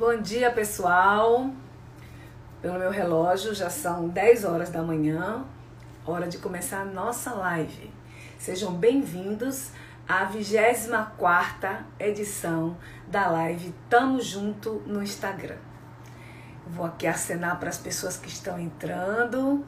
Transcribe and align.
Bom 0.00 0.16
dia, 0.16 0.50
pessoal. 0.50 1.50
Pelo 2.62 2.78
meu 2.78 2.90
relógio, 2.90 3.54
já 3.54 3.68
são 3.68 4.08
10 4.08 4.46
horas 4.46 4.70
da 4.70 4.82
manhã, 4.82 5.44
hora 6.06 6.26
de 6.26 6.38
começar 6.38 6.80
a 6.80 6.84
nossa 6.86 7.34
live. 7.34 7.92
Sejam 8.38 8.72
bem-vindos 8.72 9.72
à 10.08 10.24
24 10.24 11.84
edição 11.98 12.78
da 13.08 13.28
live 13.28 13.74
Tamo 13.90 14.22
Junto 14.22 14.82
no 14.86 15.02
Instagram. 15.02 15.58
Vou 16.66 16.86
aqui 16.86 17.06
acenar 17.06 17.60
para 17.60 17.68
as 17.68 17.76
pessoas 17.76 18.16
que 18.16 18.28
estão 18.28 18.58
entrando. 18.58 19.62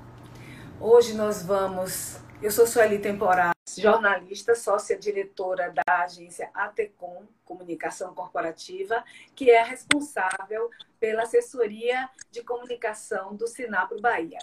Hoje 0.80 1.12
nós 1.12 1.42
vamos. 1.42 2.21
Eu 2.42 2.50
sou 2.50 2.66
Sueli 2.66 2.98
Temporal, 2.98 3.52
jornalista, 3.78 4.56
sócia 4.56 4.98
diretora 4.98 5.72
da 5.72 6.02
agência 6.02 6.50
ATECOM 6.52 7.22
Comunicação 7.44 8.12
Corporativa, 8.14 9.04
que 9.32 9.48
é 9.48 9.62
responsável 9.62 10.68
pela 10.98 11.22
assessoria 11.22 12.10
de 12.32 12.42
comunicação 12.42 13.36
do 13.36 13.46
Sinapro 13.46 14.00
Bahia. 14.00 14.40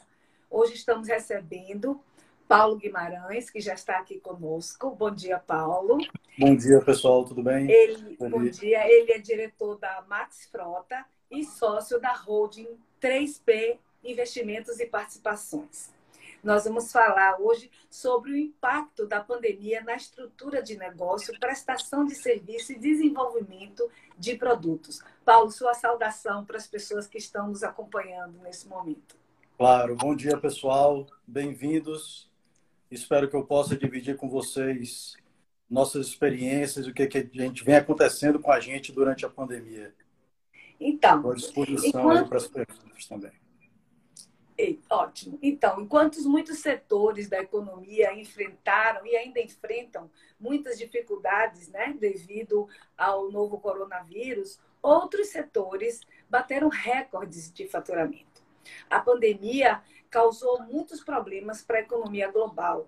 Hoje 0.49 0.75
estamos 0.75 1.09
recebendo 1.09 1.99
Paulo 2.47 2.77
Guimarães, 2.77 3.49
que 3.49 3.59
já 3.59 3.73
está 3.73 3.97
aqui 3.97 4.17
conosco. 4.17 4.91
Bom 4.91 5.11
dia, 5.11 5.37
Paulo. 5.37 5.97
Bom 6.37 6.55
dia, 6.55 6.79
pessoal, 6.79 7.25
tudo 7.25 7.43
bem? 7.43 7.69
Ele, 7.69 8.15
bom, 8.17 8.29
bom 8.29 8.43
dia. 8.45 8.89
Ele 8.89 9.11
é 9.11 9.19
diretor 9.19 9.77
da 9.77 10.05
Max 10.07 10.47
Frota 10.49 11.05
e 11.29 11.43
sócio 11.43 11.99
da 11.99 12.13
holding 12.13 12.79
3P 13.01 13.77
Investimentos 14.05 14.79
e 14.79 14.85
Participações. 14.85 15.98
Nós 16.43 16.63
vamos 16.63 16.91
falar 16.91 17.39
hoje 17.39 17.69
sobre 17.89 18.31
o 18.31 18.37
impacto 18.37 19.05
da 19.05 19.19
pandemia 19.19 19.83
na 19.83 19.95
estrutura 19.95 20.63
de 20.63 20.77
negócio, 20.77 21.37
prestação 21.39 22.05
de 22.05 22.15
serviço 22.15 22.71
e 22.71 22.79
desenvolvimento 22.79 23.89
de 24.17 24.35
produtos. 24.35 25.01
Paulo, 25.25 25.51
sua 25.51 25.73
saudação 25.73 26.45
para 26.45 26.57
as 26.57 26.67
pessoas 26.67 27.07
que 27.07 27.17
estão 27.17 27.47
nos 27.49 27.61
acompanhando 27.61 28.39
nesse 28.41 28.67
momento. 28.67 29.17
Claro, 29.57 29.95
bom 29.95 30.15
dia 30.15 30.37
pessoal, 30.37 31.05
bem-vindos. 31.27 32.29
Espero 32.89 33.29
que 33.29 33.35
eu 33.35 33.43
possa 33.43 33.75
dividir 33.75 34.15
com 34.15 34.29
vocês 34.29 35.17
nossas 35.69 36.07
experiências, 36.07 36.87
o 36.87 36.93
que, 36.93 37.05
que 37.05 37.17
a 37.17 37.43
gente 37.43 37.63
vem 37.63 37.75
acontecendo 37.75 38.39
com 38.39 38.51
a 38.51 38.59
gente 38.59 38.91
durante 38.91 39.25
a 39.25 39.29
pandemia. 39.29 39.93
Então, 40.79 41.17
Estou 41.17 41.31
à 41.31 41.35
disposição 41.35 42.01
enquanto... 42.01 42.29
para 42.29 42.37
as 42.37 42.47
perguntas 42.47 43.05
também. 43.05 43.31
Ótimo. 44.89 45.39
Então, 45.41 45.79
enquanto 45.79 46.21
muitos 46.27 46.59
setores 46.59 47.29
da 47.29 47.39
economia 47.39 48.13
enfrentaram 48.13 49.05
e 49.05 49.15
ainda 49.15 49.39
enfrentam 49.39 50.09
muitas 50.37 50.77
dificuldades 50.77 51.69
né, 51.69 51.95
devido 51.97 52.67
ao 52.97 53.31
novo 53.31 53.57
coronavírus, 53.59 54.59
outros 54.81 55.27
setores 55.27 56.01
bateram 56.29 56.67
recordes 56.67 57.53
de 57.53 57.67
faturamento. 57.67 58.43
A 58.89 58.99
pandemia 58.99 59.81
causou 60.09 60.61
muitos 60.63 61.01
problemas 61.01 61.61
para 61.61 61.77
a 61.77 61.81
economia 61.81 62.29
global, 62.29 62.87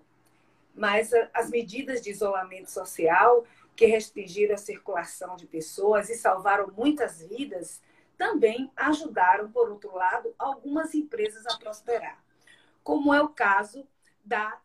mas 0.74 1.10
as 1.32 1.48
medidas 1.48 2.02
de 2.02 2.10
isolamento 2.10 2.70
social 2.70 3.44
que 3.74 3.86
restringiram 3.86 4.54
a 4.54 4.58
circulação 4.58 5.36
de 5.36 5.46
pessoas 5.46 6.10
e 6.10 6.16
salvaram 6.16 6.70
muitas 6.76 7.22
vidas 7.22 7.80
também 8.16 8.70
ajudaram, 8.76 9.50
por 9.50 9.70
outro 9.70 9.94
lado, 9.94 10.34
algumas 10.38 10.94
empresas 10.94 11.46
a 11.46 11.56
prosperar, 11.56 12.22
como 12.82 13.12
é 13.12 13.20
o 13.20 13.28
caso 13.28 13.86
da 14.24 14.60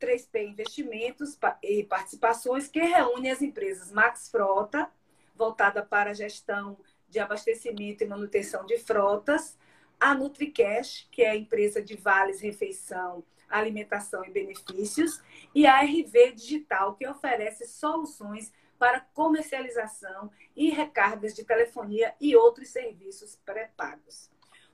3P 0.00 0.48
Investimentos 0.48 1.38
e 1.62 1.84
Participações, 1.84 2.68
que 2.68 2.80
reúne 2.80 3.30
as 3.30 3.42
empresas 3.42 3.90
Max 3.90 4.28
Frota, 4.30 4.90
voltada 5.34 5.84
para 5.84 6.10
a 6.10 6.14
gestão 6.14 6.78
de 7.08 7.18
abastecimento 7.18 8.04
e 8.04 8.06
manutenção 8.06 8.64
de 8.66 8.78
frotas, 8.78 9.56
a 9.98 10.14
NutriCash, 10.14 11.08
que 11.10 11.22
é 11.22 11.30
a 11.30 11.36
empresa 11.36 11.82
de 11.82 11.96
vales 11.96 12.40
refeição, 12.40 13.24
alimentação 13.48 14.24
e 14.24 14.30
benefícios, 14.30 15.20
e 15.54 15.66
a 15.66 15.80
RV 15.80 16.32
Digital, 16.32 16.94
que 16.94 17.06
oferece 17.06 17.66
soluções 17.66 18.52
para 18.78 19.00
comercialização 19.00 20.30
e 20.56 20.70
recargas 20.70 21.34
de 21.34 21.44
telefonia 21.44 22.14
e 22.20 22.36
outros 22.36 22.68
serviços 22.68 23.36
pré-pagos. 23.44 24.30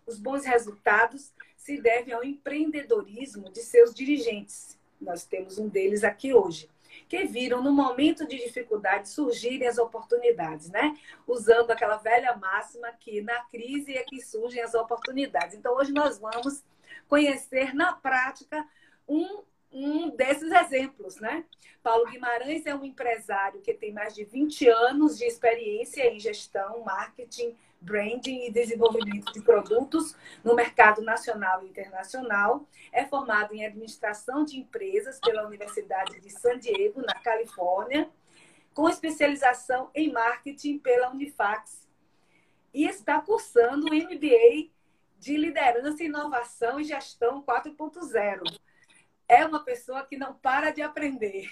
Os 0.06 0.19
bons 0.19 0.44
resultados 0.44 1.32
se 1.56 1.81
devem 1.81 2.12
ao 2.12 2.22
empreendedorismo 2.22 3.50
de 3.50 3.60
seus 3.60 3.94
dirigentes. 3.94 4.78
Nós 5.00 5.25
temos 5.25 5.59
um 5.59 5.69
deles 5.69 6.04
aqui 6.04 6.34
hoje, 6.34 6.69
que 7.09 7.25
viram 7.25 7.62
no 7.62 7.72
momento 7.72 8.26
de 8.26 8.37
dificuldade 8.37 9.09
surgirem 9.09 9.66
as 9.66 9.78
oportunidades, 9.78 10.71
né? 10.71 10.97
Usando 11.26 11.71
aquela 11.71 11.97
velha 11.97 12.36
máxima 12.36 12.92
que 13.00 13.22
na 13.22 13.41
crise 13.44 13.97
é 13.97 14.04
que 14.04 14.21
surgem 14.21 14.62
as 14.62 14.75
oportunidades. 14.75 15.56
Então 15.56 15.75
hoje 15.75 15.92
nós 15.92 16.19
vamos 16.19 16.62
conhecer 17.09 17.75
na 17.75 17.94
prática 17.94 18.66
um 19.09 19.42
um 19.74 20.08
desses 20.08 20.52
exemplos, 20.52 21.16
né? 21.16 21.44
Paulo 21.82 22.06
Guimarães 22.06 22.64
é 22.64 22.74
um 22.74 22.84
empresário 22.84 23.60
que 23.60 23.74
tem 23.74 23.92
mais 23.92 24.14
de 24.14 24.24
20 24.24 24.68
anos 24.68 25.18
de 25.18 25.24
experiência 25.24 26.08
em 26.08 26.20
gestão, 26.20 26.84
marketing, 26.84 27.56
branding 27.80 28.46
e 28.46 28.52
desenvolvimento 28.52 29.32
de 29.32 29.42
produtos 29.42 30.16
no 30.42 30.54
mercado 30.54 31.02
nacional 31.02 31.62
e 31.62 31.68
internacional. 31.68 32.66
É 32.92 33.04
formado 33.04 33.52
em 33.52 33.66
administração 33.66 34.44
de 34.44 34.58
empresas 34.58 35.18
pela 35.18 35.44
Universidade 35.44 36.20
de 36.20 36.30
San 36.30 36.56
Diego, 36.58 37.02
na 37.02 37.14
Califórnia, 37.14 38.08
com 38.72 38.88
especialização 38.88 39.91
em 39.92 40.10
marketing 40.12 40.78
pela 40.78 41.10
Unifax. 41.10 41.86
E 42.72 42.86
está 42.86 43.20
cursando 43.20 43.86
o 43.86 43.94
MBA 43.94 44.70
de 45.18 45.36
Liderança, 45.36 46.02
Inovação 46.02 46.78
e 46.80 46.84
Gestão 46.84 47.42
4.0 47.42 48.63
é 49.28 49.44
uma 49.44 49.64
pessoa 49.64 50.04
que 50.04 50.16
não 50.16 50.34
para 50.34 50.70
de 50.70 50.82
aprender, 50.82 51.50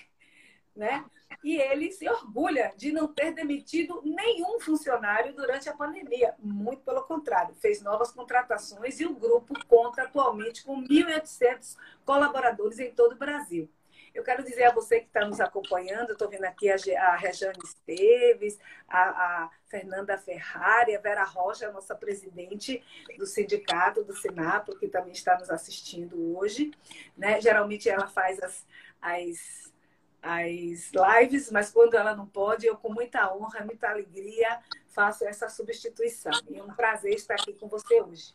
né? 0.74 1.04
E 1.42 1.56
ele 1.56 1.90
se 1.90 2.08
orgulha 2.08 2.72
de 2.76 2.92
não 2.92 3.08
ter 3.08 3.32
demitido 3.32 4.00
nenhum 4.04 4.60
funcionário 4.60 5.34
durante 5.34 5.68
a 5.68 5.74
pandemia. 5.74 6.34
Muito 6.38 6.82
pelo 6.82 7.02
contrário, 7.02 7.54
fez 7.54 7.82
novas 7.82 8.12
contratações 8.12 9.00
e 9.00 9.06
o 9.06 9.14
grupo 9.14 9.54
conta 9.66 10.02
atualmente 10.02 10.64
com 10.64 10.82
1.800 10.82 11.76
colaboradores 12.04 12.78
em 12.78 12.92
todo 12.92 13.12
o 13.12 13.18
Brasil. 13.18 13.68
Eu 14.14 14.22
quero 14.22 14.42
dizer 14.42 14.64
a 14.64 14.72
você 14.72 15.00
que 15.00 15.06
está 15.06 15.24
nos 15.24 15.40
acompanhando, 15.40 16.12
estou 16.12 16.28
vendo 16.28 16.44
aqui 16.44 16.70
a, 16.70 16.74
a 16.74 17.16
Rejane 17.16 17.58
Esteves, 17.64 18.58
a, 18.86 19.02
a, 19.02 19.50
Fernanda 19.66 20.18
Ferrari, 20.18 20.94
a 20.94 21.00
Vera 21.00 21.24
Rocha, 21.24 21.72
nossa 21.72 21.94
presidente 21.94 22.82
do 23.16 23.26
sindicato, 23.26 24.04
do 24.04 24.14
Sinapro, 24.14 24.78
que 24.78 24.86
também 24.86 25.12
está 25.12 25.38
nos 25.38 25.48
assistindo 25.48 26.36
hoje. 26.36 26.72
Né? 27.16 27.40
Geralmente 27.40 27.88
ela 27.88 28.06
faz 28.06 28.42
as, 28.42 28.66
as, 29.00 29.72
as 30.20 30.92
lives, 30.92 31.50
mas 31.50 31.70
quando 31.70 31.94
ela 31.94 32.14
não 32.14 32.26
pode, 32.26 32.66
eu 32.66 32.76
com 32.76 32.92
muita 32.92 33.34
honra, 33.34 33.64
muita 33.64 33.88
alegria, 33.88 34.60
faço 34.88 35.24
essa 35.24 35.48
substituição. 35.48 36.32
E 36.50 36.58
é 36.58 36.62
um 36.62 36.74
prazer 36.74 37.14
estar 37.14 37.34
aqui 37.34 37.54
com 37.54 37.66
você 37.66 38.02
hoje. 38.02 38.34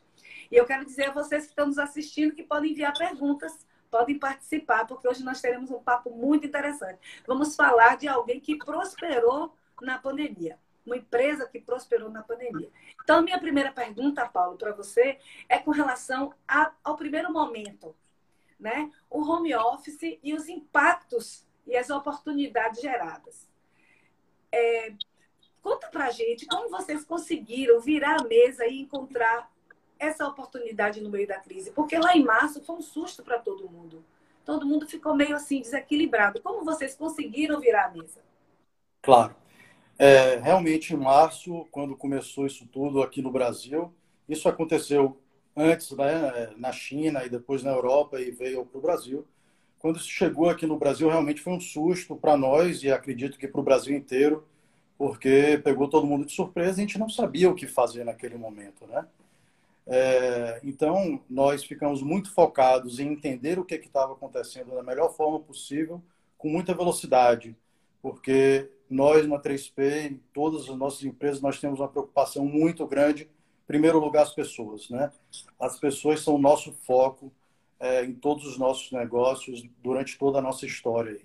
E 0.51 0.55
eu 0.55 0.65
quero 0.65 0.85
dizer 0.85 1.09
a 1.09 1.13
vocês 1.13 1.43
que 1.43 1.49
estão 1.51 1.67
nos 1.67 1.77
assistindo 1.77 2.33
que 2.33 2.43
podem 2.43 2.71
enviar 2.71 2.97
perguntas 2.97 3.66
podem 3.89 4.17
participar, 4.17 4.85
porque 4.85 5.07
hoje 5.07 5.23
nós 5.23 5.41
teremos 5.41 5.71
um 5.71 5.81
papo 5.81 6.09
muito 6.09 6.45
interessante. 6.45 6.99
Vamos 7.25 7.55
falar 7.55 7.97
de 7.97 8.07
alguém 8.07 8.39
que 8.39 8.57
prosperou 8.57 9.53
na 9.81 9.97
pandemia, 9.97 10.57
uma 10.85 10.97
empresa 10.97 11.47
que 11.47 11.59
prosperou 11.59 12.09
na 12.09 12.23
pandemia. 12.23 12.69
Então, 13.03 13.21
minha 13.21 13.39
primeira 13.39 13.71
pergunta, 13.71 14.27
Paulo, 14.27 14.57
para 14.57 14.73
você 14.73 15.19
é 15.47 15.57
com 15.59 15.71
relação 15.71 16.33
a, 16.47 16.71
ao 16.83 16.95
primeiro 16.95 17.31
momento, 17.31 17.95
né? 18.59 18.91
O 19.09 19.21
home 19.21 19.55
office 19.55 20.19
e 20.23 20.33
os 20.33 20.47
impactos 20.47 21.45
e 21.65 21.75
as 21.75 21.89
oportunidades 21.89 22.81
geradas. 22.81 23.47
É, 24.51 24.93
conta 25.61 25.87
para 25.89 26.09
gente 26.11 26.45
como 26.47 26.69
vocês 26.69 27.03
conseguiram 27.03 27.79
virar 27.79 28.21
a 28.21 28.23
mesa 28.23 28.65
e 28.65 28.79
encontrar 28.79 29.51
essa 29.99 30.27
oportunidade 30.27 31.01
no 31.01 31.09
meio 31.09 31.27
da 31.27 31.39
crise? 31.39 31.71
Porque 31.71 31.97
lá 31.97 32.15
em 32.15 32.23
março 32.23 32.63
foi 32.63 32.75
um 32.75 32.81
susto 32.81 33.23
para 33.23 33.39
todo 33.39 33.69
mundo. 33.69 34.03
Todo 34.45 34.65
mundo 34.65 34.87
ficou 34.87 35.13
meio 35.13 35.35
assim 35.35 35.59
desequilibrado. 35.59 36.41
Como 36.41 36.63
vocês 36.63 36.95
conseguiram 36.95 37.59
virar 37.59 37.85
a 37.85 37.91
mesa? 37.91 38.21
Claro. 39.01 39.35
É, 39.99 40.35
realmente, 40.35 40.93
em 40.93 40.97
março, 40.97 41.67
quando 41.71 41.97
começou 41.97 42.45
isso 42.45 42.67
tudo 42.67 43.01
aqui 43.01 43.21
no 43.21 43.31
Brasil, 43.31 43.93
isso 44.29 44.47
aconteceu 44.47 45.19
antes 45.55 45.91
né, 45.91 46.53
na 46.55 46.71
China 46.71 47.25
e 47.25 47.29
depois 47.29 47.63
na 47.63 47.71
Europa 47.71 48.21
e 48.21 48.29
veio 48.29 48.65
para 48.65 48.77
o 48.77 48.81
Brasil. 48.81 49.25
Quando 49.79 49.97
isso 49.97 50.09
chegou 50.09 50.49
aqui 50.49 50.65
no 50.65 50.77
Brasil, 50.77 51.09
realmente 51.09 51.41
foi 51.41 51.53
um 51.53 51.59
susto 51.59 52.15
para 52.15 52.37
nós 52.37 52.83
e 52.83 52.91
acredito 52.91 53.37
que 53.37 53.47
para 53.47 53.61
o 53.61 53.63
Brasil 53.63 53.95
inteiro, 53.95 54.47
porque 54.97 55.59
pegou 55.63 55.87
todo 55.89 56.07
mundo 56.07 56.25
de 56.25 56.31
surpresa 56.31 56.79
e 56.79 56.83
a 56.83 56.87
gente 56.87 56.99
não 56.99 57.09
sabia 57.09 57.49
o 57.49 57.55
que 57.55 57.67
fazer 57.67 58.03
naquele 58.03 58.37
momento, 58.37 58.85
né? 58.87 59.05
É, 59.89 60.59
então, 60.63 61.23
nós 61.29 61.63
ficamos 61.63 62.01
muito 62.01 62.31
focados 62.33 62.99
em 62.99 63.07
entender 63.13 63.57
o 63.57 63.63
que 63.63 63.75
estava 63.75 64.13
acontecendo 64.13 64.75
da 64.75 64.83
melhor 64.83 65.15
forma 65.15 65.39
possível, 65.39 66.03
com 66.37 66.49
muita 66.49 66.73
velocidade, 66.73 67.55
porque 68.01 68.69
nós 68.89 69.27
na 69.27 69.39
3P, 69.39 70.19
todas 70.33 70.69
as 70.69 70.75
nossas 70.75 71.03
empresas, 71.03 71.41
nós 71.41 71.59
temos 71.59 71.79
uma 71.79 71.87
preocupação 71.87 72.45
muito 72.45 72.85
grande, 72.85 73.23
em 73.23 73.65
primeiro 73.65 73.99
lugar, 73.99 74.23
as 74.23 74.33
pessoas. 74.33 74.89
Né? 74.89 75.11
As 75.59 75.79
pessoas 75.79 76.21
são 76.21 76.35
o 76.35 76.39
nosso 76.39 76.73
foco 76.73 77.31
é, 77.79 78.03
em 78.03 78.13
todos 78.13 78.45
os 78.45 78.57
nossos 78.57 78.91
negócios 78.91 79.63
durante 79.81 80.17
toda 80.17 80.39
a 80.39 80.41
nossa 80.41 80.65
história. 80.65 81.19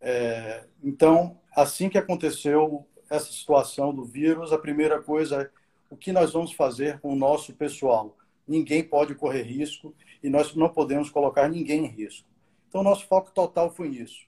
É, 0.00 0.66
então, 0.82 1.38
assim 1.54 1.88
que 1.88 1.98
aconteceu 1.98 2.86
essa 3.10 3.32
situação 3.32 3.94
do 3.94 4.04
vírus, 4.04 4.52
a 4.52 4.58
primeira 4.58 5.02
coisa 5.02 5.42
é 5.42 5.50
o 5.90 5.96
que 5.96 6.12
nós 6.12 6.32
vamos 6.32 6.52
fazer 6.52 7.00
com 7.00 7.12
o 7.12 7.16
nosso 7.16 7.54
pessoal. 7.54 8.16
Ninguém 8.46 8.82
pode 8.82 9.14
correr 9.14 9.42
risco 9.42 9.94
e 10.22 10.28
nós 10.28 10.54
não 10.54 10.68
podemos 10.68 11.10
colocar 11.10 11.48
ninguém 11.48 11.84
em 11.84 11.88
risco. 11.88 12.26
Então, 12.68 12.82
nosso 12.82 13.06
foco 13.06 13.30
total 13.30 13.70
foi 13.70 13.88
nisso. 13.88 14.26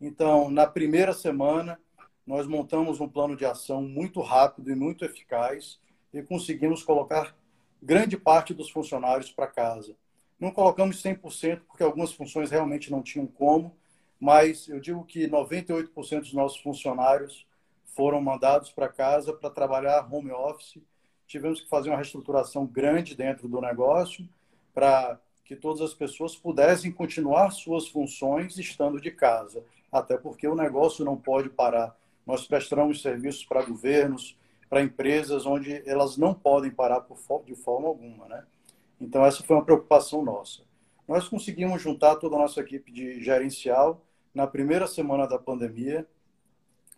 Então, 0.00 0.50
na 0.50 0.66
primeira 0.66 1.12
semana, 1.12 1.78
nós 2.26 2.46
montamos 2.46 3.00
um 3.00 3.08
plano 3.08 3.36
de 3.36 3.44
ação 3.44 3.82
muito 3.82 4.20
rápido 4.20 4.70
e 4.70 4.74
muito 4.74 5.04
eficaz 5.04 5.78
e 6.12 6.22
conseguimos 6.22 6.82
colocar 6.82 7.36
grande 7.82 8.16
parte 8.16 8.54
dos 8.54 8.70
funcionários 8.70 9.30
para 9.30 9.46
casa. 9.46 9.96
Não 10.38 10.50
colocamos 10.50 11.02
100%, 11.02 11.62
porque 11.66 11.82
algumas 11.82 12.12
funções 12.12 12.50
realmente 12.50 12.90
não 12.90 13.02
tinham 13.02 13.26
como, 13.26 13.76
mas 14.18 14.68
eu 14.68 14.80
digo 14.80 15.04
que 15.04 15.28
98% 15.28 16.20
dos 16.20 16.32
nossos 16.32 16.60
funcionários 16.60 17.46
foram 17.84 18.20
mandados 18.20 18.70
para 18.70 18.88
casa 18.88 19.32
para 19.32 19.50
trabalhar 19.50 20.08
home 20.12 20.30
office. 20.30 20.82
Tivemos 21.32 21.62
que 21.62 21.68
fazer 21.70 21.88
uma 21.88 21.96
reestruturação 21.96 22.66
grande 22.66 23.16
dentro 23.16 23.48
do 23.48 23.58
negócio 23.58 24.28
para 24.74 25.18
que 25.46 25.56
todas 25.56 25.80
as 25.80 25.94
pessoas 25.94 26.36
pudessem 26.36 26.92
continuar 26.92 27.48
suas 27.52 27.88
funções 27.88 28.58
estando 28.58 29.00
de 29.00 29.10
casa, 29.10 29.64
até 29.90 30.18
porque 30.18 30.46
o 30.46 30.54
negócio 30.54 31.06
não 31.06 31.16
pode 31.16 31.48
parar. 31.48 31.96
Nós 32.26 32.46
prestamos 32.46 33.00
serviços 33.00 33.46
para 33.46 33.64
governos, 33.64 34.38
para 34.68 34.82
empresas 34.82 35.46
onde 35.46 35.82
elas 35.88 36.18
não 36.18 36.34
podem 36.34 36.70
parar 36.70 37.02
de 37.46 37.54
forma 37.54 37.88
alguma, 37.88 38.28
né? 38.28 38.44
Então 39.00 39.24
essa 39.24 39.42
foi 39.42 39.56
uma 39.56 39.64
preocupação 39.64 40.22
nossa. 40.22 40.60
Nós 41.08 41.30
conseguimos 41.30 41.80
juntar 41.80 42.16
toda 42.16 42.36
a 42.36 42.40
nossa 42.40 42.60
equipe 42.60 42.92
de 42.92 43.24
gerencial 43.24 44.04
na 44.34 44.46
primeira 44.46 44.86
semana 44.86 45.26
da 45.26 45.38
pandemia, 45.38 46.06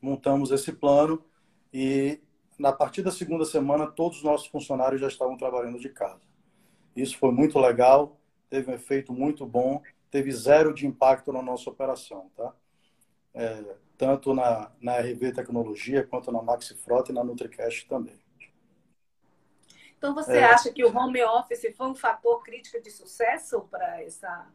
montamos 0.03 0.51
esse 0.51 0.73
plano 0.73 1.25
e 1.73 2.19
na 2.59 2.73
partir 2.73 3.03
da 3.03 3.11
segunda 3.11 3.45
semana 3.45 3.87
todos 3.87 4.19
os 4.19 4.25
nossos 4.25 4.47
funcionários 4.47 5.01
já 5.01 5.09
estavam 5.09 5.37
trabalhando 5.37 5.79
de 5.79 5.89
casa. 5.89 6.23
Isso 6.95 7.19
foi 7.19 7.33
muito 7.33 7.59
legal, 7.59 8.19
teve 8.49 8.71
um 8.71 8.75
efeito 8.75 9.13
muito 9.13 9.45
bom, 9.45 9.83
teve 10.11 10.31
zero 10.33 10.73
de 10.73 10.87
impacto 10.87 11.33
na 11.33 11.43
nossa 11.43 11.69
operação, 11.69 12.31
tá? 12.37 12.55
É, 13.35 13.65
tanto 13.99 14.33
na, 14.33 14.71
na 14.81 14.99
RV 14.99 15.33
Tecnologia 15.33 16.07
quanto 16.07 16.31
na 16.31 16.41
Maxi 16.41 16.75
Frota 16.75 17.11
e 17.11 17.15
na 17.15 17.25
NutriCast 17.25 17.89
também. 17.89 18.19
Então 19.99 20.15
você 20.15 20.39
é. 20.39 20.45
acha 20.45 20.73
que 20.73 20.85
o 20.85 20.97
home 20.97 21.23
office 21.25 21.75
foi 21.77 21.89
um 21.89 21.95
fator 21.95 22.43
crítico 22.43 22.81
de 22.81 22.91
sucesso 22.91 23.61
para 23.71 24.03
essa 24.03 24.47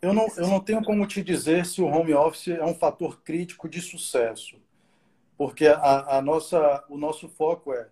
eu 0.00 0.12
não, 0.12 0.28
eu 0.36 0.46
não 0.46 0.60
tenho 0.60 0.82
como 0.84 1.06
te 1.06 1.22
dizer 1.22 1.66
se 1.66 1.82
o 1.82 1.86
home 1.86 2.14
office 2.14 2.48
é 2.48 2.64
um 2.64 2.74
fator 2.74 3.20
crítico 3.22 3.68
de 3.68 3.80
sucesso, 3.80 4.56
porque 5.38 5.68
a, 5.68 6.18
a 6.18 6.22
nossa, 6.22 6.84
o 6.88 6.98
nosso 6.98 7.28
foco 7.28 7.72
é 7.72 7.88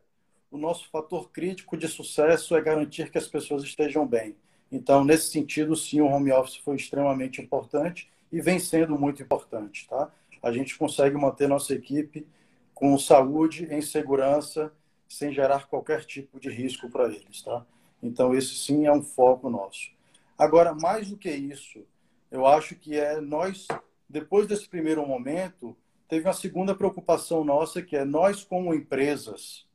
o 0.51 0.59
nosso 0.59 0.89
fator 0.91 1.31
crítico 1.31 1.77
de 1.77 1.87
sucesso 1.87 2.57
é 2.57 2.61
garantir 2.61 3.11
que 3.11 3.19
as 3.19 3.27
pessoas 3.27 3.63
estejam 3.63 4.07
bem. 4.07 4.37
Então, 4.71 5.05
nesse 5.05 5.31
sentido, 5.31 5.77
sim, 5.77 6.01
o 6.01 6.07
home 6.07 6.33
office 6.33 6.57
foi 6.57 6.77
extremamente 6.77 7.41
importante 7.41 8.11
e 8.33 8.41
vem 8.41 8.59
sendo 8.59 8.99
muito 8.99 9.23
importante, 9.23 9.87
tá? 9.89 10.11
A 10.43 10.51
gente 10.53 10.77
consegue 10.77 11.17
manter 11.17 11.49
nossa 11.49 11.73
equipe 11.73 12.27
com 12.75 12.99
saúde, 12.99 13.69
em 13.71 13.81
segurança, 13.81 14.73
sem 15.09 15.33
gerar 15.33 15.67
qualquer 15.67 16.05
tipo 16.05 16.41
de 16.41 16.51
risco 16.51 16.89
para 16.89 17.07
eles, 17.07 17.43
tá? 17.43 17.65
Então, 18.03 18.35
esse 18.35 18.55
sim 18.55 18.87
é 18.87 18.93
um 18.93 19.03
foco 19.03 19.49
nosso. 19.49 19.91
Agora, 20.39 20.75
mais 20.75 21.11
do 21.11 21.17
que 21.17 21.31
isso, 21.31 21.85
eu 22.31 22.47
acho 22.47 22.75
que 22.75 22.97
é 22.97 23.21
nós, 23.21 23.67
depois 24.09 24.47
desse 24.47 24.69
primeiro 24.69 25.07
momento, 25.07 25.77
teve 26.09 26.27
uma 26.27 26.33
segunda 26.33 26.75
preocupação 26.75 27.45
nossa, 27.45 27.83
que 27.83 27.97
é 27.97 28.05
nós, 28.05 28.45
como 28.45 28.75
empresas, 28.75 29.67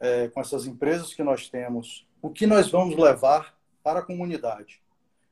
é, 0.00 0.28
com 0.28 0.40
essas 0.40 0.66
empresas 0.66 1.14
que 1.14 1.22
nós 1.22 1.48
temos, 1.48 2.06
o 2.20 2.30
que 2.30 2.46
nós 2.46 2.70
vamos 2.70 2.96
levar 2.96 3.56
para 3.82 4.00
a 4.00 4.02
comunidade? 4.02 4.82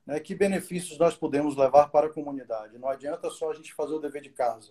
Né? 0.06 0.20
Que 0.20 0.34
benefícios 0.34 0.98
nós 0.98 1.16
podemos 1.16 1.56
levar 1.56 1.88
para 1.88 2.06
a 2.06 2.12
comunidade? 2.12 2.78
Não 2.78 2.88
adianta 2.88 3.30
só 3.30 3.50
a 3.50 3.54
gente 3.54 3.72
fazer 3.74 3.94
o 3.94 4.00
dever 4.00 4.22
de 4.22 4.30
casa. 4.30 4.70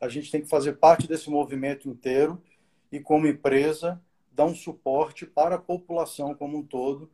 A 0.00 0.08
gente 0.08 0.30
tem 0.30 0.40
que 0.40 0.48
fazer 0.48 0.74
parte 0.74 1.06
desse 1.06 1.28
movimento 1.28 1.88
inteiro 1.88 2.42
e, 2.90 2.98
como 2.98 3.26
empresa, 3.26 4.00
dar 4.32 4.46
um 4.46 4.54
suporte 4.54 5.26
para 5.26 5.56
a 5.56 5.58
população 5.58 6.34
como 6.34 6.58
um 6.58 6.62
todo 6.62 7.10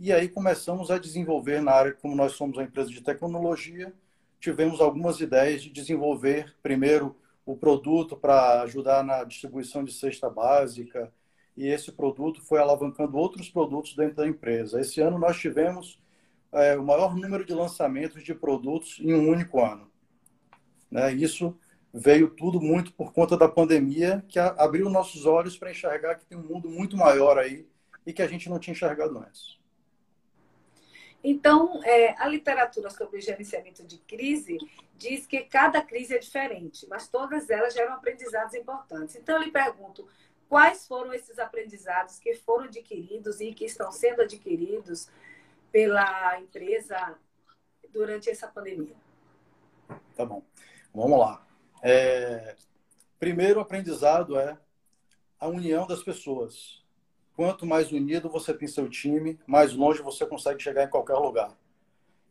e 0.00 0.12
aí 0.12 0.28
começamos 0.28 0.92
a 0.92 0.98
desenvolver 0.98 1.60
na 1.60 1.72
área, 1.72 1.92
como 1.92 2.14
nós 2.14 2.32
somos 2.32 2.56
uma 2.56 2.62
empresa 2.62 2.88
de 2.88 3.00
tecnologia, 3.00 3.92
tivemos 4.38 4.80
algumas 4.80 5.20
ideias 5.20 5.60
de 5.60 5.70
desenvolver 5.70 6.54
primeiro 6.62 7.16
o 7.48 7.56
produto 7.56 8.14
para 8.14 8.60
ajudar 8.60 9.02
na 9.02 9.24
distribuição 9.24 9.82
de 9.82 9.90
cesta 9.90 10.28
básica, 10.28 11.10
e 11.56 11.66
esse 11.66 11.90
produto 11.90 12.42
foi 12.42 12.60
alavancando 12.60 13.16
outros 13.16 13.48
produtos 13.48 13.96
dentro 13.96 14.16
da 14.16 14.28
empresa. 14.28 14.78
Esse 14.78 15.00
ano 15.00 15.18
nós 15.18 15.38
tivemos 15.38 15.98
é, 16.52 16.76
o 16.76 16.84
maior 16.84 17.16
número 17.16 17.46
de 17.46 17.54
lançamentos 17.54 18.22
de 18.22 18.34
produtos 18.34 18.98
em 19.00 19.14
um 19.14 19.30
único 19.30 19.64
ano. 19.64 19.90
Né? 20.90 21.14
Isso 21.14 21.58
veio 21.90 22.28
tudo 22.28 22.60
muito 22.60 22.92
por 22.92 23.14
conta 23.14 23.34
da 23.34 23.48
pandemia, 23.48 24.22
que 24.28 24.38
abriu 24.38 24.90
nossos 24.90 25.24
olhos 25.24 25.56
para 25.56 25.70
enxergar 25.70 26.16
que 26.16 26.26
tem 26.26 26.36
um 26.36 26.46
mundo 26.46 26.68
muito 26.68 26.98
maior 26.98 27.38
aí 27.38 27.66
e 28.06 28.12
que 28.12 28.20
a 28.20 28.28
gente 28.28 28.50
não 28.50 28.58
tinha 28.58 28.72
enxergado 28.72 29.18
antes. 29.18 29.57
Então, 31.22 31.82
é, 31.84 32.14
a 32.20 32.28
literatura 32.28 32.90
sobre 32.90 33.20
gerenciamento 33.20 33.84
de 33.84 33.98
crise 33.98 34.56
diz 34.96 35.26
que 35.26 35.40
cada 35.40 35.82
crise 35.82 36.14
é 36.14 36.18
diferente, 36.18 36.86
mas 36.88 37.08
todas 37.08 37.50
elas 37.50 37.74
geram 37.74 37.94
aprendizados 37.94 38.54
importantes. 38.54 39.16
Então, 39.16 39.36
eu 39.36 39.42
lhe 39.42 39.50
pergunto, 39.50 40.08
quais 40.48 40.86
foram 40.86 41.12
esses 41.12 41.38
aprendizados 41.38 42.18
que 42.18 42.34
foram 42.34 42.64
adquiridos 42.64 43.40
e 43.40 43.52
que 43.52 43.64
estão 43.64 43.90
sendo 43.90 44.22
adquiridos 44.22 45.08
pela 45.72 46.40
empresa 46.40 47.16
durante 47.92 48.30
essa 48.30 48.46
pandemia? 48.46 48.96
Tá 50.14 50.24
bom. 50.24 50.42
Vamos 50.94 51.18
lá. 51.18 51.46
É, 51.82 52.56
primeiro 53.18 53.60
aprendizado 53.60 54.38
é 54.38 54.58
a 55.38 55.46
união 55.46 55.86
das 55.86 56.02
pessoas. 56.02 56.77
Quanto 57.38 57.64
mais 57.64 57.92
unido 57.92 58.28
você 58.28 58.52
tem 58.52 58.66
seu 58.66 58.88
time, 58.88 59.38
mais 59.46 59.72
longe 59.72 60.02
você 60.02 60.26
consegue 60.26 60.60
chegar 60.60 60.82
em 60.82 60.90
qualquer 60.90 61.14
lugar. 61.14 61.56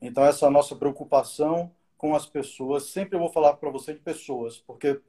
Então, 0.01 0.21
essa 0.25 0.47
é 0.47 0.49
nossa 0.49 0.75
preocupação 0.75 1.71
com 1.97 2.13
as 2.13 2.25
pessoas. 2.25 2.87
Sempre 2.87 3.15
eu 3.15 3.21
vou 3.21 3.31
falar 3.31 3.53
para 3.53 3.69
você 3.69 3.93
de 3.93 4.01
pessoas, 4.01 4.57
porque, 4.57 4.99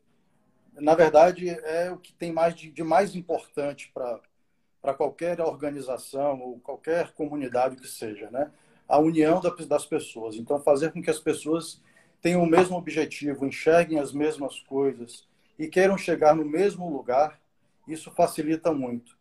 na 0.74 0.94
verdade, 0.94 1.48
é 1.48 1.90
o 1.90 1.98
que 1.98 2.12
tem 2.12 2.30
mais 2.30 2.54
de, 2.54 2.70
de 2.70 2.84
mais 2.84 3.16
importante 3.16 3.92
para 3.92 4.94
qualquer 4.94 5.40
organização 5.40 6.42
ou 6.42 6.60
qualquer 6.60 7.10
comunidade 7.10 7.74
que 7.74 7.88
seja, 7.88 8.30
né? 8.30 8.52
A 8.86 9.00
união 9.00 9.40
das 9.66 9.84
pessoas. 9.84 10.36
Então, 10.36 10.60
fazer 10.60 10.92
com 10.92 11.02
que 11.02 11.10
as 11.10 11.18
pessoas 11.18 11.82
tenham 12.22 12.44
o 12.44 12.46
mesmo 12.46 12.76
objetivo, 12.76 13.44
enxerguem 13.44 13.98
as 13.98 14.12
mesmas 14.12 14.60
coisas 14.60 15.26
e 15.58 15.66
queiram 15.66 15.98
chegar 15.98 16.36
no 16.36 16.44
mesmo 16.44 16.88
lugar, 16.88 17.40
isso 17.88 18.12
facilita 18.12 18.72
muito. 18.72 19.17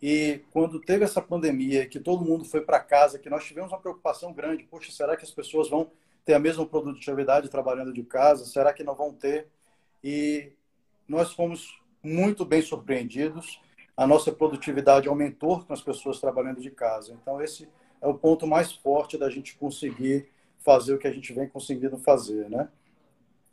E 0.00 0.44
quando 0.52 0.80
teve 0.80 1.04
essa 1.04 1.20
pandemia, 1.20 1.86
que 1.86 1.98
todo 1.98 2.24
mundo 2.24 2.44
foi 2.44 2.60
para 2.60 2.78
casa, 2.78 3.18
que 3.18 3.28
nós 3.28 3.44
tivemos 3.44 3.72
uma 3.72 3.80
preocupação 3.80 4.32
grande, 4.32 4.62
poxa, 4.62 4.92
será 4.92 5.16
que 5.16 5.24
as 5.24 5.30
pessoas 5.30 5.68
vão 5.68 5.90
ter 6.24 6.34
a 6.34 6.38
mesma 6.38 6.64
produtividade 6.64 7.48
trabalhando 7.48 7.92
de 7.92 8.04
casa? 8.04 8.44
Será 8.44 8.72
que 8.72 8.84
não 8.84 8.94
vão 8.94 9.12
ter? 9.12 9.48
E 10.02 10.52
nós 11.08 11.32
fomos 11.32 11.80
muito 12.02 12.44
bem 12.44 12.62
surpreendidos. 12.62 13.60
A 13.96 14.06
nossa 14.06 14.30
produtividade 14.30 15.08
aumentou 15.08 15.64
com 15.64 15.72
as 15.72 15.82
pessoas 15.82 16.20
trabalhando 16.20 16.60
de 16.60 16.70
casa. 16.70 17.18
Então 17.20 17.42
esse 17.42 17.68
é 18.00 18.06
o 18.06 18.14
ponto 18.14 18.46
mais 18.46 18.72
forte 18.72 19.18
da 19.18 19.28
gente 19.28 19.56
conseguir 19.56 20.28
fazer 20.60 20.94
o 20.94 20.98
que 20.98 21.08
a 21.08 21.12
gente 21.12 21.32
vem 21.32 21.48
conseguindo 21.48 21.98
fazer, 21.98 22.48
né? 22.48 22.68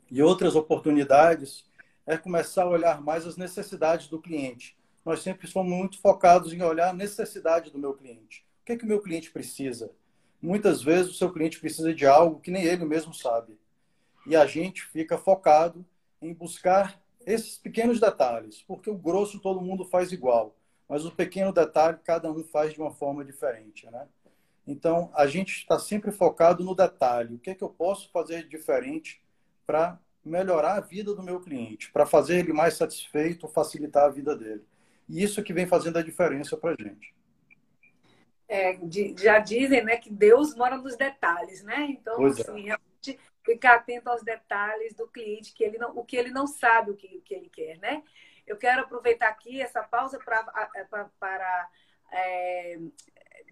E 0.08 0.22
outras 0.22 0.54
oportunidades 0.54 1.68
é 2.06 2.16
começar 2.16 2.62
a 2.62 2.68
olhar 2.68 3.02
mais 3.02 3.26
as 3.26 3.36
necessidades 3.36 4.06
do 4.06 4.20
cliente 4.20 4.76
nós 5.06 5.22
sempre 5.22 5.46
somos 5.46 5.72
muito 5.72 6.00
focados 6.00 6.52
em 6.52 6.60
olhar 6.62 6.90
a 6.90 6.92
necessidade 6.92 7.70
do 7.70 7.78
meu 7.78 7.94
cliente. 7.94 8.44
O 8.60 8.64
que, 8.66 8.72
é 8.72 8.76
que 8.76 8.84
o 8.84 8.88
meu 8.88 9.00
cliente 9.00 9.30
precisa? 9.30 9.92
Muitas 10.42 10.82
vezes 10.82 11.12
o 11.12 11.14
seu 11.14 11.32
cliente 11.32 11.60
precisa 11.60 11.94
de 11.94 12.04
algo 12.04 12.40
que 12.40 12.50
nem 12.50 12.64
ele 12.64 12.84
mesmo 12.84 13.14
sabe. 13.14 13.56
E 14.26 14.34
a 14.34 14.44
gente 14.46 14.82
fica 14.82 15.16
focado 15.16 15.86
em 16.20 16.34
buscar 16.34 17.00
esses 17.24 17.56
pequenos 17.56 18.00
detalhes, 18.00 18.64
porque 18.66 18.90
o 18.90 18.98
grosso 18.98 19.38
todo 19.38 19.60
mundo 19.60 19.84
faz 19.84 20.10
igual, 20.10 20.56
mas 20.88 21.04
o 21.04 21.12
pequeno 21.12 21.52
detalhe 21.52 21.98
cada 22.02 22.28
um 22.28 22.42
faz 22.42 22.74
de 22.74 22.80
uma 22.80 22.90
forma 22.90 23.24
diferente, 23.24 23.88
né? 23.88 24.08
Então, 24.66 25.12
a 25.14 25.28
gente 25.28 25.58
está 25.58 25.78
sempre 25.78 26.10
focado 26.10 26.64
no 26.64 26.74
detalhe. 26.74 27.36
O 27.36 27.38
que 27.38 27.50
é 27.50 27.54
que 27.54 27.62
eu 27.62 27.68
posso 27.68 28.10
fazer 28.10 28.48
diferente 28.48 29.22
para 29.64 30.00
melhorar 30.24 30.74
a 30.74 30.80
vida 30.80 31.14
do 31.14 31.22
meu 31.22 31.38
cliente, 31.38 31.92
para 31.92 32.04
fazer 32.04 32.40
ele 32.40 32.52
mais 32.52 32.74
satisfeito, 32.74 33.46
facilitar 33.46 34.06
a 34.06 34.10
vida 34.10 34.36
dele. 34.36 34.64
E 35.08 35.22
isso 35.22 35.42
que 35.42 35.52
vem 35.52 35.66
fazendo 35.66 35.98
a 35.98 36.02
diferença 36.02 36.56
para 36.56 36.70
a 36.72 36.82
gente. 36.82 37.14
É, 38.48 38.78
já 39.18 39.38
dizem 39.40 39.84
né, 39.84 39.96
que 39.96 40.10
Deus 40.10 40.54
mora 40.54 40.76
nos 40.76 40.96
detalhes, 40.96 41.62
né? 41.64 41.86
Então, 41.90 42.16
pois 42.16 42.38
é. 42.38 42.42
assim, 42.42 42.60
é. 42.60 42.64
realmente 42.64 43.18
ficar 43.44 43.76
atento 43.76 44.08
aos 44.08 44.22
detalhes 44.22 44.94
do 44.94 45.08
cliente, 45.08 45.52
que 45.52 45.64
ele 45.64 45.78
não, 45.78 45.96
o 45.96 46.04
que 46.04 46.16
ele 46.16 46.30
não 46.30 46.46
sabe 46.46 46.90
o 46.90 46.96
que, 46.96 47.16
o 47.16 47.22
que 47.22 47.34
ele 47.34 47.48
quer, 47.48 47.78
né? 47.78 48.02
Eu 48.46 48.56
quero 48.56 48.82
aproveitar 48.82 49.28
aqui 49.28 49.60
essa 49.60 49.82
pausa 49.82 50.18
pra 50.18 50.44
para 51.18 51.68
é, 52.12 52.78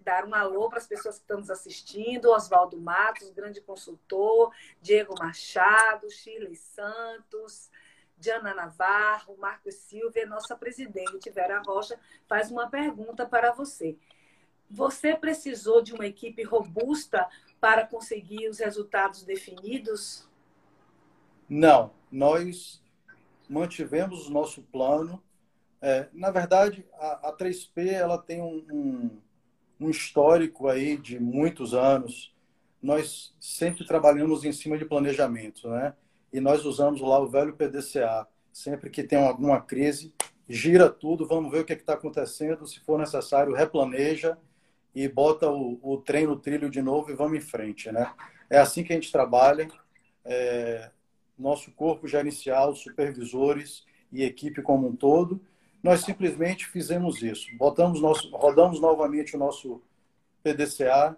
dar 0.01 0.25
um 0.25 0.33
alô 0.33 0.69
para 0.69 0.77
as 0.77 0.87
pessoas 0.87 1.15
que 1.15 1.23
estão 1.23 1.39
nos 1.39 1.49
assistindo, 1.49 2.31
Oswaldo 2.31 2.79
Matos, 2.79 3.31
grande 3.31 3.59
consultor, 3.59 4.53
Diego 4.81 5.15
Machado, 5.19 6.09
Shirley 6.09 6.55
Santos, 6.55 7.69
Diana 8.17 8.53
Navarro, 8.53 9.37
Marcos 9.37 9.75
Silva 9.75 10.25
nossa 10.25 10.55
presidente, 10.55 11.29
Vera 11.29 11.61
Rocha, 11.61 11.99
faz 12.27 12.49
uma 12.49 12.69
pergunta 12.69 13.25
para 13.25 13.51
você. 13.51 13.97
Você 14.69 15.15
precisou 15.15 15.81
de 15.81 15.93
uma 15.93 16.07
equipe 16.07 16.43
robusta 16.43 17.27
para 17.59 17.85
conseguir 17.85 18.47
os 18.47 18.59
resultados 18.59 19.23
definidos? 19.23 20.27
Não, 21.47 21.91
nós 22.11 22.81
mantivemos 23.47 24.27
o 24.27 24.31
nosso 24.31 24.63
plano. 24.63 25.21
É, 25.81 26.07
na 26.13 26.31
verdade, 26.31 26.85
a, 26.93 27.29
a, 27.29 27.37
3P 27.37 27.87
ela 27.91 28.17
tem 28.17 28.41
um, 28.41 28.65
um, 28.71 29.21
um 29.79 29.89
histórico 29.89 30.67
aí 30.67 30.97
de 30.97 31.19
muitos 31.19 31.73
anos. 31.73 32.33
Nós 32.81 33.35
sempre 33.39 33.85
trabalhamos 33.85 34.43
em 34.43 34.51
cima 34.51 34.77
de 34.77 34.85
planejamento, 34.85 35.69
né? 35.69 35.93
E 36.35 36.41
nós 36.41 36.65
usamos 36.65 36.99
lá 36.99 37.17
o 37.17 37.29
velho 37.29 37.53
PDCA. 37.53 38.27
Sempre 38.51 38.89
que 38.89 39.03
tem 39.03 39.25
alguma 39.25 39.61
crise, 39.61 40.13
gira 40.49 40.89
tudo, 40.89 41.25
vamos 41.25 41.49
ver 41.49 41.61
o 41.61 41.63
que 41.63 41.71
é 41.71 41.77
está 41.77 41.93
acontecendo. 41.93 42.67
Se 42.67 42.77
for 42.81 42.99
necessário, 42.99 43.53
replaneja 43.53 44.37
e 44.93 45.07
bota 45.07 45.49
o, 45.49 45.79
o 45.81 45.95
trem 45.95 46.27
no 46.27 46.35
trilho 46.35 46.69
de 46.69 46.81
novo 46.81 47.09
e 47.09 47.15
vamos 47.15 47.37
em 47.37 47.41
frente, 47.41 47.89
né? 47.89 48.13
É 48.49 48.57
assim 48.57 48.83
que 48.83 48.91
a 48.91 48.97
gente 48.97 49.13
trabalha. 49.13 49.69
É, 50.25 50.91
nosso 51.39 51.71
corpo 51.71 52.05
gerencial, 52.05 52.75
supervisores 52.75 53.85
e 54.11 54.21
equipe 54.21 54.61
como 54.61 54.89
um 54.89 54.95
todo, 54.95 55.39
nós 55.81 56.01
simplesmente 56.01 56.67
fizemos 56.67 57.21
isso. 57.23 57.47
Botamos 57.55 58.01
nosso, 58.01 58.29
rodamos 58.35 58.81
novamente 58.81 59.37
o 59.37 59.39
nosso 59.39 59.81
PDCA, 60.43 61.17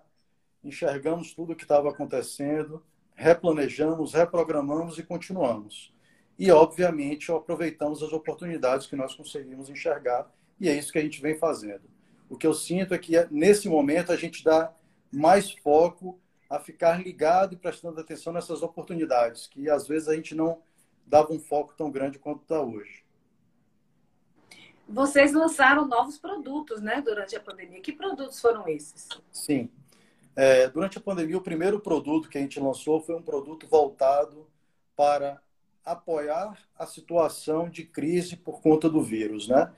enxergamos 0.63 1.33
tudo 1.33 1.53
o 1.53 1.55
que 1.55 1.63
estava 1.63 1.89
acontecendo, 1.89 2.83
replanejamos, 3.17 4.13
reprogramamos 4.13 4.97
e 4.99 5.03
continuamos. 5.03 5.91
E, 6.37 6.51
obviamente, 6.51 7.31
aproveitamos 7.31 8.03
as 8.03 8.13
oportunidades 8.13 8.85
que 8.85 8.95
nós 8.95 9.15
conseguimos 9.15 9.69
enxergar, 9.69 10.31
e 10.59 10.69
é 10.69 10.77
isso 10.77 10.91
que 10.91 10.99
a 10.99 11.01
gente 11.01 11.19
vem 11.19 11.35
fazendo. 11.35 11.81
O 12.29 12.37
que 12.37 12.45
eu 12.45 12.53
sinto 12.53 12.93
é 12.93 12.97
que, 12.97 13.13
nesse 13.31 13.67
momento, 13.67 14.11
a 14.11 14.15
gente 14.15 14.43
dá 14.43 14.71
mais 15.11 15.51
foco 15.51 16.19
a 16.47 16.59
ficar 16.59 17.01
ligado 17.03 17.53
e 17.53 17.57
prestando 17.57 17.99
atenção 17.99 18.31
nessas 18.31 18.61
oportunidades, 18.61 19.47
que 19.47 19.69
às 19.69 19.87
vezes 19.87 20.07
a 20.07 20.15
gente 20.15 20.35
não 20.35 20.61
dava 21.05 21.33
um 21.33 21.39
foco 21.39 21.73
tão 21.75 21.89
grande 21.89 22.19
quanto 22.19 22.43
está 22.43 22.61
hoje. 22.61 23.03
Vocês 24.87 25.33
lançaram 25.33 25.87
novos 25.87 26.17
produtos, 26.17 26.81
né, 26.81 27.01
durante 27.01 27.35
a 27.35 27.39
pandemia. 27.39 27.81
Que 27.81 27.91
produtos 27.91 28.39
foram 28.39 28.67
esses? 28.67 29.09
Sim. 29.31 29.69
É, 30.37 30.69
durante 30.69 30.99
a 30.99 31.01
pandemia, 31.01 31.35
o 31.35 31.41
primeiro 31.41 31.79
produto 31.79 32.29
que 32.29 32.37
a 32.37 32.41
gente 32.41 32.59
lançou 32.59 33.01
foi 33.01 33.15
um 33.15 33.23
produto 33.23 33.65
voltado 33.65 34.47
para 34.95 35.41
apoiar 35.83 36.55
a 36.77 36.85
situação 36.85 37.67
de 37.67 37.83
crise 37.83 38.37
por 38.37 38.61
conta 38.61 38.87
do 38.87 39.01
vírus, 39.01 39.47
né? 39.47 39.73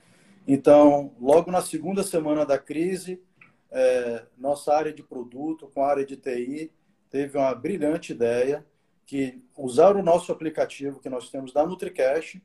Então, 0.46 1.16
logo 1.18 1.50
na 1.50 1.62
segunda 1.62 2.02
semana 2.02 2.44
da 2.44 2.58
crise, 2.58 3.22
é, 3.70 4.26
nossa 4.36 4.74
área 4.74 4.92
de 4.92 5.02
produto, 5.02 5.66
com 5.72 5.82
a 5.82 5.88
área 5.88 6.04
de 6.04 6.18
TI, 6.18 6.70
teve 7.08 7.38
uma 7.38 7.54
brilhante 7.54 8.12
ideia 8.12 8.66
que 9.06 9.42
usar 9.56 9.96
o 9.96 10.02
nosso 10.02 10.30
aplicativo 10.30 11.00
que 11.00 11.08
nós 11.08 11.30
temos 11.30 11.54
da 11.54 11.64
NutriCash 11.66 12.38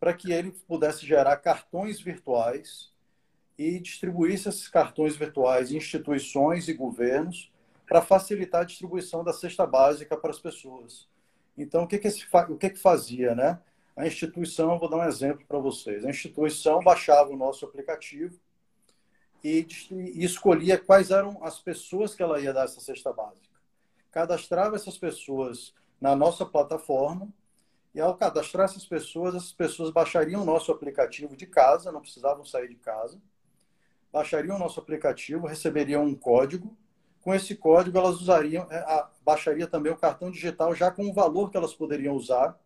para 0.00 0.12
que 0.12 0.32
ele 0.32 0.50
pudesse 0.66 1.06
gerar 1.06 1.36
cartões 1.36 2.00
virtuais 2.00 2.92
e 3.56 3.78
distribuísse 3.78 4.48
esses 4.48 4.66
cartões 4.66 5.14
virtuais 5.14 5.70
em 5.70 5.76
instituições 5.76 6.66
e 6.66 6.72
governos 6.72 7.49
para 7.90 8.00
facilitar 8.00 8.60
a 8.60 8.64
distribuição 8.64 9.24
da 9.24 9.32
cesta 9.32 9.66
básica 9.66 10.16
para 10.16 10.30
as 10.30 10.38
pessoas. 10.38 11.08
Então, 11.58 11.82
o 11.82 11.88
que 11.88 11.98
que, 11.98 12.06
esse, 12.06 12.24
o 12.48 12.56
que, 12.56 12.70
que 12.70 12.78
fazia, 12.78 13.34
né? 13.34 13.60
A 13.96 14.06
instituição, 14.06 14.78
vou 14.78 14.88
dar 14.88 14.98
um 14.98 15.04
exemplo 15.04 15.44
para 15.44 15.58
vocês. 15.58 16.04
A 16.04 16.08
instituição 16.08 16.78
baixava 16.84 17.30
o 17.30 17.36
nosso 17.36 17.64
aplicativo 17.64 18.38
e, 19.42 19.66
e 19.90 20.24
escolhia 20.24 20.78
quais 20.78 21.10
eram 21.10 21.42
as 21.42 21.58
pessoas 21.58 22.14
que 22.14 22.22
ela 22.22 22.38
ia 22.38 22.52
dar 22.52 22.66
essa 22.66 22.80
cesta 22.80 23.12
básica. 23.12 23.58
Cadastrava 24.12 24.76
essas 24.76 24.96
pessoas 24.96 25.74
na 26.00 26.14
nossa 26.14 26.46
plataforma 26.46 27.28
e 27.92 28.00
ao 28.00 28.16
cadastrar 28.16 28.66
essas 28.66 28.86
pessoas, 28.86 29.34
essas 29.34 29.52
pessoas 29.52 29.90
baixariam 29.90 30.42
o 30.42 30.46
nosso 30.46 30.70
aplicativo 30.70 31.36
de 31.36 31.44
casa, 31.44 31.90
não 31.90 32.00
precisavam 32.00 32.44
sair 32.44 32.68
de 32.68 32.76
casa, 32.76 33.20
baixariam 34.12 34.54
o 34.54 34.60
nosso 34.60 34.78
aplicativo, 34.78 35.48
receberiam 35.48 36.04
um 36.04 36.14
código. 36.14 36.76
Com 37.22 37.34
esse 37.34 37.54
código, 37.54 37.98
elas 37.98 38.20
usariam, 38.20 38.66
é, 38.70 39.04
baixaria 39.22 39.66
também 39.66 39.92
o 39.92 39.96
cartão 39.96 40.30
digital 40.30 40.74
já 40.74 40.90
com 40.90 41.08
o 41.08 41.12
valor 41.12 41.50
que 41.50 41.56
elas 41.56 41.74
poderiam 41.74 42.14
usar 42.14 42.58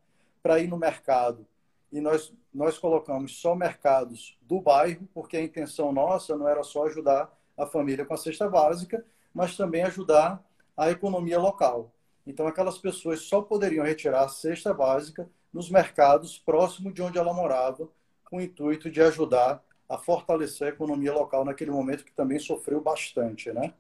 para 0.43 0.59
ir 0.59 0.69
no 0.69 0.77
mercado 0.77 1.47
e 1.95 2.01
nós, 2.01 2.33
nós 2.53 2.77
colocamos 2.77 3.41
só 3.41 3.55
mercados 3.55 4.37
do 4.43 4.61
bairro, 4.61 5.09
porque 5.15 5.37
a 5.37 5.43
intenção 5.43 5.93
nossa 5.93 6.37
não 6.37 6.49
era 6.49 6.65
só 6.65 6.87
ajudar 6.87 7.33
a 7.57 7.67
família 7.67 8.05
com 8.05 8.13
a 8.13 8.17
cesta 8.17 8.49
básica, 8.49 9.05
mas 9.33 9.57
também 9.57 9.85
ajudar 9.85 10.45
a 10.77 10.91
economia 10.91 11.39
local. 11.39 11.93
Então, 12.27 12.49
aquelas 12.49 12.79
pessoas 12.79 13.21
só 13.21 13.43
poderiam 13.43 13.85
retirar 13.85 14.25
a 14.25 14.29
cesta 14.29 14.75
básica 14.75 15.31
nos 15.53 15.71
mercados 15.71 16.37
próximos 16.37 16.93
de 16.93 17.01
onde 17.01 17.17
ela 17.17 17.33
morava, 17.33 17.89
com 18.25 18.39
o 18.39 18.41
intuito 18.41 18.91
de 18.91 19.01
ajudar 19.01 19.63
a 19.89 19.97
fortalecer 19.97 20.67
a 20.67 20.71
economia 20.71 21.13
local 21.13 21.45
naquele 21.45 21.71
momento 21.71 22.05
que 22.05 22.11
também 22.13 22.41
sofreu 22.41 22.81
bastante, 22.81 23.53
né? 23.53 23.73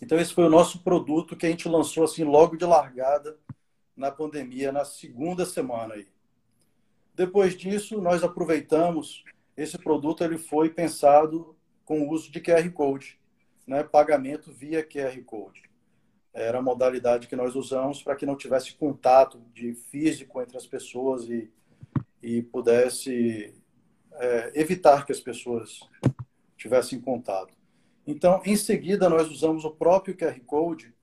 Então, 0.00 0.18
esse 0.18 0.32
foi 0.32 0.44
o 0.44 0.50
nosso 0.50 0.82
produto 0.82 1.36
que 1.36 1.46
a 1.46 1.50
gente 1.50 1.68
lançou 1.68 2.04
assim 2.04 2.24
logo 2.24 2.56
de 2.56 2.64
largada 2.64 3.38
na 3.96 4.10
pandemia, 4.10 4.72
na 4.72 4.84
segunda 4.84 5.44
semana 5.44 5.94
aí. 5.94 6.08
Depois 7.14 7.56
disso, 7.56 8.00
nós 8.00 8.24
aproveitamos 8.24 9.24
esse 9.56 9.76
produto, 9.76 10.24
ele 10.24 10.38
foi 10.38 10.70
pensado 10.70 11.54
com 11.84 12.00
o 12.00 12.10
uso 12.10 12.30
de 12.30 12.40
QR 12.40 12.70
Code, 12.70 13.20
né? 13.66 13.82
pagamento 13.82 14.50
via 14.50 14.82
QR 14.82 15.22
Code. 15.24 15.68
Era 16.32 16.60
a 16.60 16.62
modalidade 16.62 17.26
que 17.26 17.36
nós 17.36 17.54
usamos 17.54 18.02
para 18.02 18.16
que 18.16 18.24
não 18.24 18.36
tivesse 18.36 18.74
contato 18.74 19.42
de 19.52 19.74
físico 19.74 20.40
entre 20.40 20.56
as 20.56 20.66
pessoas 20.66 21.28
e, 21.28 21.50
e 22.22 22.40
pudesse 22.40 23.52
é, 24.12 24.52
evitar 24.54 25.04
que 25.04 25.12
as 25.12 25.20
pessoas 25.20 25.80
tivessem 26.56 27.00
contato. 27.00 27.59
Então, 28.06 28.40
em 28.44 28.56
seguida, 28.56 29.08
nós 29.08 29.30
usamos 29.30 29.64
o 29.64 29.70
próprio 29.70 30.16
QR 30.16 30.38
Code 30.46 30.94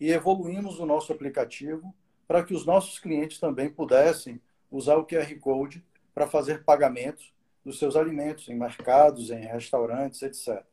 e 0.00 0.10
evoluímos 0.10 0.78
o 0.78 0.86
nosso 0.86 1.12
aplicativo 1.12 1.94
para 2.26 2.42
que 2.42 2.54
os 2.54 2.64
nossos 2.66 2.98
clientes 2.98 3.38
também 3.38 3.68
pudessem 3.68 4.40
usar 4.70 4.96
o 4.96 5.06
QR 5.06 5.32
Code 5.40 5.84
para 6.14 6.26
fazer 6.26 6.64
pagamentos 6.64 7.32
dos 7.64 7.78
seus 7.78 7.96
alimentos 7.96 8.48
em 8.48 8.54
mercados, 8.54 9.30
em 9.30 9.40
restaurantes, 9.40 10.22
etc. 10.22 10.64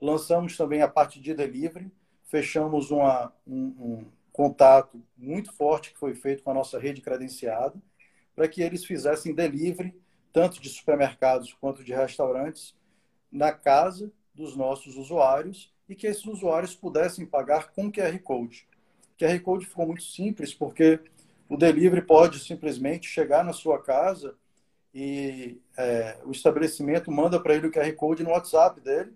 Lançamos 0.00 0.56
também 0.56 0.82
a 0.82 0.88
parte 0.88 1.20
de 1.20 1.34
delivery, 1.34 1.90
fechamos 2.24 2.90
uma, 2.90 3.32
um, 3.46 3.64
um 3.78 4.06
contato 4.32 5.02
muito 5.16 5.52
forte 5.52 5.92
que 5.92 5.98
foi 5.98 6.14
feito 6.14 6.42
com 6.42 6.50
a 6.50 6.54
nossa 6.54 6.78
rede 6.78 7.00
credenciada, 7.00 7.74
para 8.36 8.46
que 8.46 8.62
eles 8.62 8.84
fizessem 8.84 9.34
delivery, 9.34 9.94
tanto 10.32 10.60
de 10.60 10.68
supermercados 10.68 11.52
quanto 11.54 11.82
de 11.82 11.92
restaurantes, 11.92 12.76
na 13.32 13.52
casa 13.52 14.12
dos 14.38 14.56
nossos 14.56 14.96
usuários 14.96 15.70
e 15.88 15.94
que 15.94 16.06
esses 16.06 16.24
usuários 16.24 16.74
pudessem 16.74 17.26
pagar 17.26 17.72
com 17.72 17.90
QR 17.90 18.18
Code. 18.20 18.66
QR 19.18 19.38
Code 19.40 19.66
ficou 19.66 19.86
muito 19.86 20.04
simples 20.04 20.54
porque 20.54 21.00
o 21.48 21.56
delivery 21.56 22.02
pode 22.02 22.38
simplesmente 22.38 23.08
chegar 23.08 23.44
na 23.44 23.52
sua 23.52 23.82
casa 23.82 24.36
e 24.94 25.60
é, 25.76 26.18
o 26.24 26.30
estabelecimento 26.30 27.10
manda 27.10 27.40
para 27.40 27.54
ele 27.54 27.66
o 27.66 27.72
QR 27.72 27.92
Code 27.94 28.22
no 28.22 28.30
WhatsApp 28.30 28.80
dele 28.80 29.12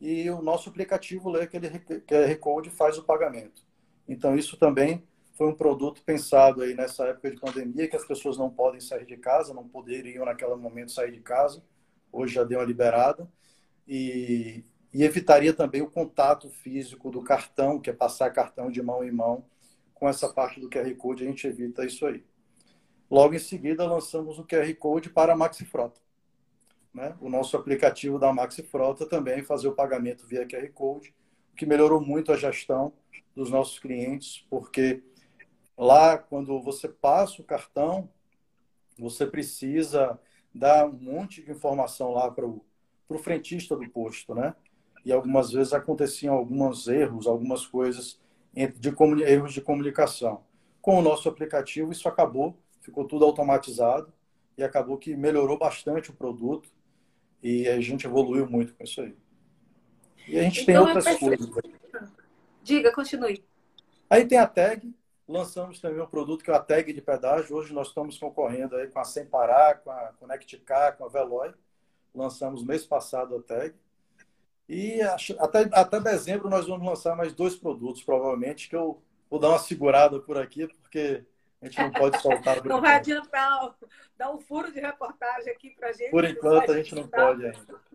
e 0.00 0.28
o 0.28 0.42
nosso 0.42 0.68
aplicativo 0.68 1.30
lê 1.30 1.42
aquele 1.42 1.70
QR 1.70 2.36
Code 2.38 2.68
e 2.68 2.72
faz 2.72 2.98
o 2.98 3.04
pagamento. 3.04 3.62
Então, 4.06 4.36
isso 4.36 4.56
também 4.58 5.02
foi 5.32 5.48
um 5.48 5.54
produto 5.54 6.02
pensado 6.02 6.62
aí 6.62 6.74
nessa 6.74 7.06
época 7.06 7.30
de 7.30 7.40
pandemia, 7.40 7.88
que 7.88 7.96
as 7.96 8.06
pessoas 8.06 8.36
não 8.36 8.50
podem 8.50 8.80
sair 8.80 9.06
de 9.06 9.16
casa, 9.16 9.54
não 9.54 9.66
poderiam 9.66 10.24
naquele 10.24 10.54
momento 10.54 10.92
sair 10.92 11.12
de 11.12 11.20
casa, 11.20 11.62
hoje 12.12 12.34
já 12.34 12.44
deu 12.44 12.58
uma 12.58 12.64
liberada, 12.64 13.28
e, 13.86 14.64
e 14.92 15.04
evitaria 15.04 15.52
também 15.52 15.82
o 15.82 15.90
contato 15.90 16.48
físico 16.50 17.10
do 17.10 17.22
cartão, 17.22 17.80
que 17.80 17.90
é 17.90 17.92
passar 17.92 18.30
cartão 18.30 18.70
de 18.70 18.82
mão 18.82 19.04
em 19.04 19.12
mão 19.12 19.44
com 19.96 20.08
essa 20.08 20.28
parte 20.28 20.60
do 20.60 20.68
QR 20.68 20.94
Code 20.96 21.24
a 21.24 21.26
gente 21.26 21.46
evita 21.46 21.84
isso 21.84 22.06
aí. 22.06 22.22
Logo 23.10 23.34
em 23.34 23.38
seguida, 23.38 23.86
lançamos 23.86 24.38
o 24.38 24.44
QR 24.44 24.72
Code 24.74 25.10
para 25.10 25.32
a 25.32 25.36
Maxi 25.36 25.64
Frota. 25.64 26.00
Né? 26.92 27.16
O 27.20 27.28
nosso 27.28 27.56
aplicativo 27.56 28.18
da 28.18 28.32
Maxi 28.32 28.62
Frota 28.62 29.06
também 29.06 29.42
fazer 29.42 29.68
o 29.68 29.74
pagamento 29.74 30.26
via 30.26 30.46
QR 30.46 30.68
Code, 30.72 31.14
o 31.52 31.56
que 31.56 31.64
melhorou 31.64 32.00
muito 32.00 32.32
a 32.32 32.36
gestão 32.36 32.92
dos 33.34 33.50
nossos 33.50 33.78
clientes, 33.78 34.46
porque 34.50 35.02
lá, 35.76 36.18
quando 36.18 36.60
você 36.60 36.88
passa 36.88 37.40
o 37.40 37.44
cartão, 37.44 38.10
você 38.98 39.26
precisa 39.26 40.18
dar 40.54 40.86
um 40.86 40.92
monte 40.92 41.42
de 41.42 41.50
informação 41.50 42.12
lá 42.12 42.30
para 42.30 42.46
o 42.46 42.64
frentista 43.18 43.76
do 43.76 43.88
posto, 43.88 44.34
né? 44.34 44.54
E 45.04 45.12
algumas 45.12 45.52
vezes 45.52 45.72
aconteciam 45.72 46.34
alguns 46.34 46.88
erros, 46.88 47.26
algumas 47.26 47.66
coisas 47.66 48.20
de 48.52 48.94
erros 49.24 49.52
de 49.52 49.60
comunicação. 49.60 50.42
Com 50.80 50.98
o 50.98 51.02
nosso 51.02 51.28
aplicativo, 51.28 51.92
isso 51.92 52.08
acabou, 52.08 52.56
ficou 52.80 53.04
tudo 53.04 53.24
automatizado 53.24 54.12
e 54.56 54.64
acabou 54.64 54.96
que 54.96 55.14
melhorou 55.14 55.58
bastante 55.58 56.10
o 56.10 56.14
produto 56.14 56.70
e 57.42 57.68
a 57.68 57.80
gente 57.80 58.06
evoluiu 58.06 58.48
muito 58.48 58.74
com 58.74 58.82
isso 58.82 59.00
aí. 59.00 59.14
E 60.26 60.38
a 60.38 60.42
gente 60.42 60.62
então, 60.62 60.86
tem 60.86 60.94
outras 60.94 61.18
coisas. 61.18 61.50
Diga, 62.62 62.92
continue. 62.92 63.44
Aí 64.10 64.26
tem 64.26 64.38
a 64.38 64.46
tag, 64.46 64.92
lançamos 65.28 65.80
também 65.80 66.00
um 66.00 66.06
produto 66.06 66.42
que 66.42 66.50
é 66.50 66.54
a 66.54 66.58
tag 66.58 66.92
de 66.92 67.00
pedágio. 67.00 67.54
Hoje 67.56 67.72
nós 67.72 67.88
estamos 67.88 68.18
concorrendo 68.18 68.76
aí 68.76 68.88
com 68.88 68.98
a 68.98 69.04
Sem 69.04 69.26
Parar, 69.26 69.80
com 69.80 69.90
a 69.90 70.12
Connect 70.18 70.56
Car, 70.58 70.96
com 70.96 71.04
a 71.04 71.08
Veloy. 71.08 71.52
Lançamos 72.16 72.64
mês 72.64 72.84
passado 72.84 73.36
a 73.36 73.42
tag. 73.42 73.74
E 74.68 75.00
até, 75.38 75.68
até 75.72 76.00
dezembro 76.00 76.48
nós 76.48 76.66
vamos 76.66 76.84
lançar 76.84 77.14
mais 77.14 77.32
dois 77.32 77.54
produtos, 77.54 78.02
provavelmente, 78.02 78.68
que 78.68 78.74
eu 78.74 79.00
vou 79.30 79.38
dar 79.38 79.50
uma 79.50 79.58
segurada 79.58 80.18
por 80.18 80.36
aqui, 80.36 80.66
porque 80.66 81.24
a 81.62 81.66
gente 81.66 81.78
não 81.78 81.92
pode 81.92 82.20
soltar. 82.20 82.62
não 82.66 82.80
vai 82.80 82.96
adiantar 82.96 83.76
dar 84.16 84.32
um 84.32 84.40
furo 84.40 84.72
de 84.72 84.80
reportagem 84.80 85.52
aqui 85.52 85.70
para 85.70 85.92
gente. 85.92 86.10
Por 86.10 86.24
enquanto, 86.24 86.72
a 86.72 86.76
gente 86.76 86.94
não 86.94 87.06
pode 87.06 87.46
ainda. 87.46 87.80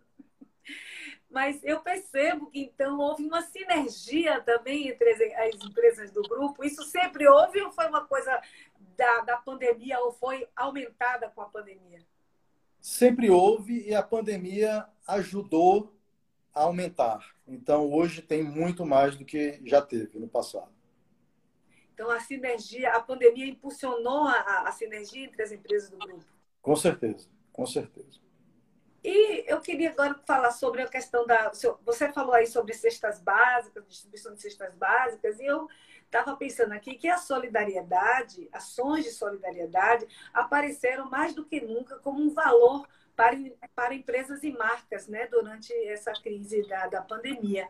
Mas 1.30 1.64
eu 1.64 1.80
percebo 1.80 2.52
que 2.52 2.60
então 2.60 3.00
houve 3.00 3.24
uma 3.24 3.42
sinergia 3.42 4.42
também 4.42 4.90
entre 4.90 5.10
as 5.36 5.56
empresas 5.64 6.12
do 6.12 6.22
grupo. 6.24 6.64
Isso 6.64 6.84
sempre 6.84 7.28
houve 7.28 7.62
ou 7.62 7.72
foi 7.72 7.88
uma 7.88 8.06
coisa 8.06 8.42
da, 8.98 9.22
da 9.22 9.38
pandemia 9.38 10.00
ou 10.02 10.12
foi 10.12 10.48
aumentada 10.56 11.30
com 11.30 11.42
a 11.42 11.46
pandemia? 11.46 12.02
Sempre 12.82 13.30
houve 13.30 13.88
e 13.88 13.94
a 13.94 14.02
pandemia 14.02 14.88
ajudou 15.08 15.96
a 16.54 16.64
aumentar. 16.64 17.36
Então, 17.48 17.92
hoje 17.92 18.22
tem 18.24 18.44
muito 18.44 18.86
mais 18.86 19.16
do 19.16 19.24
que 19.24 19.62
já 19.64 19.82
teve 19.82 20.18
no 20.18 20.28
passado. 20.28 20.72
Então, 21.94 22.10
a 22.10 22.20
sinergia, 22.20 22.92
a 22.92 23.00
pandemia 23.00 23.46
impulsionou 23.46 24.28
a, 24.28 24.68
a 24.68 24.72
sinergia 24.72 25.26
entre 25.26 25.44
as 25.44 25.52
empresas 25.52 25.92
do 25.92 25.98
grupo? 25.98 26.26
Com 26.60 26.76
certeza, 26.76 27.30
com 27.54 27.66
certeza. 27.68 28.20
E 29.04 29.44
eu 29.52 29.60
queria 29.62 29.92
agora 29.92 30.20
falar 30.26 30.52
sobre 30.52 30.82
a 30.82 30.88
questão 30.88 31.26
da. 31.26 31.52
Você 31.86 32.12
falou 32.12 32.34
aí 32.34 32.48
sobre 32.48 32.74
cestas 32.74 33.20
básicas, 33.20 33.84
distribuição 33.88 34.34
de 34.34 34.42
cestas 34.42 34.76
básicas, 34.76 35.40
e 35.40 35.46
eu 35.46 35.68
estava 36.12 36.36
pensando 36.36 36.74
aqui 36.74 36.96
que 36.96 37.08
a 37.08 37.18
solidariedade, 37.18 38.50
ações 38.52 39.06
de 39.06 39.12
solidariedade, 39.12 40.06
apareceram 40.34 41.10
mais 41.10 41.34
do 41.34 41.46
que 41.46 41.62
nunca 41.62 41.98
como 42.00 42.22
um 42.22 42.30
valor 42.30 42.86
para, 43.16 43.38
para 43.74 43.96
empresas 43.96 44.44
e 44.44 44.52
marcas 44.52 45.08
né, 45.08 45.28
durante 45.28 45.74
essa 45.88 46.12
crise 46.12 46.68
da, 46.68 46.88
da 46.88 47.02
pandemia. 47.02 47.68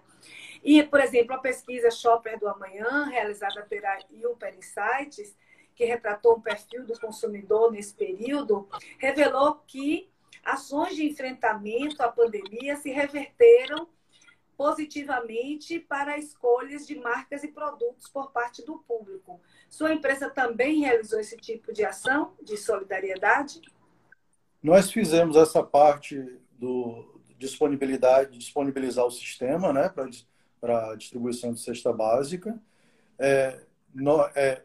E, 0.63 0.81
por 0.83 0.99
exemplo, 0.99 1.35
a 1.35 1.39
pesquisa 1.39 1.91
Shopper 1.91 2.39
do 2.39 2.47
Amanhã, 2.47 3.05
realizada 3.05 3.61
pela 3.63 3.99
Uper 4.23 4.55
Insights, 4.57 5.35
que 5.75 5.85
retratou 5.85 6.33
o 6.33 6.41
perfil 6.41 6.85
do 6.85 6.99
consumidor 6.99 7.71
nesse 7.71 7.93
período, 7.93 8.67
revelou 8.97 9.55
que 9.67 10.09
ações 10.43 10.95
de 10.95 11.05
enfrentamento 11.05 12.01
à 12.01 12.11
pandemia 12.11 12.75
se 12.75 12.89
reverteram 12.89 13.87
positivamente 14.61 15.79
para 15.79 16.19
escolhas 16.19 16.85
de 16.85 16.93
marcas 16.93 17.43
e 17.43 17.47
produtos 17.47 18.07
por 18.07 18.31
parte 18.31 18.63
do 18.63 18.77
público. 18.77 19.41
Sua 19.67 19.91
empresa 19.91 20.29
também 20.29 20.81
realizou 20.81 21.19
esse 21.19 21.35
tipo 21.35 21.73
de 21.73 21.83
ação 21.83 22.35
de 22.39 22.55
solidariedade? 22.55 23.59
Nós 24.61 24.91
fizemos 24.91 25.35
essa 25.35 25.63
parte 25.63 26.39
do 26.59 27.19
disponibilidade, 27.39 28.37
disponibilizar 28.37 29.03
o 29.03 29.09
sistema, 29.09 29.73
né, 29.73 29.91
para 30.59 30.93
distribuição 30.93 31.53
de 31.53 31.59
cesta 31.59 31.91
básica. 31.91 32.61
É, 33.17 33.61
no, 33.91 34.21
é, 34.35 34.63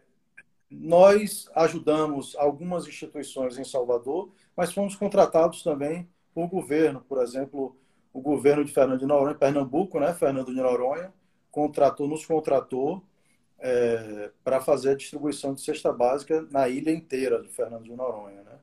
nós 0.71 1.49
ajudamos 1.55 2.37
algumas 2.37 2.87
instituições 2.87 3.57
em 3.57 3.65
Salvador, 3.65 4.31
mas 4.55 4.75
fomos 4.75 4.95
contratados 4.95 5.63
também 5.63 6.07
por 6.35 6.49
governo, 6.49 7.01
por 7.01 7.23
exemplo, 7.23 7.75
o 8.17 8.21
governo 8.23 8.65
de 8.65 8.73
Fernando 8.73 9.01
de 9.01 9.05
Noronha, 9.05 9.35
Pernambuco, 9.35 10.01
né, 10.01 10.15
Fernando 10.15 10.47
de 10.47 10.59
Noronha, 10.59 11.13
contratou, 11.51 12.09
nos 12.09 12.25
contratou 12.25 13.05
é, 13.59 14.31
para 14.43 14.59
fazer 14.59 14.93
a 14.93 14.97
distribuição 14.97 15.53
de 15.53 15.61
cesta 15.61 15.93
básica 15.93 16.41
na 16.51 16.67
ilha 16.67 16.91
inteira 16.91 17.43
de 17.43 17.49
Fernando 17.51 17.85
de 17.85 17.95
Noronha, 17.95 18.43
né? 18.43 18.59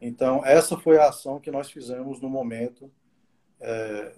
Então, 0.00 0.46
essa 0.46 0.76
foi 0.76 0.96
a 0.96 1.08
ação 1.08 1.40
que 1.40 1.50
nós 1.50 1.72
fizemos 1.72 2.20
no 2.20 2.30
momento 2.30 2.88
é, 3.60 4.12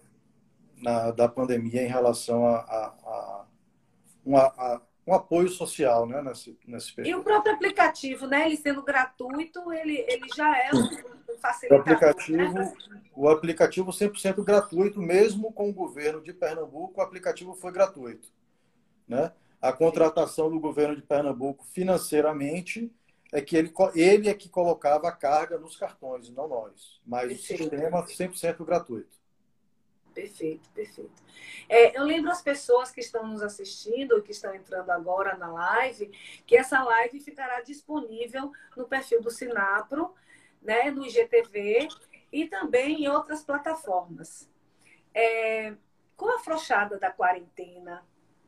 na, 0.77 1.11
da 1.11 1.27
pandemia 1.27 1.83
em 1.83 1.89
relação 1.89 2.47
a, 2.47 2.59
a, 2.59 3.47
a, 4.27 4.37
a, 4.37 4.83
um 5.07 5.15
apoio 5.15 5.49
social 5.49 6.07
né, 6.07 6.23
nesse, 6.23 6.59
nesse 6.67 6.95
período. 6.95 7.17
E 7.17 7.21
o 7.21 7.25
próprio 7.25 7.55
aplicativo, 7.55 8.27
né, 8.27 8.47
ele 8.47 8.57
sendo 8.57 8.83
gratuito, 8.83 9.73
ele, 9.73 10.05
ele 10.09 10.27
já 10.35 10.57
é 10.59 10.71
um 10.75 11.39
facilitador. 11.39 11.79
O 11.79 11.81
aplicativo, 11.81 12.59
né? 12.59 12.73
o 13.15 13.29
aplicativo 13.29 13.91
100% 13.91 14.45
gratuito, 14.45 15.01
mesmo 15.01 15.53
com 15.53 15.69
o 15.69 15.73
governo 15.73 16.21
de 16.23 16.33
Pernambuco, 16.33 17.01
o 17.01 17.03
aplicativo 17.03 17.55
foi 17.55 17.73
gratuito. 17.73 18.29
Né? 19.09 19.33
A 19.61 19.73
contratação 19.73 20.51
do 20.51 20.61
governo 20.61 20.97
de 20.97 21.03
Pernambuco 21.03 21.65
financeiramente 21.65 22.93
é 23.33 23.41
que 23.41 23.57
ele, 23.57 23.73
ele 23.95 24.29
é 24.29 24.35
que 24.35 24.49
colocava 24.49 25.09
a 25.09 25.13
carga 25.13 25.59
nos 25.59 25.77
cartões, 25.77 26.31
não 26.31 26.49
nós. 26.49 27.01
Mas 27.07 27.33
o 27.33 27.43
sistema 27.43 28.05
100% 28.05 28.65
gratuito. 28.65 29.20
Perfeito, 30.15 30.69
perfeito. 30.71 31.23
É, 31.69 31.97
eu 31.97 32.05
lembro 32.05 32.31
as 32.31 32.43
pessoas 32.43 32.91
que 32.91 33.01
estão 33.01 33.27
nos 33.27 33.43
assistindo, 33.43 34.23
que 34.23 34.33
estão 34.33 34.55
entrando 34.55 34.91
agora 34.91 35.37
na 35.37 35.51
live, 35.53 36.11
que 36.47 36.57
essa 36.57 36.83
live 36.83 37.21
ficará 37.21 37.61
disponível 37.61 38.53
no 38.77 38.87
perfil 38.87 39.23
do 39.23 39.31
Sinapro, 39.31 40.15
né, 40.61 40.91
no 40.91 41.07
IGTV 41.07 41.89
e 42.33 42.47
também 42.47 43.05
em 43.05 43.09
outras 43.09 43.43
plataformas. 43.43 44.49
É, 45.15 45.75
com 46.17 46.29
a 46.29 46.37
afrouxada 46.37 46.99
da 46.99 47.11
quarentena, 47.11 48.05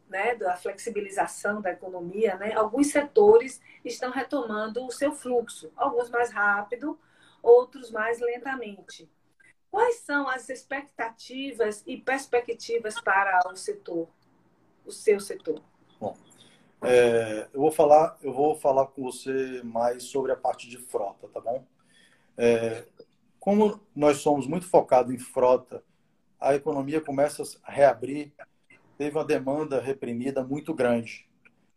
né, 0.09 0.35
da 0.35 0.57
flexibilização 0.57 1.61
da 1.61 1.71
economia, 1.71 2.37
né, 2.37 2.53
alguns 2.55 2.89
setores 2.89 3.61
estão 3.85 4.11
retomando 4.11 4.85
o 4.85 4.91
seu 4.91 5.13
fluxo, 5.13 5.73
alguns 5.75 6.11
mais 6.11 6.31
rápido, 6.31 6.99
outros 7.43 7.91
mais 7.91 8.21
lentamente. 8.21 9.11
Quais 9.73 9.97
são 10.01 10.29
as 10.29 10.49
expectativas 10.51 11.83
e 11.87 11.97
perspectivas 11.97 13.01
para 13.01 13.41
o 13.51 13.57
setor, 13.57 14.07
o 14.87 14.93
seu 14.93 15.19
setor? 15.19 15.61
Bom, 15.99 16.17
é, 16.83 17.49
eu 17.53 17.61
vou 17.61 17.73
falar, 17.73 18.19
eu 18.23 18.33
vou 18.33 18.55
falar 18.55 18.87
com 18.87 19.03
você 19.03 19.63
mais 19.65 20.05
sobre 20.05 20.31
a 20.31 20.37
parte 20.37 20.69
de 20.69 20.77
frota, 20.77 21.27
tá 21.29 21.41
bom? 21.41 21.65
É, 22.37 22.87
como 23.41 23.81
nós 23.97 24.19
somos 24.19 24.47
muito 24.47 24.67
focados 24.67 25.13
em 25.13 25.19
frota, 25.19 25.83
a 26.39 26.55
economia 26.55 27.01
começa 27.01 27.43
a 27.65 27.73
reabrir 27.73 28.33
teve 29.03 29.19
uma 29.19 29.25
demanda 29.25 29.81
reprimida 29.81 30.45
muito 30.45 30.73
grande. 30.73 31.27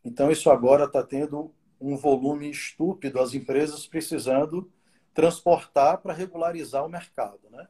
Então, 0.03 0.29
isso 0.29 0.51
agora 0.51 0.83
está 0.83 1.01
tendo 1.01 1.51
um 1.81 1.97
volume 1.97 2.51
estúpido, 2.51 3.19
as 3.19 3.33
empresas 3.33 3.87
precisando 3.87 4.71
transportar 5.11 5.97
para 5.99 6.13
regularizar 6.13 6.85
o 6.85 6.89
mercado. 6.89 7.39
Né? 7.49 7.67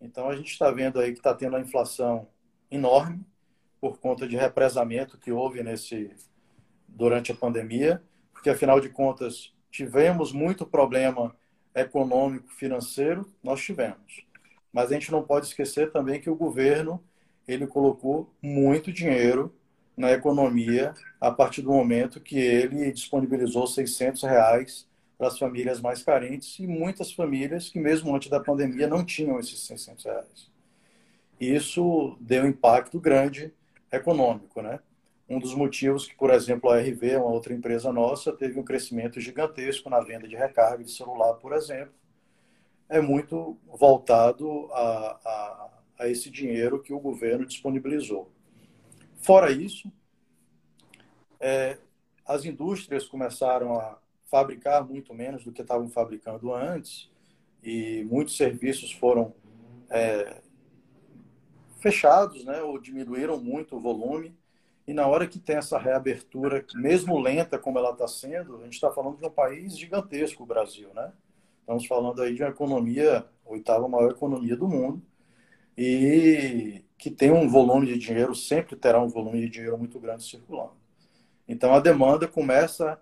Então, 0.00 0.28
a 0.28 0.36
gente 0.36 0.52
está 0.52 0.70
vendo 0.70 1.00
aí 1.00 1.12
que 1.12 1.18
está 1.18 1.34
tendo 1.34 1.56
a 1.56 1.60
inflação 1.60 2.28
enorme 2.70 3.24
por 3.80 3.98
conta 3.98 4.26
de 4.26 4.36
represamento 4.36 5.18
que 5.18 5.32
houve 5.32 5.62
nesse 5.62 6.10
durante 6.86 7.30
a 7.30 7.34
pandemia, 7.34 8.02
porque, 8.32 8.50
afinal 8.50 8.80
de 8.80 8.88
contas, 8.88 9.54
tivemos 9.70 10.32
muito 10.32 10.66
problema 10.66 11.34
econômico, 11.74 12.52
financeiro, 12.54 13.30
nós 13.42 13.60
tivemos. 13.60 14.26
Mas 14.72 14.90
a 14.90 14.94
gente 14.94 15.10
não 15.10 15.22
pode 15.22 15.46
esquecer 15.46 15.92
também 15.92 16.20
que 16.20 16.30
o 16.30 16.36
governo 16.36 17.02
ele 17.46 17.66
colocou 17.66 18.32
muito 18.42 18.92
dinheiro 18.92 19.54
na 19.96 20.12
economia 20.12 20.94
a 21.20 21.30
partir 21.30 21.62
do 21.62 21.72
momento 21.72 22.20
que 22.20 22.38
ele 22.38 22.92
disponibilizou 22.92 23.66
600 23.66 24.22
reais 24.22 24.87
para 25.18 25.26
as 25.28 25.38
famílias 25.38 25.80
mais 25.80 26.02
carentes 26.02 26.58
e 26.60 26.66
muitas 26.66 27.12
famílias 27.12 27.68
que 27.68 27.80
mesmo 27.80 28.14
antes 28.14 28.30
da 28.30 28.40
pandemia 28.40 28.86
não 28.86 29.04
tinham 29.04 29.38
esses 29.38 29.58
600 29.66 30.04
reais. 30.04 30.50
Isso 31.40 32.16
deu 32.20 32.44
um 32.44 32.48
impacto 32.48 33.00
grande 33.00 33.52
econômico, 33.92 34.62
né? 34.62 34.80
um 35.28 35.38
dos 35.38 35.54
motivos 35.54 36.06
que, 36.06 36.16
por 36.16 36.30
exemplo, 36.30 36.70
a 36.70 36.78
RV, 36.78 37.16
uma 37.16 37.26
outra 37.26 37.52
empresa 37.52 37.92
nossa, 37.92 38.32
teve 38.32 38.58
um 38.58 38.64
crescimento 38.64 39.20
gigantesco 39.20 39.90
na 39.90 40.00
venda 40.00 40.26
de 40.26 40.34
recarga 40.34 40.82
de 40.82 40.90
celular, 40.90 41.34
por 41.34 41.52
exemplo, 41.52 41.92
é 42.88 43.00
muito 43.00 43.58
voltado 43.66 44.72
a, 44.72 45.20
a, 45.24 45.70
a 45.98 46.08
esse 46.08 46.30
dinheiro 46.30 46.82
que 46.82 46.94
o 46.94 47.00
governo 47.00 47.44
disponibilizou. 47.44 48.32
Fora 49.20 49.50
isso, 49.50 49.92
é, 51.38 51.76
as 52.24 52.46
indústrias 52.46 53.06
começaram 53.06 53.78
a 53.78 53.98
fabricar 54.30 54.86
muito 54.86 55.14
menos 55.14 55.44
do 55.44 55.52
que 55.52 55.62
estavam 55.62 55.88
fabricando 55.88 56.52
antes 56.52 57.10
e 57.62 58.04
muitos 58.04 58.36
serviços 58.36 58.92
foram 58.92 59.34
é, 59.90 60.40
fechados, 61.78 62.44
né, 62.44 62.62
ou 62.62 62.78
diminuíram 62.78 63.40
muito 63.40 63.76
o 63.76 63.80
volume. 63.80 64.36
E 64.86 64.92
na 64.94 65.06
hora 65.06 65.26
que 65.26 65.38
tem 65.38 65.56
essa 65.56 65.78
reabertura, 65.78 66.64
mesmo 66.74 67.18
lenta 67.18 67.58
como 67.58 67.78
ela 67.78 67.90
está 67.90 68.08
sendo, 68.08 68.56
a 68.56 68.64
gente 68.64 68.74
está 68.74 68.90
falando 68.90 69.18
de 69.18 69.26
um 69.26 69.30
país 69.30 69.76
gigantesco, 69.76 70.42
o 70.42 70.46
Brasil, 70.46 70.88
né? 70.94 71.12
Estamos 71.60 71.84
falando 71.86 72.22
aí 72.22 72.34
de 72.34 72.42
uma 72.42 72.48
economia, 72.48 73.26
oitava 73.44 73.86
maior 73.86 74.12
economia 74.12 74.56
do 74.56 74.66
mundo, 74.66 75.02
e 75.76 76.82
que 76.96 77.10
tem 77.10 77.30
um 77.30 77.46
volume 77.46 77.86
de 77.86 77.98
dinheiro, 77.98 78.34
sempre 78.34 78.76
terá 78.76 78.98
um 78.98 79.08
volume 79.08 79.40
de 79.42 79.50
dinheiro 79.50 79.76
muito 79.76 80.00
grande 80.00 80.24
circulando. 80.24 80.72
Então 81.46 81.74
a 81.74 81.80
demanda 81.80 82.26
começa 82.26 82.98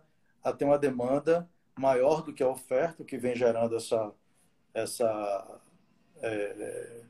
a 0.47 0.53
ter 0.53 0.65
uma 0.65 0.79
demanda 0.79 1.51
maior 1.77 2.23
do 2.23 2.33
que 2.33 2.41
a 2.41 2.49
oferta, 2.49 3.03
que 3.03 3.19
vem 3.19 3.35
gerando 3.35 3.75
essa, 3.75 4.13
essa, 4.73 5.61
é, 6.23 7.03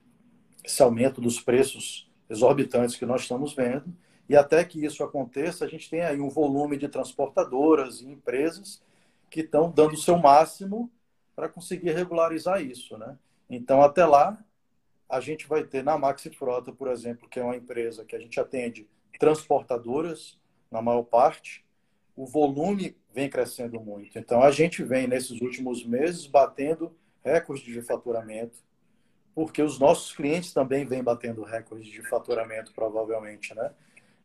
esse 0.64 0.82
aumento 0.82 1.20
dos 1.20 1.38
preços 1.38 2.10
exorbitantes 2.30 2.96
que 2.96 3.04
nós 3.04 3.20
estamos 3.20 3.52
vendo. 3.52 3.94
E 4.26 4.34
até 4.34 4.64
que 4.64 4.82
isso 4.82 5.04
aconteça, 5.04 5.66
a 5.66 5.68
gente 5.68 5.90
tem 5.90 6.00
aí 6.00 6.18
um 6.18 6.30
volume 6.30 6.78
de 6.78 6.88
transportadoras 6.88 8.00
e 8.00 8.08
empresas 8.08 8.82
que 9.28 9.40
estão 9.40 9.70
dando 9.70 9.92
o 9.92 9.98
seu 9.98 10.16
máximo 10.16 10.90
para 11.34 11.46
conseguir 11.46 11.92
regularizar 11.92 12.62
isso, 12.62 12.96
né? 12.96 13.18
Então, 13.50 13.82
até 13.82 14.06
lá, 14.06 14.42
a 15.06 15.20
gente 15.20 15.46
vai 15.46 15.62
ter 15.62 15.84
na 15.84 15.98
Maxi 15.98 16.30
Frota, 16.30 16.72
por 16.72 16.88
exemplo, 16.88 17.28
que 17.28 17.38
é 17.38 17.44
uma 17.44 17.54
empresa 17.54 18.02
que 18.02 18.16
a 18.16 18.18
gente 18.18 18.40
atende 18.40 18.88
transportadoras, 19.20 20.38
na 20.70 20.80
maior 20.80 21.02
parte, 21.02 21.66
o 22.16 22.24
volume 22.24 22.96
vem 23.16 23.30
crescendo 23.30 23.80
muito. 23.80 24.18
Então, 24.18 24.42
a 24.42 24.50
gente 24.50 24.84
vem, 24.84 25.06
nesses 25.06 25.40
últimos 25.40 25.84
meses, 25.84 26.26
batendo 26.26 26.94
recordes 27.24 27.64
de 27.64 27.80
faturamento, 27.80 28.58
porque 29.34 29.62
os 29.62 29.78
nossos 29.78 30.14
clientes 30.14 30.52
também 30.52 30.84
vêm 30.84 31.02
batendo 31.02 31.42
recordes 31.42 31.88
de 31.88 32.02
faturamento, 32.02 32.72
provavelmente, 32.74 33.54
né? 33.54 33.72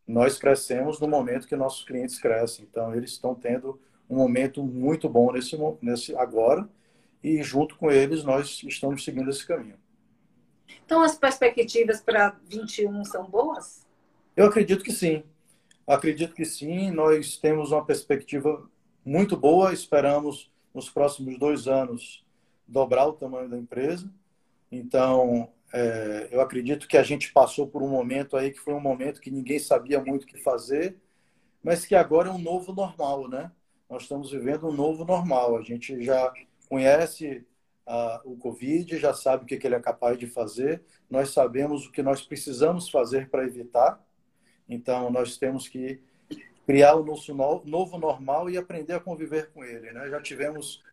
Nós 0.05 0.37
crescemos 0.37 0.99
no 0.99 1.07
momento 1.07 1.47
que 1.47 1.55
nossos 1.55 1.85
clientes 1.85 2.19
crescem. 2.19 2.67
Então, 2.69 2.93
eles 2.93 3.11
estão 3.11 3.33
tendo 3.33 3.79
um 4.09 4.17
momento 4.17 4.61
muito 4.61 5.07
bom 5.07 5.31
nesse, 5.31 5.57
nesse 5.81 6.13
agora 6.17 6.67
e 7.23 7.41
junto 7.41 7.77
com 7.77 7.89
eles 7.89 8.23
nós 8.23 8.61
estamos 8.63 9.05
seguindo 9.05 9.29
esse 9.29 9.47
caminho. 9.47 9.79
Então 10.85 11.01
as 11.01 11.17
perspectivas 11.17 12.01
para 12.01 12.35
21 12.45 13.05
são 13.05 13.25
boas? 13.29 13.87
Eu 14.35 14.45
acredito 14.45 14.83
que 14.83 14.91
sim. 14.91 15.23
Acredito 15.87 16.33
que 16.33 16.45
sim. 16.45 16.91
Nós 16.91 17.37
temos 17.37 17.71
uma 17.71 17.85
perspectiva 17.85 18.69
muito 19.03 19.35
boa. 19.35 19.73
Esperamos 19.73 20.51
nos 20.73 20.89
próximos 20.89 21.37
dois 21.37 21.67
anos 21.67 22.25
dobrar 22.67 23.07
o 23.07 23.13
tamanho 23.13 23.49
da 23.49 23.57
empresa. 23.57 24.11
Então, 24.71 25.49
é, 25.73 26.29
eu 26.31 26.41
acredito 26.41 26.87
que 26.87 26.97
a 26.97 27.03
gente 27.03 27.31
passou 27.31 27.67
por 27.67 27.81
um 27.81 27.89
momento 27.89 28.37
aí 28.37 28.51
que 28.51 28.59
foi 28.59 28.73
um 28.73 28.79
momento 28.79 29.21
que 29.21 29.31
ninguém 29.31 29.59
sabia 29.59 30.01
muito 30.03 30.23
o 30.23 30.27
que 30.27 30.37
fazer, 30.37 30.97
mas 31.63 31.85
que 31.85 31.95
agora 31.95 32.29
é 32.29 32.31
um 32.31 32.39
novo 32.39 32.73
normal, 32.73 33.27
né? 33.27 33.51
Nós 33.89 34.03
estamos 34.03 34.31
vivendo 34.31 34.67
um 34.67 34.73
novo 34.73 35.03
normal. 35.03 35.57
A 35.57 35.61
gente 35.61 36.01
já 36.03 36.31
conhece 36.69 37.45
uh, 37.85 38.31
o 38.31 38.37
Covid, 38.37 38.97
já 38.97 39.13
sabe 39.13 39.43
o 39.43 39.47
que, 39.47 39.57
que 39.57 39.67
ele 39.67 39.75
é 39.75 39.79
capaz 39.79 40.17
de 40.17 40.27
fazer, 40.27 40.81
nós 41.09 41.31
sabemos 41.31 41.85
o 41.85 41.91
que 41.91 42.01
nós 42.01 42.21
precisamos 42.21 42.89
fazer 42.89 43.29
para 43.29 43.43
evitar, 43.43 44.01
então 44.67 45.09
nós 45.09 45.37
temos 45.37 45.67
que 45.67 46.01
criar 46.65 46.95
o 46.95 47.03
nosso 47.03 47.33
novo 47.33 47.97
normal 47.97 48.49
e 48.49 48.57
aprender 48.57 48.93
a 48.93 48.99
conviver 48.99 49.51
com 49.51 49.63
ele. 49.63 49.91
Né? 49.91 50.09
Já 50.09 50.21
tivemos 50.21 50.83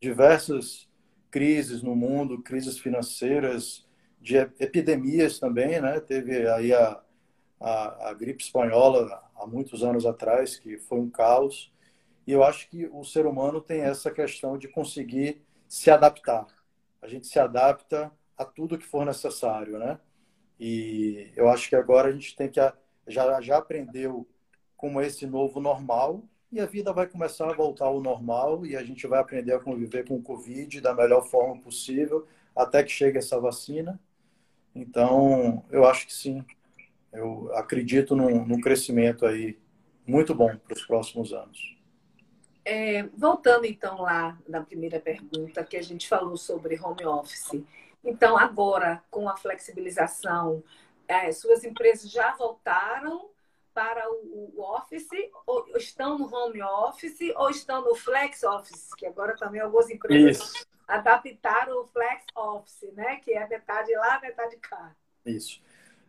diversas 0.00 0.88
crises 1.30 1.82
no 1.82 1.94
mundo, 1.94 2.42
crises 2.42 2.78
financeiras, 2.78 3.86
de 4.26 4.36
epidemias 4.36 5.38
também, 5.38 5.80
né? 5.80 6.00
Teve 6.00 6.48
aí 6.48 6.72
a, 6.72 7.00
a, 7.60 8.08
a, 8.08 8.14
gripe 8.14 8.42
espanhola 8.42 9.22
há 9.36 9.46
muitos 9.46 9.84
anos 9.84 10.04
atrás, 10.04 10.58
que 10.58 10.78
foi 10.78 10.98
um 10.98 11.08
caos. 11.08 11.72
E 12.26 12.32
eu 12.32 12.42
acho 12.42 12.68
que 12.68 12.86
o 12.86 13.04
ser 13.04 13.24
humano 13.24 13.60
tem 13.60 13.82
essa 13.82 14.10
questão 14.10 14.58
de 14.58 14.66
conseguir 14.66 15.42
se 15.68 15.92
adaptar. 15.92 16.44
A 17.00 17.06
gente 17.06 17.28
se 17.28 17.38
adapta 17.38 18.10
a 18.36 18.44
tudo 18.44 18.78
que 18.78 18.84
for 18.84 19.06
necessário, 19.06 19.78
né? 19.78 20.00
E 20.58 21.30
eu 21.36 21.48
acho 21.48 21.68
que 21.68 21.76
agora 21.76 22.08
a 22.08 22.12
gente 22.12 22.34
tem 22.34 22.48
que 22.50 22.60
já 23.06 23.40
já 23.40 23.58
aprendeu 23.58 24.26
como 24.76 25.00
esse 25.00 25.26
novo 25.26 25.60
normal 25.60 26.22
e 26.50 26.60
a 26.60 26.66
vida 26.66 26.92
vai 26.92 27.06
começar 27.06 27.50
a 27.50 27.54
voltar 27.54 27.86
ao 27.86 28.00
normal 28.00 28.64
e 28.64 28.76
a 28.76 28.82
gente 28.82 29.06
vai 29.06 29.18
aprender 29.18 29.52
a 29.52 29.60
conviver 29.60 30.06
com 30.06 30.16
o 30.16 30.22
Covid 30.22 30.80
da 30.80 30.94
melhor 30.94 31.26
forma 31.26 31.60
possível 31.60 32.26
até 32.54 32.82
que 32.82 32.90
chegue 32.90 33.18
essa 33.18 33.38
vacina. 33.40 34.00
Então, 34.74 35.64
eu 35.70 35.86
acho 35.86 36.06
que 36.06 36.14
sim. 36.14 36.44
Eu 37.12 37.50
acredito 37.54 38.14
num, 38.14 38.44
num 38.44 38.60
crescimento 38.60 39.26
aí 39.26 39.58
muito 40.06 40.34
bom 40.34 40.56
para 40.56 40.74
os 40.74 40.86
próximos 40.86 41.32
anos. 41.32 41.76
É, 42.64 43.04
voltando 43.16 43.64
então 43.64 44.02
lá 44.02 44.38
na 44.48 44.60
primeira 44.60 44.98
pergunta, 45.00 45.64
que 45.64 45.76
a 45.76 45.82
gente 45.82 46.08
falou 46.08 46.36
sobre 46.36 46.78
home 46.80 47.04
office. 47.04 47.62
Então, 48.04 48.36
agora, 48.36 49.02
com 49.10 49.28
a 49.28 49.36
flexibilização, 49.36 50.62
é, 51.08 51.30
suas 51.32 51.64
empresas 51.64 52.10
já 52.10 52.34
voltaram 52.34 53.30
para 53.76 54.10
o, 54.10 54.54
office, 54.56 55.10
ou 55.46 55.66
estão 55.76 56.18
no 56.18 56.34
home 56.34 56.62
office, 56.62 57.18
ou 57.36 57.50
estão 57.50 57.84
no 57.84 57.94
flex 57.94 58.42
office, 58.42 58.94
que 58.94 59.04
agora 59.04 59.36
também 59.36 59.60
algumas 59.60 59.90
empresas 59.90 60.38
Isso. 60.38 60.66
adaptaram 60.88 61.82
o 61.82 61.86
flex 61.88 62.24
office, 62.34 62.90
né? 62.94 63.16
que 63.16 63.34
é 63.34 63.46
metade 63.46 63.94
lá, 63.94 64.18
metade 64.20 64.56
cá. 64.56 64.96
Isso. 65.26 65.60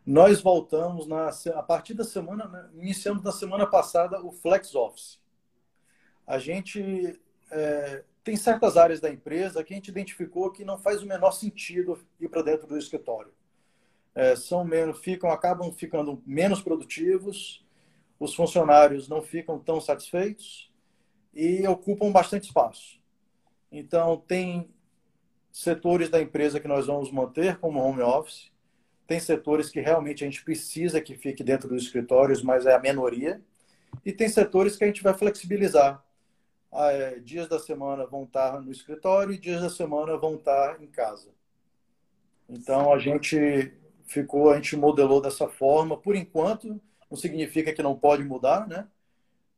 Nós 0.05 0.41
voltamos 0.41 1.05
na, 1.05 1.29
a 1.55 1.61
partir 1.61 1.93
da 1.93 2.05
semana, 2.05 2.47
né? 2.47 2.69
iniciamos 2.75 3.21
na 3.21 3.33
semana 3.33 3.67
passada 3.67 4.23
o 4.23 4.31
flex 4.31 4.73
office 4.73 5.19
a 6.27 6.37
gente 6.37 7.17
é, 7.49 8.03
tem 8.21 8.35
certas 8.35 8.75
áreas 8.75 8.99
da 8.99 9.09
empresa 9.09 9.63
que 9.63 9.73
a 9.73 9.77
gente 9.77 9.87
identificou 9.87 10.51
que 10.51 10.65
não 10.65 10.77
faz 10.77 11.01
o 11.01 11.07
menor 11.07 11.31
sentido 11.31 11.97
ir 12.19 12.27
para 12.27 12.41
dentro 12.41 12.67
do 12.67 12.77
escritório. 12.77 13.31
É, 14.17 14.35
são 14.35 14.65
menos, 14.65 14.97
ficam, 14.97 15.29
acabam 15.29 15.71
ficando 15.71 16.23
menos 16.25 16.59
produtivos, 16.59 17.63
os 18.19 18.33
funcionários 18.33 19.07
não 19.07 19.21
ficam 19.21 19.59
tão 19.59 19.79
satisfeitos 19.79 20.73
e 21.31 21.67
ocupam 21.67 22.11
bastante 22.11 22.45
espaço. 22.45 22.99
Então, 23.71 24.17
tem 24.17 24.71
setores 25.51 26.09
da 26.09 26.19
empresa 26.19 26.59
que 26.59 26.67
nós 26.67 26.87
vamos 26.87 27.11
manter 27.11 27.59
como 27.59 27.79
home 27.79 28.01
office, 28.01 28.51
tem 29.05 29.19
setores 29.19 29.69
que 29.69 29.81
realmente 29.81 30.23
a 30.23 30.27
gente 30.27 30.43
precisa 30.43 30.99
que 30.99 31.15
fique 31.15 31.43
dentro 31.43 31.69
dos 31.69 31.83
escritórios, 31.83 32.41
mas 32.41 32.65
é 32.65 32.73
a 32.73 32.79
minoria, 32.79 33.39
e 34.03 34.11
tem 34.11 34.27
setores 34.27 34.75
que 34.75 34.83
a 34.83 34.87
gente 34.87 35.03
vai 35.03 35.13
flexibilizar. 35.13 36.03
Ah, 36.71 36.91
é, 36.91 37.19
dias 37.19 37.47
da 37.47 37.59
semana 37.59 38.07
vão 38.07 38.23
estar 38.23 38.59
no 38.63 38.71
escritório 38.71 39.31
e 39.31 39.37
dias 39.37 39.61
da 39.61 39.69
semana 39.69 40.17
vão 40.17 40.37
estar 40.37 40.81
em 40.81 40.87
casa. 40.87 41.29
Então 42.49 42.91
a 42.91 42.97
gente 42.97 43.71
ficou, 44.07 44.49
a 44.49 44.55
gente 44.55 44.75
modelou 44.75 45.21
dessa 45.21 45.47
forma. 45.47 45.97
Por 45.97 46.15
enquanto, 46.15 46.81
não 47.11 47.17
significa 47.17 47.73
que 47.73 47.83
não 47.83 47.97
pode 47.97 48.23
mudar, 48.23 48.67
né? 48.67 48.87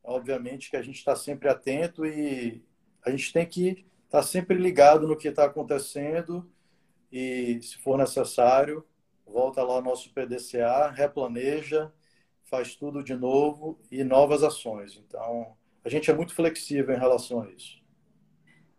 Obviamente 0.04 0.70
que 0.70 0.76
a 0.76 0.82
gente 0.82 0.98
está 0.98 1.16
sempre 1.16 1.48
atento 1.48 2.06
e 2.06 2.64
a 3.06 3.12
gente 3.12 3.32
tem 3.32 3.46
que 3.46 3.86
estar 4.06 4.20
tá 4.20 4.24
sempre 4.24 4.58
ligado 4.58 5.08
no 5.08 5.16
que 5.16 5.28
está 5.28 5.46
acontecendo 5.46 6.50
e, 7.12 7.60
se 7.62 7.78
for 7.78 7.98
necessário, 7.98 8.86
volta 9.26 9.64
lá 9.64 9.76
ao 9.76 9.82
nosso 9.82 10.12
PDCA, 10.14 10.90
replaneja, 10.90 11.94
faz 12.44 12.76
tudo 12.76 13.04
de 13.04 13.16
novo 13.16 13.80
e 13.92 14.04
novas 14.04 14.44
ações. 14.44 14.96
Então, 15.08 15.56
a 15.84 15.90
gente 15.90 16.10
é 16.10 16.14
muito 16.14 16.34
flexível 16.34 16.96
em 16.96 17.00
relação 17.00 17.42
a 17.42 17.52
isso. 17.52 17.80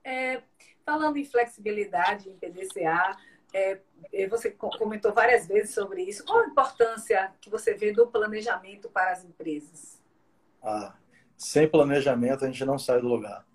É, 0.03 0.43
falando 0.85 1.17
em 1.17 1.25
flexibilidade 1.25 2.29
em 2.29 2.37
PDCA, 2.37 3.17
é, 3.53 3.81
é, 4.13 4.29
você 4.29 4.51
comentou 4.51 5.13
várias 5.13 5.47
vezes 5.47 5.75
sobre 5.75 6.03
isso. 6.03 6.25
Qual 6.25 6.41
a 6.41 6.47
importância 6.47 7.33
que 7.41 7.51
você 7.51 7.75
vê 7.75 7.93
do 7.93 8.07
planejamento 8.07 8.89
para 8.89 9.13
as 9.13 9.25
empresas? 9.25 10.01
Ah, 10.63 10.95
sem 11.37 11.69
planejamento 11.69 12.45
a 12.45 12.49
gente 12.49 12.65
não 12.65 12.79
sai 12.79 13.01
do 13.01 13.09
lugar. 13.09 13.47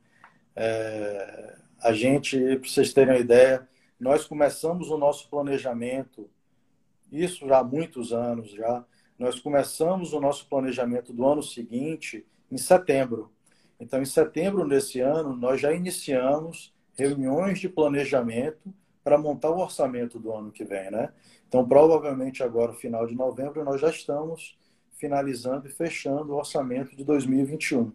É, 0.55 1.57
a 1.79 1.93
gente, 1.93 2.39
para 2.57 2.69
vocês 2.69 2.93
terem 2.93 3.13
uma 3.13 3.19
ideia, 3.19 3.67
nós 3.99 4.25
começamos 4.25 4.89
o 4.89 4.97
nosso 4.97 5.29
planejamento, 5.29 6.29
isso 7.11 7.47
já 7.47 7.59
há 7.59 7.63
muitos 7.63 8.11
anos 8.11 8.51
já, 8.51 8.83
Nós 9.17 9.39
começamos 9.39 10.11
o 10.11 10.19
nosso 10.19 10.45
planejamento 10.49 11.13
do 11.13 11.25
ano 11.25 11.41
seguinte 11.41 12.25
em 12.51 12.57
setembro. 12.57 13.31
Então, 13.79 14.01
em 14.01 14.05
setembro 14.05 14.67
desse 14.67 14.99
ano, 14.99 15.33
nós 15.35 15.61
já 15.61 15.71
iniciamos 15.71 16.73
reuniões 16.97 17.59
de 17.59 17.69
planejamento 17.69 18.73
para 19.05 19.19
montar 19.19 19.51
o 19.51 19.59
orçamento 19.59 20.17
do 20.17 20.33
ano 20.33 20.51
que 20.51 20.65
vem, 20.65 20.89
né? 20.89 21.13
Então, 21.47 21.65
provavelmente 21.65 22.41
agora, 22.41 22.73
final 22.73 23.05
de 23.05 23.13
novembro, 23.13 23.63
nós 23.63 23.79
já 23.79 23.91
estamos 23.91 24.57
finalizando 24.93 25.67
e 25.67 25.71
fechando 25.71 26.33
o 26.33 26.37
orçamento 26.37 26.95
de 26.95 27.03
2021. 27.03 27.91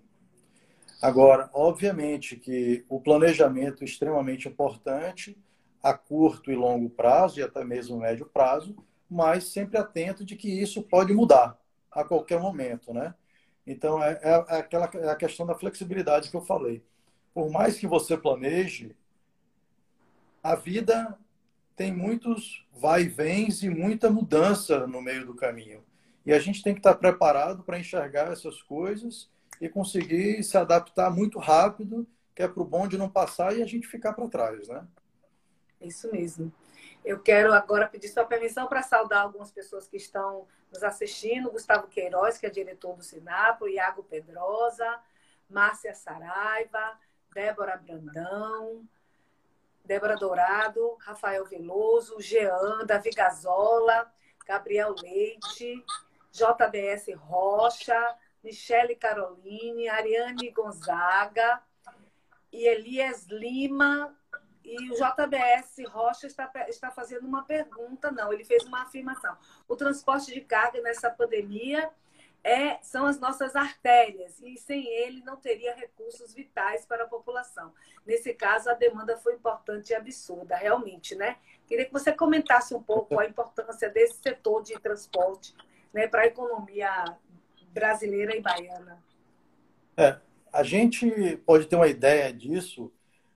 Agora, 1.03 1.51
obviamente 1.53 2.37
que 2.37 2.85
o 2.89 3.01
planejamento 3.01 3.83
é 3.83 3.87
extremamente 3.87 4.47
importante 4.47 5.37
a 5.83 5.93
curto 5.95 6.53
e 6.53 6.55
longo 6.55 6.89
prazo 6.89 7.41
e 7.41 7.43
até 7.43 7.65
mesmo 7.65 7.99
médio 7.99 8.27
prazo, 8.27 8.77
mas 9.11 9.45
sempre 9.45 9.79
atento 9.79 10.25
de 10.25 10.37
que 10.37 10.49
isso 10.49 10.81
pode 10.81 11.13
mudar 11.13 11.59
a 11.91 12.05
qualquer 12.05 12.39
momento, 12.39 12.95
né? 12.95 13.15
Então, 13.67 14.01
é, 14.01 14.13
é, 14.23 14.31
é 14.31 14.59
aquela 14.59 14.89
é 14.95 15.09
a 15.09 15.17
questão 15.17 15.45
da 15.45 15.57
flexibilidade 15.57 16.31
que 16.31 16.37
eu 16.37 16.43
falei. 16.43 16.85
Por 17.35 17.51
mais 17.51 17.79
que 17.79 17.87
você 17.89 18.17
planeje, 18.17 18.95
a 20.43 20.55
vida 20.55 21.19
tem 21.77 21.93
muitos 21.93 22.67
vai 22.73 23.03
e 23.03 23.09
vens 23.09 23.63
e 23.63 23.71
muita 23.71 24.11
mudança 24.11 24.87
no 24.87 25.01
meio 25.01 25.27
do 25.27 25.35
caminho. 25.35 25.85
E 26.25 26.33
a 26.33 26.39
gente 26.39 26.63
tem 26.63 26.75
que 26.75 26.81
estar 26.81 26.95
preparado 26.95 27.63
para 27.63 27.79
enxergar 27.79 28.33
essas 28.33 28.63
coisas 28.63 29.31
e 29.61 29.69
conseguir 29.69 30.43
se 30.43 30.57
adaptar 30.57 31.11
muito 31.11 31.39
rápido, 31.39 32.07
que 32.35 32.43
é 32.43 32.49
para 32.49 32.63
o 32.63 32.67
bonde 32.67 32.99
não 32.99 33.09
passar 33.09 33.57
e 33.57 33.63
a 33.63 33.67
gente 33.67 33.87
ficar 33.87 34.13
para 34.13 34.29
trás, 34.29 34.69
né? 34.69 34.87
Isso 35.81 36.11
mesmo. 36.13 36.53
Eu 37.05 37.21
quero 37.21 37.53
agora 37.53 37.89
pedir 37.89 38.09
sua 38.09 38.25
permissão 38.25 38.67
para 38.67 38.83
saudar 38.83 39.23
algumas 39.23 39.51
pessoas 39.51 39.89
que 39.89 39.97
estão 39.97 40.47
nos 40.71 40.83
assistindo. 40.83 41.51
Gustavo 41.51 41.89
Queiroz, 41.89 42.37
que 42.37 42.47
é 42.47 42.51
diretor 42.51 42.95
do 42.95 43.03
Sinapo, 43.03 43.69
Iago 43.69 44.03
Pedrosa, 44.03 45.01
Márcia 45.49 45.95
Saraiva, 45.95 46.99
Débora 47.35 47.77
Brandão, 47.79 48.87
Débora 49.91 50.15
Dourado, 50.15 50.97
Rafael 51.01 51.45
Veloso, 51.45 52.21
Jean, 52.21 52.87
Davi 52.87 53.11
Gazola, 53.11 54.09
Gabriel 54.47 54.95
Leite, 55.03 55.85
JBS 56.31 57.13
Rocha, 57.17 58.17
Michele 58.41 58.95
Caroline, 58.95 59.89
Ariane 59.89 60.49
Gonzaga 60.53 61.61
e 62.53 62.69
Elias 62.69 63.27
Lima. 63.27 64.17
E 64.65 64.93
o 64.93 64.95
JBS 64.95 65.85
Rocha 65.89 66.29
está, 66.29 66.49
está 66.69 66.93
fazendo 66.93 67.27
uma 67.27 67.43
pergunta, 67.45 68.13
não, 68.13 68.33
ele 68.33 68.45
fez 68.45 68.65
uma 68.67 68.83
afirmação. 68.83 69.37
O 69.67 69.75
transporte 69.75 70.33
de 70.33 70.41
carga 70.41 70.81
nessa 70.83 71.11
pandemia 71.11 71.91
é, 72.43 72.79
são 72.83 73.07
as 73.07 73.21
nossas 73.21 73.55
artérias, 73.55 74.41
e 74.43 74.57
sem 74.57 74.87
ele 74.87 75.23
não 75.23 75.37
teria 75.37 75.75
recursos 75.75 76.33
vitais 76.33 76.87
para 76.87 77.05
a 77.05 77.09
população. 77.09 77.73
Nesse 78.07 78.33
caso, 78.33 78.71
a 78.71 78.75
demanda 78.75 79.17
foi 79.19 79.35
importante 79.35 79.91
e 79.91 79.95
absurda, 79.95 80.57
realmente, 80.57 81.15
né? 81.15 81.37
Queria 81.67 81.85
que 81.85 81.93
você 81.93 82.13
comentasse 82.13 82.75
um 82.75 82.83
pouco 82.83 83.19
a 83.21 83.27
importância 83.27 83.89
desse 83.91 84.21
setor 84.21 84.63
de 84.63 84.79
transporte 84.81 85.55
né, 85.93 86.09
para 86.09 86.23
a 86.23 86.27
economia 86.27 87.05
brasileira 87.73 88.37
e 88.37 88.41
baiana. 88.41 89.03
É, 89.97 90.19
a 90.53 90.63
gente 90.63 91.37
pode 91.45 91.67
ter 91.67 91.77
uma 91.77 91.89
ideia 91.89 92.33
disso. 92.33 92.93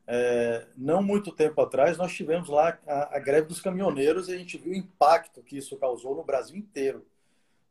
É, 0.06 0.66
não 0.76 1.02
muito 1.02 1.32
tempo 1.32 1.60
atrás, 1.62 1.96
nós 1.96 2.12
tivemos 2.12 2.48
lá 2.48 2.78
a, 2.86 3.16
a 3.16 3.18
greve 3.18 3.48
dos 3.48 3.60
caminhoneiros 3.60 4.28
e 4.28 4.34
a 4.34 4.38
gente 4.38 4.58
viu 4.58 4.72
o 4.72 4.76
impacto 4.76 5.42
que 5.42 5.56
isso 5.56 5.76
causou 5.78 6.14
no 6.14 6.24
Brasil 6.24 6.56
inteiro. 6.56 7.06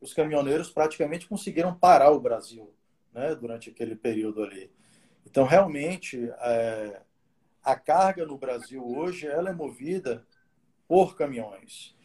Os 0.04 0.12
caminhoneiros 0.12 0.68
praticamente 0.68 1.26
conseguiram 1.26 1.74
parar 1.74 2.10
o 2.10 2.20
Brasil 2.20 2.70
né, 3.10 3.34
durante 3.34 3.70
aquele 3.70 3.96
período 3.96 4.42
ali. 4.42 4.70
Então, 5.24 5.46
realmente, 5.46 6.30
é, 6.40 7.00
a 7.62 7.74
carga 7.74 8.26
no 8.26 8.36
Brasil 8.36 8.86
hoje 8.86 9.26
ela 9.26 9.48
é 9.48 9.52
movida 9.54 10.26
por 10.86 11.16
caminhões. 11.16 11.96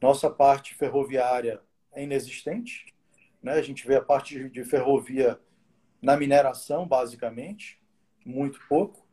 Nossa 0.00 0.30
parte 0.30 0.72
ferroviária 0.76 1.60
é 1.92 2.04
inexistente. 2.04 2.94
Né? 3.42 3.54
A 3.54 3.62
gente 3.62 3.84
vê 3.84 3.96
a 3.96 4.04
parte 4.04 4.48
de 4.48 4.64
ferrovia 4.64 5.36
na 6.00 6.16
mineração, 6.16 6.86
basicamente, 6.86 7.82
muito 8.24 8.60
pouco. 8.68 9.04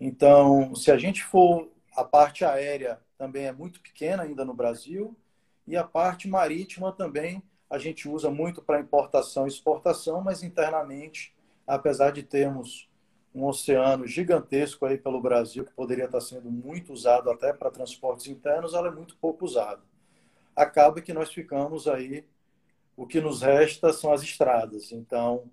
Então, 0.00 0.74
se 0.74 0.90
a 0.90 0.98
gente 0.98 1.22
for, 1.22 1.70
a 1.94 2.02
parte 2.02 2.44
aérea 2.44 3.00
também 3.16 3.46
é 3.46 3.52
muito 3.52 3.80
pequena 3.80 4.24
ainda 4.24 4.44
no 4.44 4.54
Brasil, 4.54 5.16
e 5.68 5.76
a 5.76 5.84
parte 5.84 6.26
marítima 6.26 6.90
também 6.90 7.40
a 7.72 7.78
gente 7.78 8.06
usa 8.06 8.30
muito 8.30 8.60
para 8.60 8.78
importação 8.78 9.46
e 9.46 9.48
exportação, 9.48 10.20
mas 10.20 10.42
internamente, 10.42 11.34
apesar 11.66 12.12
de 12.12 12.22
termos 12.22 12.86
um 13.34 13.46
oceano 13.46 14.06
gigantesco 14.06 14.84
aí 14.84 14.98
pelo 14.98 15.22
Brasil, 15.22 15.64
que 15.64 15.72
poderia 15.72 16.04
estar 16.04 16.20
sendo 16.20 16.50
muito 16.50 16.92
usado 16.92 17.30
até 17.30 17.50
para 17.50 17.70
transportes 17.70 18.26
internos, 18.26 18.74
ela 18.74 18.88
é 18.88 18.90
muito 18.90 19.16
pouco 19.16 19.46
usada. 19.46 19.80
Acaba 20.54 21.00
que 21.00 21.14
nós 21.14 21.32
ficamos 21.32 21.88
aí 21.88 22.26
o 22.94 23.06
que 23.06 23.22
nos 23.22 23.40
resta 23.40 23.90
são 23.90 24.12
as 24.12 24.22
estradas. 24.22 24.92
Então, 24.92 25.44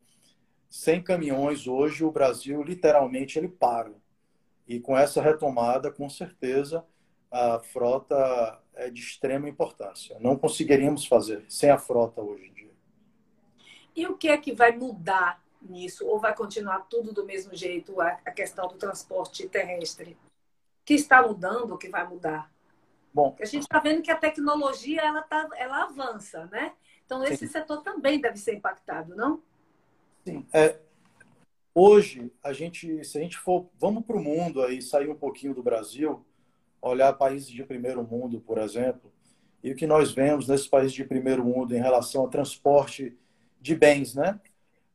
sem 0.70 1.02
caminhões 1.02 1.68
hoje 1.68 2.04
o 2.04 2.12
Brasil 2.12 2.62
literalmente 2.62 3.40
ele 3.40 3.48
para. 3.48 3.94
E 4.68 4.78
com 4.78 4.98
essa 4.98 5.22
retomada, 5.22 5.90
com 5.90 6.10
certeza, 6.10 6.84
a 7.32 7.60
frota 7.60 8.60
é 8.80 8.90
de 8.90 9.02
extrema 9.02 9.50
importância. 9.50 10.18
Não 10.20 10.38
conseguiríamos 10.38 11.06
fazer 11.06 11.46
sem 11.50 11.70
a 11.70 11.78
frota 11.78 12.22
hoje 12.22 12.46
em 12.48 12.54
dia. 12.54 12.72
E 13.96 14.08
o 14.08 14.18
que 14.18 14.30
é 14.30 14.38
que 14.38 14.54
vai 14.54 14.72
mudar 14.72 15.44
nisso? 15.62 16.08
Ou 16.08 16.20
vai 16.20 16.34
continuar 16.34 16.80
tudo 16.90 17.14
do 17.14 17.26
mesmo 17.26 17.54
jeito, 17.56 18.00
a 18.00 18.32
questão 18.32 18.68
do 18.68 18.76
transporte 18.76 19.48
terrestre? 19.50 20.14
O 20.14 20.86
que 20.86 20.94
está 20.94 21.22
mudando, 21.22 21.74
o 21.74 21.78
que 21.78 21.90
vai 21.90 22.08
mudar? 22.08 22.52
Bom, 23.14 23.36
a 23.40 23.46
gente 23.46 23.64
está 23.64 23.80
vendo 23.80 24.02
que 24.02 24.12
a 24.12 24.16
tecnologia 24.16 25.02
ela, 25.02 25.22
tá, 25.22 25.50
ela 25.58 25.84
avança, 25.84 26.46
né? 26.46 26.74
Então, 27.06 27.24
esse 27.24 27.48
Sim. 27.48 27.54
setor 27.54 27.82
também 27.82 28.22
deve 28.22 28.38
ser 28.38 28.56
impactado, 28.56 29.16
não? 29.16 29.42
Sim. 30.24 30.46
É, 30.54 30.80
hoje, 31.74 32.32
a 32.42 32.54
gente, 32.54 33.04
se 33.04 33.18
a 33.18 33.22
gente 33.22 33.38
for, 33.38 33.68
vamos 33.80 34.06
para 34.06 34.16
o 34.16 34.24
mundo 34.24 34.62
aí, 34.62 34.82
sair 34.82 35.10
um 35.10 35.16
pouquinho 35.16 35.56
do 35.56 35.64
Brasil, 35.64 36.24
olhar 36.82 37.14
países 37.14 37.50
de 37.50 37.64
primeiro 37.64 38.04
mundo, 38.04 38.42
por 38.42 38.58
exemplo, 38.58 39.12
e 39.64 39.72
o 39.72 39.76
que 39.76 39.88
nós 39.88 40.12
vemos 40.12 40.48
nesses 40.48 40.68
países 40.68 40.94
de 40.94 41.04
primeiro 41.04 41.44
mundo 41.44 41.76
em 41.76 41.80
relação 41.80 42.22
ao 42.22 42.30
transporte 42.30 43.18
de 43.60 43.76
bens, 43.76 44.16
né? 44.16 44.40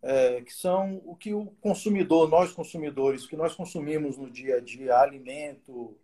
É, 0.03 0.43
que 0.43 0.53
são 0.53 1.01
o 1.07 1.17
que 1.17 1.33
o 1.33 1.47
consumidor, 1.61 2.29
nós 2.29 2.53
consumidores, 2.53 3.27
que 3.27 3.37
nós 3.37 3.55
consumimos 3.55 4.19
no 4.19 4.31
dia 4.31 4.57
a 4.57 4.61
dia, 4.61 4.99
alimento, 4.99 5.97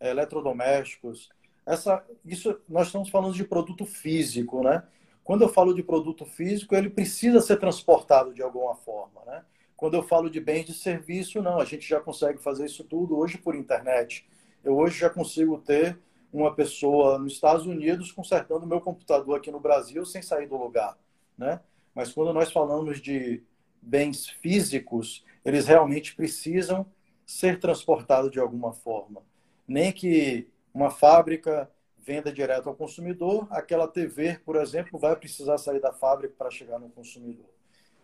eletrodomésticos, 0.00 1.28
essa, 1.66 2.02
isso 2.24 2.58
nós 2.68 2.86
estamos 2.86 3.10
falando 3.10 3.34
de 3.34 3.44
produto 3.44 3.84
físico, 3.84 4.62
né? 4.62 4.82
Quando 5.22 5.42
eu 5.42 5.48
falo 5.48 5.74
de 5.74 5.82
produto 5.82 6.24
físico, 6.24 6.74
ele 6.74 6.88
precisa 6.88 7.40
ser 7.42 7.58
transportado 7.58 8.32
de 8.32 8.42
alguma 8.42 8.74
forma, 8.74 9.22
né? 9.26 9.44
Quando 9.76 9.94
eu 9.94 10.02
falo 10.02 10.30
de 10.30 10.40
bens 10.40 10.64
de 10.64 10.72
serviço, 10.72 11.42
não, 11.42 11.60
a 11.60 11.64
gente 11.64 11.86
já 11.86 12.00
consegue 12.00 12.38
fazer 12.42 12.64
isso 12.64 12.82
tudo 12.84 13.18
hoje 13.18 13.36
por 13.36 13.54
internet. 13.54 14.26
Eu 14.64 14.76
hoje 14.76 14.98
já 14.98 15.08
consigo 15.08 15.58
ter 15.58 15.98
uma 16.32 16.54
pessoa 16.54 17.18
nos 17.18 17.34
Estados 17.34 17.66
Unidos 17.66 18.12
consertando 18.12 18.66
meu 18.66 18.80
computador 18.80 19.36
aqui 19.36 19.50
no 19.50 19.60
Brasil 19.60 20.04
sem 20.04 20.20
sair 20.20 20.46
do 20.46 20.56
lugar, 20.56 20.98
né? 21.36 21.60
Mas 21.94 22.12
quando 22.12 22.32
nós 22.32 22.52
falamos 22.52 23.00
de 23.00 23.42
bens 23.80 24.28
físicos, 24.28 25.24
eles 25.44 25.66
realmente 25.66 26.14
precisam 26.14 26.86
ser 27.24 27.58
transportados 27.58 28.30
de 28.30 28.38
alguma 28.38 28.72
forma. 28.72 29.22
Nem 29.66 29.92
que 29.92 30.48
uma 30.72 30.90
fábrica 30.90 31.70
venda 31.98 32.32
direto 32.32 32.68
ao 32.68 32.74
consumidor, 32.74 33.46
aquela 33.50 33.86
TV, 33.86 34.38
por 34.44 34.56
exemplo, 34.56 34.98
vai 34.98 35.14
precisar 35.16 35.58
sair 35.58 35.80
da 35.80 35.92
fábrica 35.92 36.34
para 36.38 36.50
chegar 36.50 36.78
no 36.78 36.88
consumidor. 36.88 37.46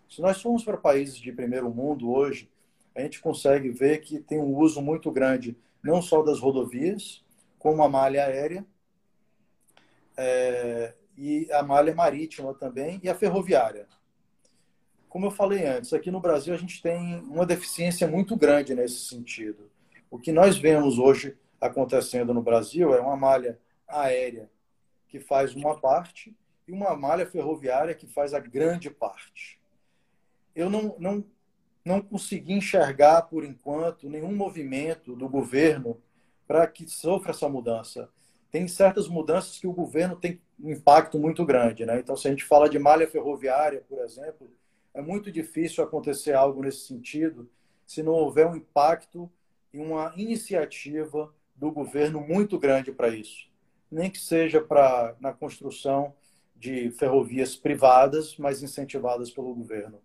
Se 0.09 0.21
nós 0.21 0.41
formos 0.41 0.63
para 0.63 0.77
países 0.77 1.17
de 1.17 1.33
primeiro 1.33 1.71
mundo 1.71 2.11
hoje, 2.11 2.51
a 2.95 3.01
gente 3.01 3.21
consegue 3.21 3.71
ver 3.71 4.01
que 4.01 4.19
tem 4.19 4.39
um 4.39 4.57
uso 4.57 4.81
muito 4.83 5.11
grande 5.11 5.57
não 5.85 6.01
só 6.01 6.23
das 6.23 6.41
rodovias, 6.41 7.23
como 7.59 7.83
a 7.83 7.89
malha 7.89 8.25
aérea 8.25 8.65
é, 10.17 10.95
e 11.17 11.47
a 11.53 11.63
malha 11.63 11.95
marítima 11.95 12.55
também 12.55 12.99
e 13.03 13.09
a 13.09 13.15
ferroviária. 13.15 13.87
Como 15.09 15.27
eu 15.27 15.31
falei 15.31 15.65
antes, 15.67 15.93
aqui 15.93 16.11
no 16.11 16.21
Brasil 16.21 16.55
a 16.55 16.57
gente 16.57 16.83
tem 16.83 17.21
uma 17.21 17.47
deficiência 17.47 18.09
muito 18.09 18.37
grande 18.37 18.75
nesse 18.75 19.07
sentido. 19.07 19.71
O 20.11 20.19
que 20.19 20.33
nós 20.33 20.57
vemos 20.57 20.99
hoje 20.99 21.37
acontecendo 21.61 22.35
no 22.35 22.43
Brasil 22.43 22.93
é 22.95 23.01
uma 23.01 23.17
malha 23.17 23.61
aérea, 23.87 24.51
que 25.07 25.21
faz 25.21 25.55
uma 25.55 25.79
parte, 25.79 26.35
e 26.67 26.73
uma 26.73 26.97
malha 26.97 27.27
ferroviária 27.27 27.95
que 27.95 28.07
faz 28.07 28.33
a 28.33 28.41
grande 28.41 28.91
parte. 28.91 29.61
Eu 30.57 30.71
não, 30.71 30.97
não, 30.99 31.25
não 31.85 32.01
consegui 32.01 32.55
enxergar, 32.55 33.23
por 33.23 33.45
enquanto, 33.45 34.09
nenhum 34.09 34.35
movimento 34.35 35.15
do 35.15 35.29
governo 35.29 36.01
para 36.47 36.67
que 36.67 36.89
sofra 36.89 37.31
essa 37.31 37.49
mudança. 37.49 38.09
tem 38.51 38.69
certas 38.69 39.09
mudanças 39.09 39.59
que 39.59 39.67
o 39.67 39.73
governo 39.73 40.15
tem 40.15 40.41
um 40.63 40.71
impacto 40.71 41.19
muito 41.19 41.45
grande. 41.45 41.85
Né? 41.85 41.99
Então, 41.99 42.17
se 42.17 42.29
a 42.29 42.31
gente 42.31 42.45
fala 42.45 42.69
de 42.69 42.79
malha 42.79 43.07
ferroviária, 43.09 43.85
por 43.89 43.99
exemplo, 43.99 44.49
é 44.95 45.03
muito 45.03 45.31
difícil 45.33 45.83
acontecer 45.83 46.35
algo 46.35 46.63
nesse 46.63 46.87
sentido 46.87 47.51
se 47.85 48.01
não 48.01 48.13
houver 48.13 48.47
um 48.47 48.55
impacto 48.55 49.29
e 49.73 49.79
uma 49.79 50.13
iniciativa 50.17 51.35
do 51.57 51.73
governo 51.73 52.21
muito 52.21 52.57
grande 52.57 52.93
para 52.93 53.09
isso. 53.09 53.49
Nem 53.91 54.09
que 54.09 54.21
seja 54.21 54.61
para 54.61 55.17
na 55.21 55.33
construção 55.33 56.15
de 56.55 56.93
ferrovias 56.93 57.57
privadas, 57.57 58.37
mas 58.39 58.63
incentivadas 58.63 59.31
pelo 59.31 59.53
governo. 59.53 60.01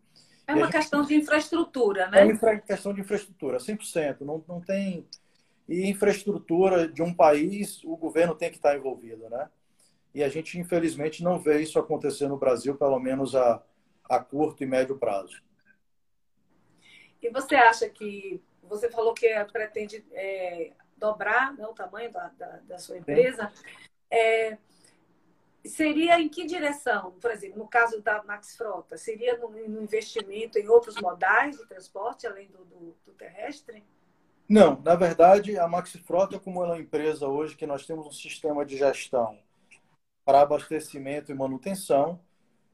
É 0.49 0.55
uma 0.55 0.65
gente... 0.65 0.75
questão 0.77 1.03
de 1.03 1.15
infraestrutura, 1.15 2.07
né? 2.09 2.21
É 2.21 2.25
uma 2.25 2.59
questão 2.59 2.93
de 2.93 3.01
infraestrutura, 3.01 3.59
100%. 3.59 4.21
Não, 4.21 4.43
não 4.47 4.59
tem 4.59 5.07
e 5.69 5.87
infraestrutura 5.87 6.87
de 6.87 7.03
um 7.03 7.13
país, 7.13 7.83
o 7.83 7.95
governo 7.95 8.33
tem 8.33 8.49
que 8.49 8.55
estar 8.55 8.75
envolvido, 8.75 9.29
né? 9.29 9.47
E 10.15 10.23
a 10.23 10.27
gente, 10.27 10.57
infelizmente, 10.57 11.23
não 11.23 11.37
vê 11.37 11.61
isso 11.61 11.77
acontecer 11.77 12.27
no 12.27 12.37
Brasil, 12.37 12.75
pelo 12.75 12.99
menos 12.99 13.35
a, 13.35 13.61
a 14.05 14.19
curto 14.19 14.63
e 14.63 14.65
médio 14.65 14.97
prazo. 14.97 15.39
E 17.21 17.29
você 17.29 17.55
acha 17.55 17.87
que, 17.87 18.41
você 18.63 18.89
falou 18.89 19.13
que 19.13 19.27
pretende 19.53 20.03
é, 20.11 20.71
dobrar 20.97 21.53
né, 21.53 21.67
o 21.67 21.73
tamanho 21.73 22.11
da, 22.11 22.29
da, 22.29 22.59
da 22.63 22.77
sua 22.79 22.97
empresa, 22.97 23.51
é, 24.09 24.57
seria 25.65 26.19
em 26.19 26.29
que 26.29 26.45
direção? 26.45 27.11
Por 27.19 27.31
exemplo, 27.31 27.59
no 27.59 27.67
caso 27.67 28.01
da 28.01 28.23
Max 28.23 28.55
Frota, 28.55 28.97
seria 28.97 29.37
no, 29.37 29.49
no 29.49 29.81
investimento 29.81 30.57
em 30.57 30.67
outros 30.67 30.95
modais 31.01 31.57
de 31.57 31.65
transporte, 31.67 32.25
além 32.25 32.47
do, 32.47 32.63
do, 32.65 32.95
do 33.05 33.13
terrestre? 33.13 33.83
Não, 34.47 34.81
na 34.81 34.95
verdade, 34.95 35.59
a 35.59 35.67
Maxi 35.67 35.99
Frota, 35.99 36.39
como 36.39 36.63
ela 36.63 36.73
é 36.73 36.77
uma 36.77 36.81
empresa 36.81 37.27
hoje 37.27 37.55
que 37.55 37.67
nós 37.67 37.85
temos 37.85 38.07
um 38.07 38.11
sistema 38.11 38.65
de 38.65 38.77
gestão 38.77 39.37
para 40.25 40.41
abastecimento 40.41 41.31
e 41.31 41.35
manutenção, 41.35 42.19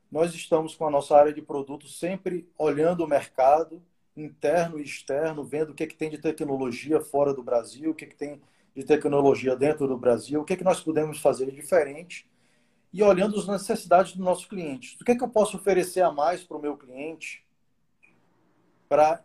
nós 0.09 0.33
estamos 0.33 0.73
com 0.73 0.87
a 0.87 0.89
nossa 0.89 1.17
área 1.17 1.33
de 1.33 1.41
produtos 1.41 1.99
sempre 1.99 2.49
olhando 2.57 3.03
o 3.03 3.07
mercado 3.07 3.83
interno 4.15 4.79
e 4.79 4.83
externo, 4.83 5.43
vendo 5.43 5.71
o 5.71 5.73
que, 5.73 5.83
é 5.83 5.87
que 5.87 5.97
tem 5.97 6.09
de 6.09 6.17
tecnologia 6.17 7.01
fora 7.01 7.33
do 7.33 7.43
Brasil, 7.43 7.91
o 7.91 7.93
que, 7.93 8.05
é 8.05 8.07
que 8.07 8.15
tem 8.15 8.41
de 8.73 8.83
tecnologia 8.85 9.55
dentro 9.55 9.85
do 9.85 9.97
Brasil, 9.97 10.39
o 10.39 10.45
que, 10.45 10.53
é 10.53 10.55
que 10.57 10.63
nós 10.63 10.79
podemos 10.79 11.19
fazer 11.19 11.47
de 11.47 11.51
diferente 11.51 12.25
e 12.95 13.03
olhando 13.03 13.37
as 13.37 13.45
necessidades 13.45 14.13
do 14.13 14.23
nosso 14.23 14.47
cliente. 14.47 14.95
O 15.01 15.03
que 15.03 15.11
é 15.11 15.15
que 15.17 15.23
eu 15.23 15.27
posso 15.27 15.57
oferecer 15.57 15.99
a 15.99 16.13
mais 16.13 16.45
para 16.45 16.55
o 16.55 16.61
meu 16.61 16.77
cliente 16.77 17.45
para 18.87 19.21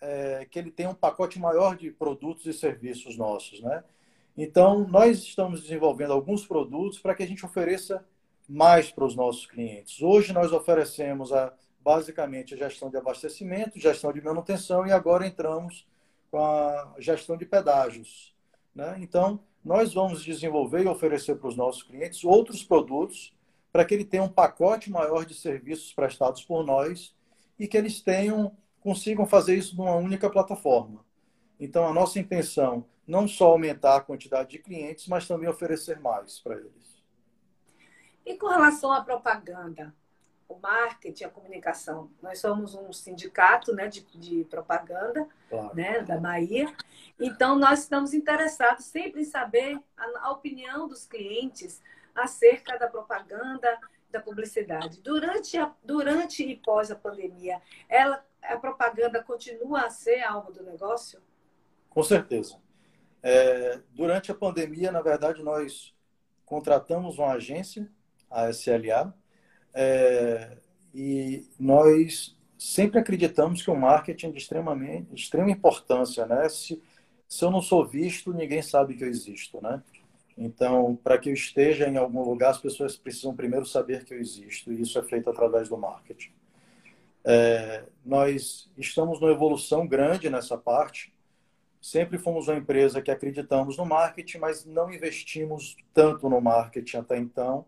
é, 0.00 0.46
que 0.48 0.56
ele 0.56 0.70
tenha 0.70 0.90
um 0.90 0.94
pacote 0.94 1.36
maior 1.36 1.76
de 1.76 1.90
produtos 1.90 2.46
e 2.46 2.52
serviços 2.52 3.18
nossos, 3.18 3.60
né? 3.60 3.82
Então, 4.36 4.86
nós 4.86 5.18
estamos 5.18 5.62
desenvolvendo 5.62 6.12
alguns 6.12 6.46
produtos 6.46 7.00
para 7.00 7.12
que 7.12 7.24
a 7.24 7.26
gente 7.26 7.44
ofereça 7.44 8.06
mais 8.48 8.92
para 8.92 9.04
os 9.04 9.16
nossos 9.16 9.46
clientes. 9.46 10.00
Hoje 10.00 10.32
nós 10.32 10.52
oferecemos 10.52 11.32
a, 11.32 11.52
basicamente 11.80 12.54
a 12.54 12.56
gestão 12.56 12.88
de 12.88 12.98
abastecimento, 12.98 13.80
gestão 13.80 14.12
de 14.12 14.22
manutenção 14.22 14.86
e 14.86 14.92
agora 14.92 15.26
entramos 15.26 15.88
com 16.30 16.38
a 16.38 16.94
gestão 17.00 17.36
de 17.36 17.44
pedágios. 17.44 18.32
Né? 18.72 18.96
Então, 19.00 19.40
nós 19.64 19.92
vamos 19.94 20.22
desenvolver 20.24 20.84
e 20.84 20.88
oferecer 20.88 21.36
para 21.36 21.48
os 21.48 21.56
nossos 21.56 21.82
clientes 21.82 22.24
outros 22.24 22.62
produtos 22.62 23.34
para 23.72 23.84
que 23.84 23.94
ele 23.94 24.04
tenha 24.04 24.22
um 24.22 24.28
pacote 24.28 24.90
maior 24.90 25.24
de 25.24 25.34
serviços 25.34 25.92
prestados 25.92 26.42
por 26.44 26.64
nós 26.64 27.14
e 27.58 27.66
que 27.66 27.76
eles 27.76 28.00
tenham 28.00 28.56
consigam 28.80 29.26
fazer 29.26 29.56
isso 29.56 29.76
numa 29.76 29.96
única 29.96 30.30
plataforma. 30.30 31.04
Então, 31.58 31.86
a 31.86 31.92
nossa 31.92 32.18
intenção 32.18 32.86
não 33.06 33.26
só 33.26 33.50
aumentar 33.50 33.96
a 33.96 34.00
quantidade 34.00 34.50
de 34.50 34.58
clientes, 34.58 35.08
mas 35.08 35.26
também 35.26 35.48
oferecer 35.48 35.98
mais 36.00 36.38
para 36.38 36.56
eles. 36.56 37.02
E 38.24 38.36
com 38.36 38.46
relação 38.46 38.92
à 38.92 39.02
propaganda, 39.02 39.94
o 40.48 40.58
marketing, 40.58 41.24
a 41.24 41.28
comunicação, 41.28 42.10
nós 42.22 42.40
somos 42.40 42.74
um 42.74 42.92
sindicato 42.92 43.74
né, 43.74 43.86
de, 43.86 44.00
de 44.18 44.44
propaganda 44.44 45.28
claro. 45.48 45.74
né, 45.74 46.00
da 46.00 46.16
Bahia, 46.16 46.74
então 47.20 47.58
nós 47.58 47.80
estamos 47.80 48.14
interessados 48.14 48.86
sempre 48.86 49.20
em 49.20 49.24
saber 49.24 49.78
a, 49.96 50.28
a 50.28 50.30
opinião 50.32 50.88
dos 50.88 51.04
clientes 51.04 51.82
acerca 52.14 52.78
da 52.78 52.88
propaganda, 52.88 53.78
da 54.10 54.20
publicidade. 54.20 55.00
Durante, 55.02 55.58
a, 55.58 55.72
durante 55.84 56.42
e 56.42 56.56
pós 56.56 56.90
a 56.90 56.96
pandemia, 56.96 57.60
ela 57.88 58.24
a 58.42 58.56
propaganda 58.56 59.22
continua 59.22 59.82
a 59.82 59.90
ser 59.90 60.22
algo 60.22 60.52
do 60.52 60.62
negócio? 60.62 61.20
Com 61.90 62.02
certeza. 62.02 62.56
É, 63.22 63.80
durante 63.90 64.30
a 64.30 64.34
pandemia, 64.34 64.90
na 64.90 65.02
verdade, 65.02 65.42
nós 65.42 65.94
contratamos 66.46 67.18
uma 67.18 67.32
agência, 67.32 67.90
a 68.30 68.48
SLA, 68.48 69.14
é, 69.74 70.56
e 70.94 71.46
nós 71.58 72.36
sempre 72.58 72.98
acreditamos 72.98 73.62
que 73.62 73.70
o 73.70 73.76
marketing 73.76 74.26
é 74.26 74.30
de 74.32 74.38
extremamente, 74.38 75.14
extrema 75.14 75.50
importância, 75.50 76.26
né? 76.26 76.48
Se, 76.48 76.82
se 77.28 77.44
eu 77.44 77.50
não 77.50 77.62
sou 77.62 77.86
visto, 77.86 78.32
ninguém 78.32 78.62
sabe 78.62 78.94
que 78.94 79.04
eu 79.04 79.08
existo, 79.08 79.60
né? 79.62 79.82
Então, 80.36 80.96
para 81.02 81.18
que 81.18 81.28
eu 81.28 81.34
esteja 81.34 81.88
em 81.88 81.96
algum 81.96 82.22
lugar, 82.22 82.50
as 82.50 82.58
pessoas 82.58 82.96
precisam 82.96 83.34
primeiro 83.34 83.66
saber 83.66 84.04
que 84.04 84.14
eu 84.14 84.18
existo, 84.20 84.72
e 84.72 84.80
isso 84.80 84.98
é 84.98 85.02
feito 85.02 85.28
através 85.28 85.68
do 85.68 85.76
marketing. 85.76 86.32
É, 87.24 87.84
nós 88.04 88.70
estamos 88.76 89.20
numa 89.20 89.32
evolução 89.32 89.86
grande 89.86 90.30
nessa 90.30 90.56
parte. 90.56 91.12
Sempre 91.80 92.18
fomos 92.18 92.48
uma 92.48 92.56
empresa 92.56 93.02
que 93.02 93.10
acreditamos 93.10 93.76
no 93.76 93.84
marketing, 93.84 94.38
mas 94.38 94.64
não 94.64 94.92
investimos 94.92 95.76
tanto 95.92 96.28
no 96.28 96.40
marketing 96.40 96.96
até 96.96 97.18
então. 97.18 97.64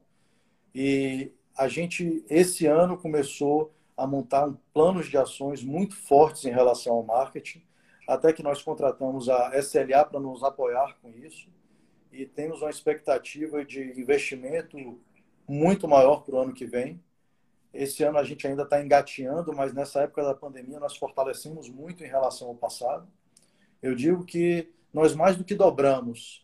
E 0.75 1.33
a 1.61 1.69
gente, 1.69 2.25
esse 2.31 2.65
ano, 2.65 2.97
começou 2.97 3.71
a 3.95 4.07
montar 4.07 4.51
planos 4.73 5.11
de 5.11 5.19
ações 5.19 5.63
muito 5.63 5.95
fortes 5.95 6.47
em 6.47 6.51
relação 6.51 6.95
ao 6.95 7.03
marketing, 7.03 7.63
até 8.09 8.33
que 8.33 8.43
nós 8.43 8.63
contratamos 8.63 9.29
a 9.29 9.55
SLA 9.59 10.07
para 10.07 10.19
nos 10.19 10.43
apoiar 10.43 10.97
com 11.03 11.11
isso. 11.11 11.51
E 12.11 12.25
temos 12.25 12.63
uma 12.63 12.71
expectativa 12.71 13.63
de 13.63 13.83
investimento 14.01 14.99
muito 15.47 15.87
maior 15.87 16.23
para 16.23 16.35
o 16.35 16.39
ano 16.39 16.55
que 16.55 16.65
vem. 16.65 16.99
Esse 17.75 18.03
ano 18.05 18.17
a 18.17 18.25
gente 18.25 18.47
ainda 18.47 18.63
está 18.63 18.83
engateando, 18.83 19.55
mas 19.55 19.75
nessa 19.75 20.01
época 20.01 20.25
da 20.25 20.35
pandemia 20.35 20.81
nós 20.81 20.97
fortalecemos 20.97 21.69
muito 21.69 22.03
em 22.03 22.09
relação 22.09 22.49
ao 22.49 22.55
passado. 22.55 23.07
Eu 23.83 23.95
digo 23.95 24.25
que 24.25 24.73
nós 24.95 25.15
mais 25.15 25.37
do 25.37 25.45
que 25.45 25.55
dobramos 25.55 26.43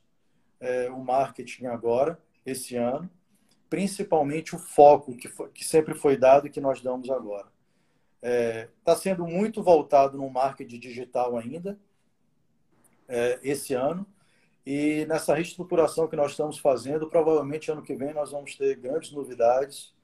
é, 0.60 0.90
o 0.90 0.98
marketing 1.02 1.64
agora, 1.64 2.20
esse 2.44 2.76
ano, 2.76 3.10
principalmente 3.68 4.54
o 4.54 4.58
foco 4.58 5.16
que, 5.16 5.28
foi, 5.28 5.48
que 5.50 5.64
sempre 5.64 5.94
foi 5.94 6.16
dado 6.16 6.46
e 6.46 6.50
que 6.50 6.60
nós 6.60 6.80
damos 6.80 7.10
agora. 7.10 7.46
Está 8.16 8.28
é, 8.28 8.68
tá 8.84 8.96
sendo 8.96 9.26
muito 9.26 9.62
voltado 9.62 10.16
no 10.16 10.28
marketing 10.28 10.78
digital 10.78 11.36
ainda, 11.36 11.78
é, 13.08 13.38
esse 13.42 13.74
ano, 13.74 14.06
e 14.64 15.06
nessa 15.06 15.34
reestruturação 15.34 16.08
que 16.08 16.16
nós 16.16 16.32
estamos 16.32 16.58
fazendo, 16.58 17.08
provavelmente 17.08 17.70
ano 17.70 17.82
que 17.82 17.94
vem 17.94 18.12
nós 18.12 18.32
vamos 18.32 18.56
ter 18.56 18.76
grandes 18.76 19.12
novidades 19.12 19.94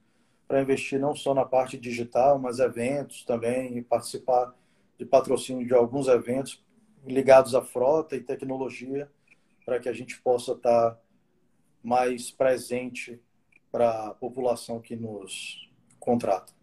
para 0.47 0.61
investir 0.61 0.99
não 0.99 1.15
só 1.15 1.33
na 1.33 1.43
parte 1.43 1.77
digital, 1.77 2.39
mas 2.39 2.59
eventos 2.59 3.23
também, 3.25 3.77
e 3.77 3.81
participar 3.81 4.55
de 4.97 5.05
patrocínio 5.05 5.65
de 5.65 5.73
alguns 5.73 6.07
eventos 6.07 6.63
ligados 7.05 7.55
à 7.55 7.61
frota 7.61 8.15
e 8.15 8.21
tecnologia, 8.21 9.09
para 9.65 9.79
que 9.79 9.89
a 9.89 9.93
gente 9.93 10.21
possa 10.21 10.53
estar 10.53 10.97
mais 11.83 12.31
presente 12.31 13.19
para 13.73 14.09
a 14.09 14.13
população 14.13 14.79
que 14.79 14.95
nos 14.95 15.67
contrata. 15.99 16.53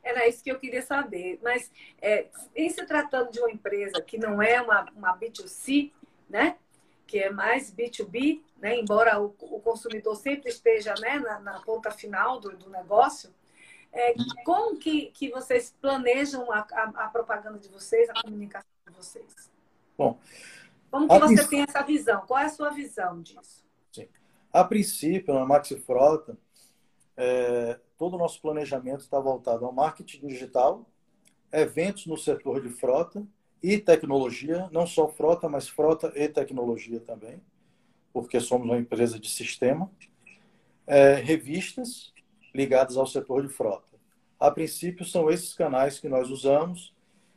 Era 0.00 0.28
isso 0.28 0.44
que 0.44 0.52
eu 0.52 0.60
queria 0.60 0.80
saber. 0.80 1.40
Mas, 1.42 1.72
é, 2.00 2.28
em 2.54 2.70
se 2.70 2.86
tratando 2.86 3.32
de 3.32 3.40
uma 3.40 3.50
empresa 3.50 4.00
que 4.00 4.16
não 4.16 4.40
é 4.40 4.62
uma, 4.62 4.88
uma 4.94 5.18
B2C, 5.18 5.90
né? 6.30 6.56
que 7.04 7.18
é 7.18 7.30
mais 7.30 7.74
B2B, 7.74 8.40
né? 8.58 8.78
embora 8.78 9.20
o, 9.20 9.34
o 9.40 9.60
consumidor 9.60 10.14
sempre 10.14 10.50
esteja 10.50 10.94
né? 11.00 11.18
na, 11.18 11.40
na 11.40 11.60
ponta 11.60 11.90
final 11.90 12.38
do, 12.38 12.56
do 12.56 12.70
negócio, 12.70 13.34
é, 13.92 14.14
como 14.44 14.76
que, 14.78 15.06
que 15.06 15.30
vocês 15.30 15.74
planejam 15.80 16.50
a, 16.52 16.60
a, 16.60 16.82
a, 17.06 17.08
propaganda 17.08 17.58
de 17.58 17.68
vocês, 17.68 18.08
a 18.08 18.22
comunicação 18.22 18.70
de 18.88 18.96
vocês? 18.96 19.50
Bom, 19.98 21.08
como 21.08 21.28
que 21.28 21.36
você 21.36 21.48
tem 21.48 21.62
essa 21.62 21.82
visão? 21.82 22.24
Qual 22.24 22.38
é 22.38 22.44
a 22.44 22.48
sua 22.48 22.70
visão 22.70 23.20
disso? 23.20 23.63
A 24.54 24.62
princípio, 24.62 25.34
na 25.34 25.44
Maxi 25.44 25.76
Frota, 25.80 26.38
é, 27.16 27.76
todo 27.98 28.14
o 28.14 28.18
nosso 28.20 28.40
planejamento 28.40 29.00
está 29.00 29.18
voltado 29.18 29.66
ao 29.66 29.72
marketing 29.72 30.28
digital, 30.28 30.86
eventos 31.50 32.06
no 32.06 32.16
setor 32.16 32.62
de 32.62 32.68
frota 32.68 33.26
e 33.60 33.78
tecnologia, 33.78 34.68
não 34.70 34.86
só 34.86 35.08
frota, 35.08 35.48
mas 35.48 35.68
frota 35.68 36.12
e 36.14 36.28
tecnologia 36.28 37.00
também, 37.00 37.42
porque 38.12 38.38
somos 38.38 38.68
uma 38.68 38.78
empresa 38.78 39.18
de 39.18 39.28
sistema. 39.28 39.90
É, 40.86 41.14
revistas 41.14 42.12
ligadas 42.54 42.96
ao 42.96 43.08
setor 43.08 43.44
de 43.44 43.52
frota. 43.52 43.98
A 44.38 44.52
princípio, 44.52 45.04
são 45.04 45.28
esses 45.28 45.52
canais 45.54 45.98
que 45.98 46.08
nós 46.08 46.30
usamos, 46.30 46.94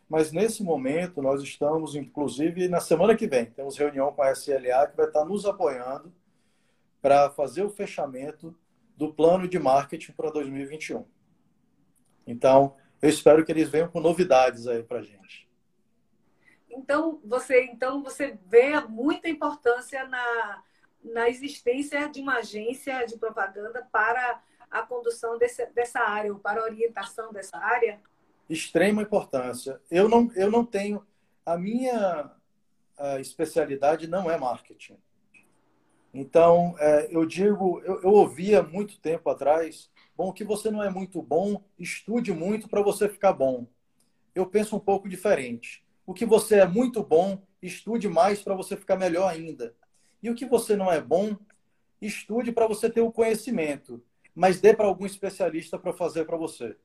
mas 0.07 0.31
nesse 0.31 0.61
momento 0.61 1.19
nós 1.19 1.41
estamos, 1.41 1.95
inclusive, 1.95 2.67
na 2.67 2.79
semana 2.79 3.15
que 3.15 3.25
vem, 3.25 3.47
temos 3.47 3.75
reunião 3.75 4.13
com 4.13 4.21
a 4.21 4.31
SLA 4.33 4.85
que 4.85 4.95
vai 4.95 5.07
estar 5.07 5.25
nos 5.25 5.47
apoiando 5.47 6.13
para 7.01 7.29
fazer 7.29 7.63
o 7.63 7.69
fechamento 7.69 8.55
do 8.95 9.13
plano 9.13 9.47
de 9.47 9.59
marketing 9.59 10.11
para 10.13 10.31
2021. 10.31 11.05
Então, 12.25 12.75
eu 13.01 13.09
espero 13.09 13.45
que 13.45 13.51
eles 13.51 13.69
venham 13.69 13.87
com 13.87 13.99
novidades 13.99 14.67
aí 14.67 14.83
para 14.83 14.99
a 14.99 15.03
gente. 15.03 15.47
Então, 16.69 17.19
você, 17.23 17.63
então, 17.65 18.03
você 18.03 18.37
vê 18.47 18.79
muita 18.81 19.29
importância 19.29 20.05
na, 20.07 20.63
na 21.03 21.29
existência 21.29 22.07
de 22.09 22.21
uma 22.21 22.37
agência 22.37 23.05
de 23.05 23.17
propaganda 23.17 23.87
para 23.91 24.41
a 24.69 24.81
condução 24.81 25.37
desse, 25.37 25.65
dessa 25.67 25.99
área, 25.99 26.33
ou 26.33 26.39
para 26.39 26.61
a 26.61 26.63
orientação 26.63 27.31
dessa 27.31 27.57
área? 27.57 27.99
Extrema 28.49 29.01
importância. 29.01 29.81
Eu 29.89 30.09
não, 30.09 30.31
eu 30.35 30.51
não 30.51 30.65
tenho. 30.65 31.05
A 31.45 31.57
minha 31.57 32.31
a 32.97 33.19
especialidade 33.19 34.07
não 34.07 34.29
é 34.29 34.37
marketing. 34.37 34.97
Então, 36.19 36.75
é, 36.79 37.09
eu 37.11 37.27
digo, 37.27 37.79
eu, 37.85 38.01
eu 38.01 38.09
ouvia 38.09 38.63
muito 38.63 38.99
tempo 38.99 39.29
atrás, 39.29 39.87
bom, 40.15 40.33
que 40.33 40.43
você 40.43 40.71
não 40.71 40.81
é 40.81 40.89
muito 40.89 41.21
bom, 41.21 41.61
estude 41.77 42.33
muito 42.33 42.67
para 42.67 42.81
você 42.81 43.07
ficar 43.07 43.33
bom. 43.33 43.67
Eu 44.33 44.47
penso 44.47 44.75
um 44.75 44.79
pouco 44.79 45.07
diferente. 45.07 45.85
O 46.07 46.15
que 46.15 46.25
você 46.25 46.55
é 46.55 46.65
muito 46.65 47.03
bom, 47.03 47.39
estude 47.61 48.09
mais 48.09 48.41
para 48.41 48.55
você 48.55 48.75
ficar 48.75 48.95
melhor 48.95 49.31
ainda. 49.31 49.75
E 50.23 50.27
o 50.31 50.33
que 50.33 50.47
você 50.47 50.75
não 50.75 50.91
é 50.91 50.99
bom, 50.99 51.37
estude 52.01 52.51
para 52.51 52.65
você 52.65 52.89
ter 52.89 53.01
o 53.01 53.11
conhecimento, 53.11 54.03
mas 54.33 54.59
dê 54.59 54.73
para 54.73 54.87
algum 54.87 55.05
especialista 55.05 55.77
para 55.77 55.93
fazer 55.93 56.25
para 56.25 56.35
você. 56.35 56.75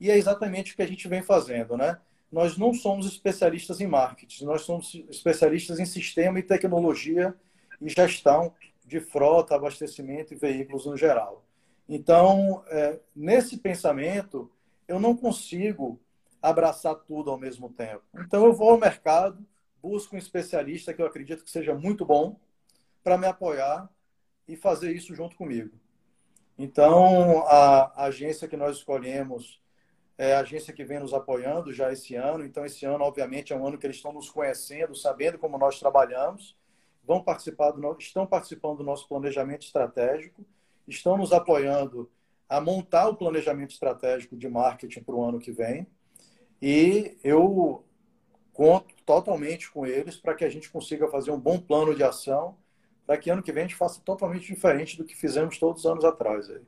E 0.00 0.10
é 0.10 0.16
exatamente 0.16 0.72
o 0.72 0.76
que 0.76 0.82
a 0.82 0.88
gente 0.88 1.06
vem 1.06 1.20
fazendo, 1.20 1.76
né? 1.76 1.98
Nós 2.32 2.56
não 2.56 2.72
somos 2.72 3.06
especialistas 3.06 3.78
em 3.78 3.86
marketing, 3.86 4.46
nós 4.46 4.62
somos 4.62 4.94
especialistas 5.10 5.78
em 5.78 5.84
sistema 5.84 6.38
e 6.38 6.42
tecnologia 6.42 7.36
e 7.80 7.88
gestão 7.88 8.52
de 8.84 9.00
frota, 9.00 9.54
abastecimento 9.54 10.32
e 10.32 10.36
veículos 10.36 10.86
no 10.86 10.96
geral. 10.96 11.44
Então, 11.88 12.62
é, 12.68 12.98
nesse 13.14 13.58
pensamento, 13.58 14.50
eu 14.86 14.98
não 14.98 15.16
consigo 15.16 16.00
abraçar 16.40 16.94
tudo 16.94 17.30
ao 17.30 17.38
mesmo 17.38 17.70
tempo. 17.70 18.02
Então, 18.14 18.44
eu 18.44 18.52
vou 18.52 18.70
ao 18.70 18.78
mercado, 18.78 19.44
busco 19.82 20.16
um 20.16 20.18
especialista 20.18 20.92
que 20.92 21.00
eu 21.00 21.06
acredito 21.06 21.44
que 21.44 21.50
seja 21.50 21.74
muito 21.74 22.04
bom 22.04 22.38
para 23.02 23.18
me 23.18 23.26
apoiar 23.26 23.88
e 24.46 24.56
fazer 24.56 24.92
isso 24.92 25.14
junto 25.14 25.36
comigo. 25.36 25.78
Então, 26.58 27.46
a, 27.46 28.04
agência 28.04 28.48
que 28.48 28.56
nós 28.56 28.78
escolhemos 28.78 29.62
é 30.16 30.34
a 30.34 30.40
agência 30.40 30.72
que 30.72 30.84
vem 30.84 30.98
nos 30.98 31.14
apoiando 31.14 31.72
já 31.72 31.92
esse 31.92 32.16
ano. 32.16 32.44
Então, 32.44 32.66
esse 32.66 32.84
ano, 32.84 33.04
obviamente, 33.04 33.52
é 33.52 33.56
um 33.56 33.66
ano 33.66 33.78
que 33.78 33.86
eles 33.86 33.96
estão 33.96 34.12
nos 34.12 34.28
conhecendo, 34.30 34.94
sabendo 34.94 35.38
como 35.38 35.56
nós 35.56 35.78
trabalhamos 35.78 36.57
vão 37.08 37.22
participar 37.22 37.70
do, 37.70 37.96
estão 37.98 38.26
participando 38.26 38.78
do 38.78 38.84
nosso 38.84 39.08
planejamento 39.08 39.62
estratégico, 39.62 40.44
estão 40.86 41.16
nos 41.16 41.32
apoiando 41.32 42.10
a 42.46 42.60
montar 42.60 43.08
o 43.08 43.16
planejamento 43.16 43.70
estratégico 43.70 44.36
de 44.36 44.46
marketing 44.46 45.02
para 45.02 45.14
o 45.14 45.24
ano 45.24 45.38
que 45.38 45.50
vem. 45.50 45.86
E 46.60 47.16
eu 47.24 47.82
conto 48.52 48.94
totalmente 49.06 49.70
com 49.70 49.86
eles 49.86 50.16
para 50.16 50.34
que 50.34 50.44
a 50.44 50.50
gente 50.50 50.70
consiga 50.70 51.08
fazer 51.08 51.30
um 51.30 51.40
bom 51.40 51.58
plano 51.58 51.94
de 51.94 52.04
ação, 52.04 52.58
para 53.06 53.16
que 53.16 53.30
ano 53.30 53.42
que 53.42 53.52
vem 53.52 53.64
a 53.64 53.66
gente 53.66 53.76
faça 53.76 54.02
totalmente 54.02 54.46
diferente 54.46 54.98
do 54.98 55.04
que 55.04 55.16
fizemos 55.16 55.58
todos 55.58 55.84
os 55.84 55.90
anos 55.90 56.04
atrás. 56.04 56.50
Aí. 56.50 56.60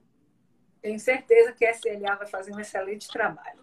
Tenho 0.81 0.99
certeza 0.99 1.53
que 1.53 1.67
a 1.67 1.73
SLA 1.73 2.15
vai 2.17 2.27
fazer 2.27 2.55
um 2.55 2.61
excelente 2.61 3.09
trabalho. 3.09 3.61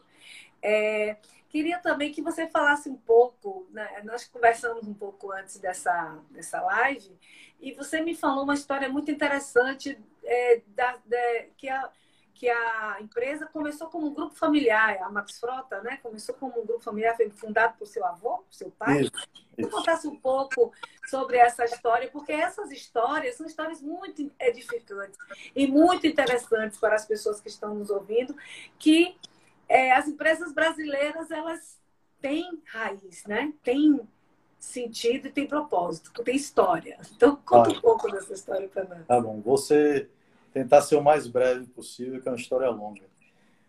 É, 0.61 1.17
Queria 1.49 1.79
também 1.79 2.11
que 2.11 2.21
você 2.21 2.47
falasse 2.47 2.89
um 2.89 2.95
pouco, 2.95 3.67
né? 3.71 4.01
nós 4.03 4.25
conversamos 4.27 4.87
um 4.87 4.93
pouco 4.93 5.31
antes 5.31 5.57
dessa, 5.59 6.19
dessa 6.29 6.61
live, 6.61 7.17
e 7.59 7.73
você 7.73 8.01
me 8.01 8.15
falou 8.15 8.43
uma 8.43 8.53
história 8.53 8.89
muito 8.89 9.09
interessante 9.09 9.97
é, 10.23 10.61
da, 10.67 10.97
da, 11.05 11.17
que, 11.55 11.69
a, 11.69 11.89
que 12.33 12.49
a 12.49 12.97
empresa 12.99 13.45
começou 13.47 13.87
como 13.87 14.07
um 14.07 14.13
grupo 14.13 14.35
familiar, 14.35 15.01
a 15.01 15.09
Max 15.09 15.39
Frota, 15.39 15.81
né? 15.81 15.97
Começou 16.03 16.35
como 16.35 16.61
um 16.61 16.65
grupo 16.65 16.83
familiar, 16.83 17.15
foi 17.15 17.29
fundado 17.29 17.75
por 17.77 17.87
seu 17.87 18.05
avô, 18.05 18.43
seu 18.51 18.69
pai. 18.71 19.01
Isso, 19.01 19.11
isso. 19.57 19.69
contasse 19.69 20.07
um 20.07 20.15
pouco 20.17 20.71
sobre 21.07 21.37
essa 21.37 21.65
história, 21.65 22.09
porque 22.11 22.33
essas 22.33 22.69
histórias 22.71 23.35
são 23.35 23.47
histórias 23.47 23.81
muito 23.81 24.29
edificantes 24.39 25.17
e 25.55 25.65
muito 25.65 26.05
interessantes 26.05 26.77
para 26.77 26.95
as 26.95 27.05
pessoas 27.05 27.39
que 27.39 27.47
estão 27.47 27.73
nos 27.73 27.89
ouvindo, 27.89 28.35
que 28.77 29.17
é, 29.67 29.91
as 29.91 30.07
empresas 30.07 30.53
brasileiras 30.53 31.31
elas 31.31 31.79
têm 32.21 32.61
raiz, 32.65 33.23
né? 33.25 33.53
Tem 33.63 33.99
sentido 34.59 35.27
e 35.27 35.31
tem 35.31 35.47
propósito, 35.47 36.23
tem 36.23 36.35
história. 36.35 36.97
Então 37.15 37.35
conta 37.45 37.69
ah, 37.69 37.73
um 37.73 37.81
pouco 37.81 38.11
dessa 38.11 38.33
história 38.33 38.67
para 38.67 38.83
nós. 38.85 39.05
Tá 39.05 39.19
bom. 39.19 39.39
Você 39.41 40.09
tentar 40.51 40.81
ser 40.81 40.95
o 40.95 41.03
mais 41.03 41.27
breve 41.27 41.65
possível, 41.67 42.21
que 42.21 42.27
é 42.27 42.31
uma 42.31 42.37
história 42.37 42.69
longa. 42.69 43.03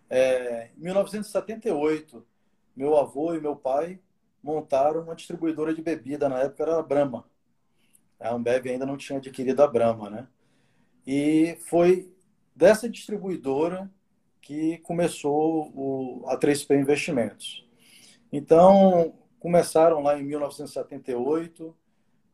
É, 0.09 0.70
em 0.76 0.84
1978, 0.84 2.24
meu 2.74 2.96
avô 2.96 3.34
e 3.34 3.40
meu 3.40 3.55
pai 3.55 4.01
montaram 4.42 5.03
uma 5.03 5.14
distribuidora 5.14 5.74
de 5.74 5.82
bebida. 5.82 6.28
Na 6.28 6.40
época 6.40 6.62
era 6.62 6.78
a 6.78 6.82
Brahma. 6.82 7.24
A 8.18 8.30
Ambev 8.30 8.66
ainda 8.66 8.86
não 8.86 8.96
tinha 8.96 9.18
adquirido 9.18 9.62
a 9.62 9.66
Brahma, 9.66 10.09
né? 10.09 10.26
E 11.07 11.59
foi 11.66 12.12
dessa 12.55 12.88
distribuidora 12.88 13.90
que 14.41 14.78
começou 14.78 15.70
o, 15.74 16.24
a 16.28 16.39
3P 16.39 16.80
Investimentos. 16.80 17.66
Então, 18.32 19.14
começaram 19.39 20.03
lá 20.03 20.18
em 20.18 20.24
1978, 20.24 21.74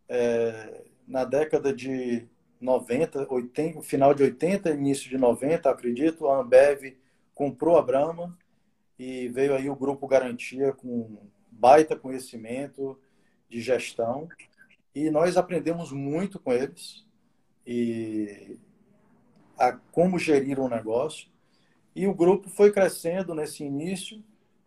é, 0.08 0.84
na 1.06 1.24
década 1.24 1.72
de 1.72 2.26
90, 2.60 3.32
80, 3.32 3.82
final 3.82 4.14
de 4.14 4.22
80, 4.22 4.70
início 4.70 5.08
de 5.08 5.18
90, 5.18 5.68
acredito, 5.70 6.28
a 6.28 6.40
Ambev 6.40 6.96
comprou 7.34 7.76
a 7.76 7.82
Brahma 7.82 8.36
e 8.98 9.28
veio 9.28 9.54
aí 9.54 9.68
o 9.68 9.76
Grupo 9.76 10.06
Garantia 10.06 10.72
com 10.72 11.18
baita 11.50 11.96
conhecimento 11.96 12.98
de 13.48 13.60
gestão 13.60 14.28
e 14.94 15.10
nós 15.10 15.36
aprendemos 15.36 15.92
muito 15.92 16.38
com 16.38 16.52
eles 16.52 17.04
e 17.66 18.58
a 19.58 19.72
como 19.72 20.18
gerir 20.18 20.60
um 20.60 20.68
negócio 20.68 21.28
e 21.94 22.06
o 22.06 22.14
grupo 22.14 22.48
foi 22.48 22.72
crescendo 22.72 23.34
nesse 23.34 23.64
início 23.64 24.22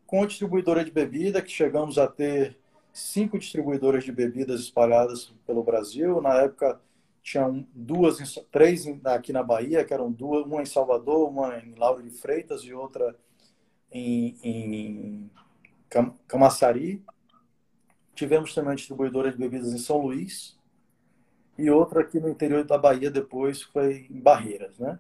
com 0.06 0.24
a 0.24 0.26
distribuidora 0.26 0.84
de 0.84 0.92
bebida, 0.92 1.42
que 1.42 1.52
chegamos 1.52 1.98
a 1.98 2.08
ter 2.08 2.58
cinco 2.94 3.38
distribuidoras 3.38 4.04
de 4.04 4.12
bebidas 4.12 4.62
espalhadas 4.62 5.34
pelo 5.46 5.64
Brasil. 5.64 6.22
Na 6.22 6.42
época, 6.42 6.80
tinham 7.22 7.68
duas, 7.74 8.18
três 8.50 8.86
aqui 9.04 9.34
na 9.34 9.44
Bahia, 9.44 9.84
que 9.84 9.94
eram 9.94 10.10
duas, 10.12 10.46
uma 10.46 10.62
em 10.62 10.66
Salvador, 10.66 11.30
uma 11.30 11.58
em 11.60 11.76
Lauro 11.76 12.02
de 12.02 12.10
Freitas 12.10 12.62
e 12.62 12.74
outra 12.74 13.16
em, 13.92 14.38
em 14.42 15.32
Camaçari. 16.28 17.04
Tivemos 18.16 18.56
também 18.56 18.70
uma 18.70 18.76
distribuidora 18.76 19.30
de 19.30 19.38
bebidas 19.38 19.74
em 19.74 19.78
São 19.78 19.98
Luís 19.98 20.58
e 21.58 21.70
outra 21.70 22.02
aqui 22.02 22.20
no 22.20 22.30
interior 22.30 22.64
da 22.64 22.78
Bahia 22.78 23.12
depois 23.12 23.62
foi 23.62 24.08
em 24.10 24.20
Barreiras, 24.20 24.78
né? 24.80 24.98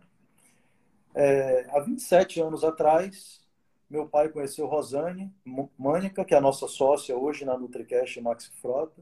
É, 1.19 1.65
há 1.71 1.79
27 1.79 2.39
anos 2.39 2.63
atrás, 2.63 3.41
meu 3.89 4.07
pai 4.07 4.29
conheceu 4.29 4.67
Rosane 4.67 5.33
Mânica, 5.75 6.23
que 6.23 6.35
é 6.35 6.37
a 6.37 6.41
nossa 6.41 6.67
sócia 6.67 7.17
hoje 7.17 7.43
na 7.43 7.57
NutriCast 7.57 8.21
Maxi 8.21 8.51
Frota. 8.61 9.01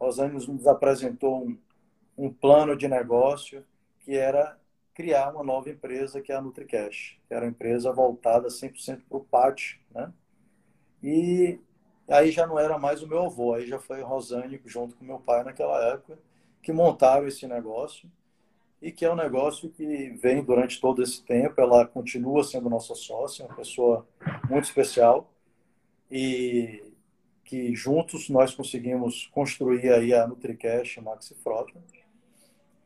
Rosane 0.00 0.32
nos 0.32 0.66
apresentou 0.66 1.46
um, 1.46 1.56
um 2.18 2.32
plano 2.32 2.76
de 2.76 2.88
negócio 2.88 3.64
que 4.00 4.16
era 4.16 4.58
criar 4.92 5.32
uma 5.32 5.44
nova 5.44 5.70
empresa, 5.70 6.20
que 6.20 6.32
é 6.32 6.34
a 6.34 6.42
NutriCash, 6.42 7.20
que 7.28 7.32
era 7.32 7.44
uma 7.44 7.50
empresa 7.52 7.92
voltada 7.92 8.50
100% 8.50 9.02
para 9.08 9.18
o 9.18 9.24
PAT, 9.24 9.78
né? 9.94 10.12
E 11.00 11.60
aí 12.08 12.32
já 12.32 12.44
não 12.44 12.58
era 12.58 12.76
mais 12.76 13.02
o 13.04 13.06
meu 13.06 13.26
avô, 13.26 13.54
aí 13.54 13.68
já 13.68 13.78
foi 13.78 14.02
Rosane 14.02 14.60
junto 14.64 14.96
com 14.96 15.04
meu 15.04 15.20
pai 15.20 15.44
naquela 15.44 15.80
época 15.92 16.18
que 16.60 16.72
montaram 16.72 17.28
esse 17.28 17.46
negócio 17.46 18.10
e 18.80 18.90
que 18.90 19.04
é 19.04 19.12
um 19.12 19.16
negócio 19.16 19.68
que 19.70 20.10
vem 20.22 20.42
durante 20.42 20.80
todo 20.80 21.02
esse 21.02 21.22
tempo. 21.22 21.60
Ela 21.60 21.86
continua 21.86 22.42
sendo 22.42 22.70
nossa 22.70 22.94
sócia, 22.94 23.44
uma 23.44 23.54
pessoa 23.54 24.06
muito 24.48 24.64
especial 24.64 25.32
e 26.10 26.82
que 27.44 27.74
juntos 27.74 28.28
nós 28.28 28.54
conseguimos 28.54 29.26
construir 29.26 29.92
aí 29.92 30.14
a 30.14 30.26
NutriCash 30.26 30.98
Maxi 30.98 31.34
Frota. 31.34 31.82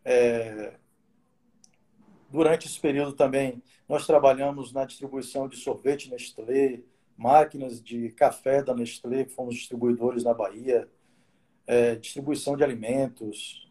É... 0.04 0.74
Durante 2.30 2.66
esse 2.66 2.80
período 2.80 3.12
também 3.12 3.62
nós 3.88 4.06
trabalhamos 4.06 4.72
na 4.72 4.84
distribuição 4.84 5.48
de 5.48 5.56
sorvete 5.56 6.10
Nestlé, 6.10 6.80
máquinas 7.16 7.82
de 7.82 8.10
café 8.10 8.62
da 8.62 8.74
Nestlé, 8.74 9.26
fomos 9.26 9.54
distribuidores 9.54 10.24
na 10.24 10.34
Bahia, 10.34 10.88
é, 11.66 11.94
distribuição 11.94 12.56
de 12.56 12.64
alimentos, 12.64 13.63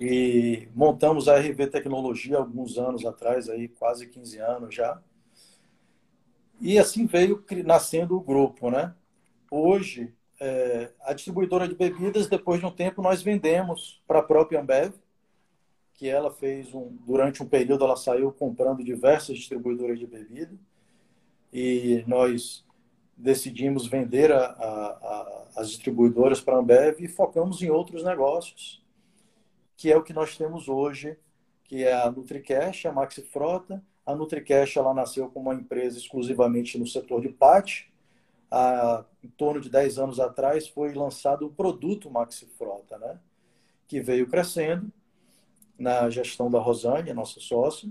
e 0.00 0.68
montamos 0.74 1.28
a 1.28 1.38
RV 1.38 1.66
Tecnologia 1.68 2.38
alguns 2.38 2.78
anos 2.78 3.04
atrás, 3.04 3.48
aí 3.48 3.68
quase 3.68 4.06
15 4.06 4.38
anos 4.38 4.74
já. 4.74 5.00
E 6.60 6.78
assim 6.78 7.06
veio 7.06 7.44
nascendo 7.64 8.16
o 8.16 8.20
grupo, 8.20 8.70
né? 8.70 8.94
Hoje, 9.50 10.12
é, 10.38 10.90
a 11.02 11.12
distribuidora 11.12 11.66
de 11.66 11.74
bebidas, 11.74 12.26
depois 12.26 12.60
de 12.60 12.66
um 12.66 12.70
tempo, 12.70 13.02
nós 13.02 13.22
vendemos 13.22 14.02
para 14.06 14.20
a 14.20 14.22
própria 14.22 14.60
Ambev, 14.60 14.94
que 15.94 16.08
ela 16.08 16.30
fez 16.30 16.72
um, 16.72 16.96
durante 17.06 17.42
um 17.42 17.46
período, 17.46 17.84
ela 17.84 17.96
saiu 17.96 18.32
comprando 18.32 18.82
diversas 18.82 19.36
distribuidoras 19.36 19.98
de 19.98 20.06
bebida 20.06 20.56
e 21.52 22.02
nós 22.06 22.64
decidimos 23.14 23.86
vender 23.86 24.32
a, 24.32 24.38
a, 24.38 24.86
a, 24.86 25.46
as 25.56 25.68
distribuidoras 25.68 26.40
para 26.40 26.56
a 26.56 26.58
Ambev 26.58 27.00
e 27.00 27.08
focamos 27.08 27.60
em 27.60 27.68
outros 27.68 28.02
negócios, 28.02 28.79
que 29.80 29.90
é 29.90 29.96
o 29.96 30.02
que 30.02 30.12
nós 30.12 30.36
temos 30.36 30.68
hoje, 30.68 31.16
que 31.64 31.84
é 31.84 31.94
a 31.94 32.10
NutriCash, 32.10 32.84
a 32.84 32.92
Maxi 32.92 33.22
Frota. 33.22 33.82
A 34.04 34.14
NutriCash 34.14 34.76
ela 34.76 34.92
nasceu 34.92 35.30
como 35.30 35.48
uma 35.48 35.58
empresa 35.58 35.96
exclusivamente 35.96 36.78
no 36.78 36.86
setor 36.86 37.22
de 37.22 37.30
pate. 37.30 37.90
Há, 38.50 39.06
em 39.24 39.28
torno 39.28 39.58
de 39.58 39.70
10 39.70 39.98
anos 39.98 40.20
atrás 40.20 40.68
foi 40.68 40.92
lançado 40.92 41.46
o 41.46 41.50
produto 41.50 42.10
Maxi 42.10 42.44
Frota, 42.58 42.98
né? 42.98 43.18
que 43.88 44.02
veio 44.02 44.28
crescendo 44.28 44.92
na 45.78 46.10
gestão 46.10 46.50
da 46.50 46.58
Rosane, 46.58 47.14
nossa 47.14 47.40
sócia, 47.40 47.88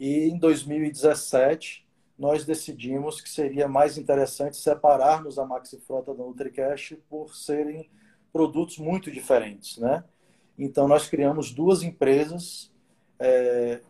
e 0.00 0.28
em 0.28 0.36
2017 0.36 1.86
nós 2.18 2.44
decidimos 2.44 3.20
que 3.20 3.30
seria 3.30 3.68
mais 3.68 3.96
interessante 3.96 4.56
separarmos 4.56 5.38
a 5.38 5.46
Maxi 5.46 5.78
Frota 5.82 6.12
da 6.12 6.24
NutriCash 6.24 6.96
por 7.08 7.32
serem 7.36 7.88
produtos 8.32 8.76
muito 8.78 9.08
diferentes, 9.08 9.78
né? 9.78 10.02
Então 10.64 10.86
nós 10.86 11.08
criamos 11.08 11.50
duas 11.50 11.82
empresas 11.82 12.70
é, 13.18 13.80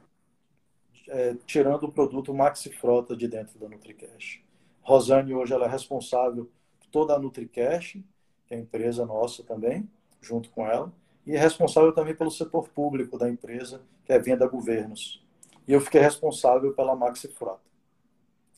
é, 1.09 1.35
tirando 1.47 1.85
o 1.85 1.93
produto 1.93 2.33
Maxi 2.33 2.73
Frota 2.73 3.15
de 3.15 3.29
dentro 3.29 3.59
da 3.59 3.69
NutriCash. 3.69 4.41
Rosane 4.81 5.35
hoje 5.35 5.53
ela 5.53 5.67
é 5.67 5.69
responsável 5.69 6.51
por 6.81 6.87
toda 6.91 7.15
a 7.15 7.19
NutriCash, 7.19 7.99
que 8.47 8.55
é 8.55 8.57
a 8.57 8.61
empresa 8.61 9.05
nossa 9.05 9.43
também, 9.43 9.87
junto 10.21 10.49
com 10.49 10.67
ela 10.67 10.91
e 11.27 11.37
é 11.37 11.39
responsável 11.39 11.93
também 11.93 12.15
pelo 12.15 12.31
setor 12.31 12.69
público 12.71 13.19
da 13.19 13.29
empresa, 13.29 13.83
que 14.05 14.13
é 14.13 14.19
venda 14.19 14.47
a 14.47 14.49
governos. 14.49 15.23
E 15.69 15.73
eu 15.73 15.81
fiquei 15.81 16.01
responsável 16.01 16.73
pela 16.73 16.97
Maxi 16.97 17.29
Frota, 17.29 17.61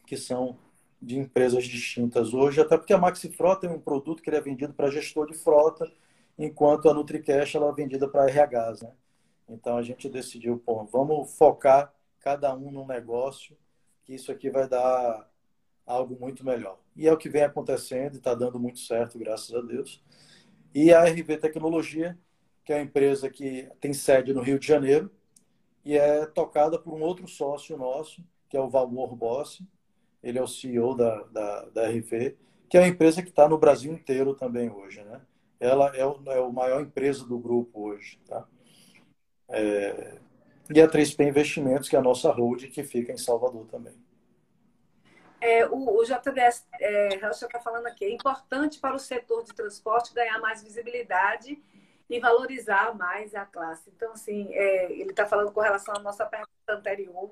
que 0.07 0.17
são 0.17 0.57
de 1.03 1.19
empresas 1.19 1.65
distintas 1.65 2.33
hoje, 2.33 2.61
até 2.61 2.79
porque 2.79 2.95
a 2.95 2.99
Maxi 2.99 3.29
Frota 3.31 3.67
é 3.67 3.71
um 3.71 3.81
produto 3.81 4.23
que 4.23 4.31
é 4.31 4.41
vendido 4.41 4.73
para 4.73 4.91
gestor 4.91 5.27
de 5.27 5.35
frota, 5.35 5.91
enquanto 6.39 6.89
a 6.89 6.95
NutriCash 6.95 7.55
ela 7.55 7.70
é 7.70 7.74
vendida 7.74 8.09
para 8.09 8.26
RHs, 8.26 8.82
né? 8.82 8.93
Então 9.49 9.76
a 9.76 9.82
gente 9.82 10.09
decidiu, 10.09 10.59
pô, 10.59 10.85
vamos 10.85 11.37
focar 11.37 11.93
cada 12.20 12.55
um 12.55 12.70
no 12.70 12.87
negócio, 12.87 13.57
que 14.05 14.14
isso 14.14 14.32
aqui 14.32 14.51
vai 14.51 14.68
dar 14.68 15.28
algo 15.87 16.16
muito 16.18 16.45
melhor. 16.45 16.78
E 16.97 17.07
é 17.07 17.12
o 17.12 17.18
que 17.18 17.28
vem 17.28 17.43
acontecendo 17.43 18.14
e 18.14 18.18
está 18.18 18.35
dando 18.35 18.59
muito 18.59 18.78
certo, 18.78 19.18
graças 19.18 19.55
a 19.55 19.61
Deus. 19.61 20.03
E 20.74 20.93
a 20.93 21.05
RV 21.05 21.37
Tecnologia 21.39 22.18
que 22.64 22.72
é 22.72 22.76
uma 22.76 22.82
empresa 22.82 23.28
que 23.28 23.68
tem 23.80 23.93
sede 23.93 24.32
no 24.32 24.41
Rio 24.41 24.59
de 24.59 24.66
Janeiro 24.66 25.11
e 25.85 25.97
é 25.97 26.24
tocada 26.24 26.78
por 26.78 26.95
um 26.95 27.03
outro 27.03 27.28
sócio 27.28 27.76
nosso, 27.76 28.24
que 28.49 28.57
é 28.57 28.61
o 28.61 28.70
Valmor 28.70 29.14
Bossi. 29.14 29.68
Ele 30.22 30.39
é 30.39 30.43
o 30.43 30.49
CEO 30.49 30.97
da, 30.97 31.22
da, 31.24 31.64
da 31.66 31.89
RV, 31.91 32.37
que 32.68 32.78
é 32.78 32.80
uma 32.80 32.89
empresa 32.89 33.22
que 33.22 33.28
está 33.28 33.47
no 33.47 33.59
Brasil 33.59 33.93
inteiro 33.93 34.35
também 34.35 34.70
hoje. 34.70 35.05
Né? 35.05 35.20
Ela 35.65 35.97
é 35.97 36.05
o, 36.05 36.21
é 36.27 36.41
o 36.41 36.53
maior 36.53 36.83
empresa 36.83 37.25
do 37.25 37.39
grupo 37.39 37.89
hoje. 37.89 38.19
Tá? 38.29 38.47
É... 39.49 40.19
E 40.71 40.81
a 40.81 40.89
3P 40.89 41.29
Investimentos, 41.29 41.89
que 41.89 41.97
é 41.97 41.99
a 41.99 42.03
nossa 42.03 42.31
holding, 42.31 42.71
que 42.71 42.83
fica 42.83 43.12
em 43.12 43.19
Salvador 43.19 43.67
também. 43.67 43.95
É, 45.41 45.67
o, 45.67 45.99
o 45.99 46.05
JDS 46.05 46.67
é, 46.81 47.17
está 47.17 47.61
falando 47.61 47.87
aqui, 47.87 48.05
é 48.05 48.11
importante 48.11 48.79
para 48.79 48.95
o 48.95 48.99
setor 48.99 49.45
de 49.45 49.55
transporte 49.55 50.15
ganhar 50.15 50.39
mais 50.39 50.62
visibilidade 50.62 51.62
e 52.09 52.21
valorizar 52.21 52.97
mais 52.97 53.35
a 53.35 53.45
classe. 53.45 53.91
Então, 53.95 54.12
assim, 54.12 54.49
é, 54.55 54.93
ele 54.93 55.11
está 55.11 55.27
falando 55.27 55.53
com 55.53 55.61
relação 55.61 55.95
à 55.95 55.99
nossa 55.99 56.25
pergunta 56.25 56.51
anterior, 56.69 57.31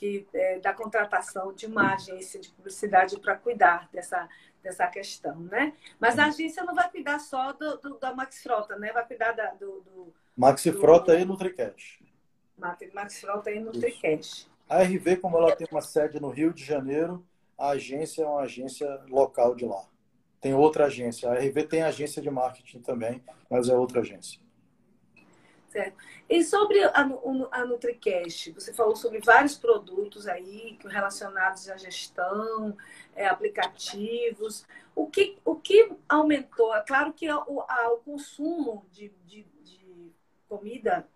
que 0.00 0.26
é, 0.34 0.58
da 0.58 0.72
contratação 0.72 1.52
de 1.52 1.66
uma 1.66 1.94
agência 1.94 2.40
de 2.40 2.48
publicidade 2.48 3.20
para 3.20 3.36
cuidar 3.36 3.88
dessa, 3.92 4.28
dessa 4.62 4.86
questão, 4.88 5.38
né? 5.38 5.74
Mas 6.00 6.18
a 6.18 6.26
agência 6.26 6.64
não 6.64 6.74
vai 6.74 6.90
cuidar 6.90 7.18
só 7.20 7.52
do, 7.52 7.76
do 7.76 7.98
da 7.98 8.12
Max 8.12 8.42
Frota, 8.42 8.76
né? 8.76 8.90
Vai 8.92 9.06
cuidar 9.06 9.32
da, 9.32 9.50
do, 9.52 9.82
do 9.82 10.14
Maxi 10.36 10.72
Frota 10.72 11.14
e 11.14 11.24
NutriCash. 11.24 12.00
Max 12.92 13.20
Frota 13.20 13.50
e 13.50 13.60
NutriCash. 13.60 14.48
A 14.66 14.82
RV, 14.82 15.18
como 15.18 15.36
ela 15.36 15.54
tem 15.54 15.68
uma 15.70 15.82
sede 15.82 16.18
no 16.18 16.30
Rio 16.30 16.52
de 16.52 16.64
Janeiro, 16.64 17.24
a 17.58 17.70
agência 17.70 18.22
é 18.22 18.26
uma 18.26 18.40
agência 18.40 18.88
local 19.08 19.54
de 19.54 19.66
lá 19.66 19.84
tem 20.40 20.54
outra 20.54 20.86
agência. 20.86 21.30
A 21.30 21.34
RV 21.34 21.64
tem 21.64 21.82
agência 21.82 22.22
de 22.22 22.30
marketing 22.30 22.80
também, 22.80 23.22
mas 23.48 23.68
é 23.68 23.76
outra 23.76 24.00
agência. 24.00 24.40
Certo. 25.70 25.96
E 26.28 26.42
sobre 26.42 26.82
a, 26.82 27.08
a 27.52 27.64
NutriCast, 27.64 28.50
você 28.50 28.74
falou 28.74 28.96
sobre 28.96 29.20
vários 29.20 29.56
produtos 29.56 30.26
aí 30.26 30.76
relacionados 30.84 31.70
à 31.70 31.76
gestão, 31.76 32.76
é, 33.14 33.28
aplicativos. 33.28 34.66
O 34.92 35.06
que, 35.06 35.38
o 35.44 35.54
que 35.54 35.92
aumentou? 36.08 36.74
É 36.74 36.82
claro 36.82 37.12
que 37.12 37.30
o, 37.30 37.60
a, 37.60 37.92
o 37.92 37.98
consumo 37.98 38.84
de, 38.90 39.10
de, 39.24 39.46
de 39.62 40.12
comida, 40.48 41.06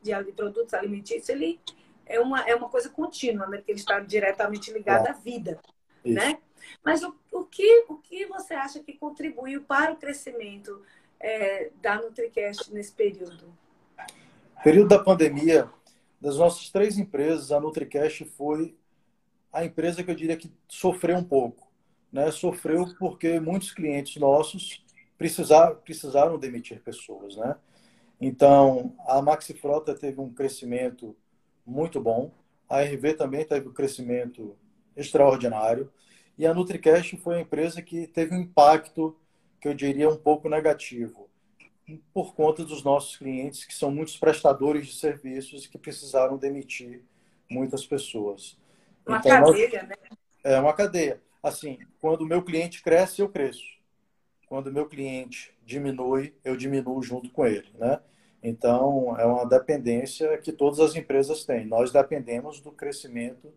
de, 0.00 0.14
de, 0.22 0.30
produtos 0.30 0.72
alimentícios, 0.74 1.28
ele 1.28 1.60
é 2.06 2.20
uma, 2.20 2.48
é 2.48 2.54
uma 2.54 2.68
coisa 2.68 2.88
contínua, 2.88 3.48
né? 3.48 3.56
Porque 3.56 3.72
ele 3.72 3.80
está 3.80 3.98
diretamente 3.98 4.72
ligado 4.72 5.08
à 5.08 5.12
vida, 5.12 5.60
Isso. 6.04 6.14
né? 6.14 6.38
Mas 6.84 7.02
o, 7.02 7.12
o, 7.32 7.44
que, 7.44 7.84
o 7.88 7.96
que 7.96 8.26
você 8.26 8.54
acha 8.54 8.78
que 8.78 8.92
contribuiu 8.92 9.64
para 9.64 9.92
o 9.92 9.96
crescimento 9.96 10.80
é, 11.18 11.72
da 11.82 11.96
NutriCast 11.96 12.72
nesse 12.72 12.92
período? 12.92 13.63
Período 14.64 14.88
da 14.88 14.98
pandemia, 14.98 15.70
das 16.18 16.38
nossas 16.38 16.70
três 16.70 16.96
empresas, 16.96 17.52
a 17.52 17.60
NutriCast 17.60 18.24
foi 18.24 18.74
a 19.52 19.62
empresa 19.62 20.02
que 20.02 20.10
eu 20.10 20.14
diria 20.14 20.38
que 20.38 20.50
sofreu 20.66 21.18
um 21.18 21.22
pouco. 21.22 21.70
Né? 22.10 22.30
Sofreu 22.30 22.86
porque 22.98 23.38
muitos 23.38 23.72
clientes 23.72 24.16
nossos 24.16 24.82
precisaram, 25.18 25.76
precisaram 25.76 26.38
demitir 26.38 26.80
pessoas. 26.80 27.36
Né? 27.36 27.54
Então, 28.18 28.96
a 29.06 29.20
Maxi 29.20 29.52
Frota 29.52 29.94
teve 29.94 30.18
um 30.18 30.32
crescimento 30.32 31.14
muito 31.66 32.00
bom, 32.00 32.32
a 32.66 32.80
RV 32.80 33.12
também 33.18 33.44
teve 33.44 33.68
um 33.68 33.72
crescimento 33.74 34.56
extraordinário. 34.96 35.92
E 36.38 36.46
a 36.46 36.54
NutriCast 36.54 37.18
foi 37.18 37.36
a 37.36 37.40
empresa 37.42 37.82
que 37.82 38.06
teve 38.06 38.34
um 38.34 38.40
impacto, 38.40 39.14
que 39.60 39.68
eu 39.68 39.74
diria, 39.74 40.08
um 40.08 40.16
pouco 40.16 40.48
negativo, 40.48 41.28
por 42.12 42.34
conta 42.34 42.64
dos 42.64 42.82
nossos 42.82 43.16
clientes, 43.16 43.64
que 43.64 43.74
são 43.74 43.90
muitos 43.90 44.16
prestadores 44.16 44.86
de 44.86 44.94
serviços 44.94 45.64
e 45.64 45.68
que 45.68 45.78
precisaram 45.78 46.36
demitir 46.36 47.02
muitas 47.50 47.86
pessoas. 47.86 48.58
Uma 49.06 49.18
então, 49.18 49.44
cadeia, 49.44 49.82
nós... 49.82 49.88
né? 49.88 49.96
É 50.42 50.60
uma 50.60 50.72
cadeia. 50.72 51.20
Assim, 51.42 51.78
quando 52.00 52.22
o 52.22 52.26
meu 52.26 52.42
cliente 52.42 52.82
cresce, 52.82 53.20
eu 53.20 53.28
cresço. 53.28 53.74
Quando 54.46 54.68
o 54.68 54.72
meu 54.72 54.86
cliente 54.86 55.52
diminui, 55.64 56.34
eu 56.42 56.56
diminuo 56.56 57.02
junto 57.02 57.30
com 57.30 57.46
ele, 57.46 57.68
né? 57.78 58.00
Então, 58.42 59.18
é 59.18 59.24
uma 59.24 59.46
dependência 59.46 60.36
que 60.38 60.52
todas 60.52 60.78
as 60.78 60.94
empresas 60.94 61.44
têm. 61.44 61.66
Nós 61.66 61.90
dependemos 61.90 62.60
do 62.60 62.70
crescimento 62.70 63.52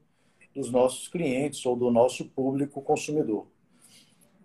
dos 0.55 0.71
nossos 0.71 1.07
clientes 1.07 1.65
ou 1.65 1.75
do 1.75 1.91
nosso 1.91 2.25
público 2.29 2.81
consumidor. 2.81 3.47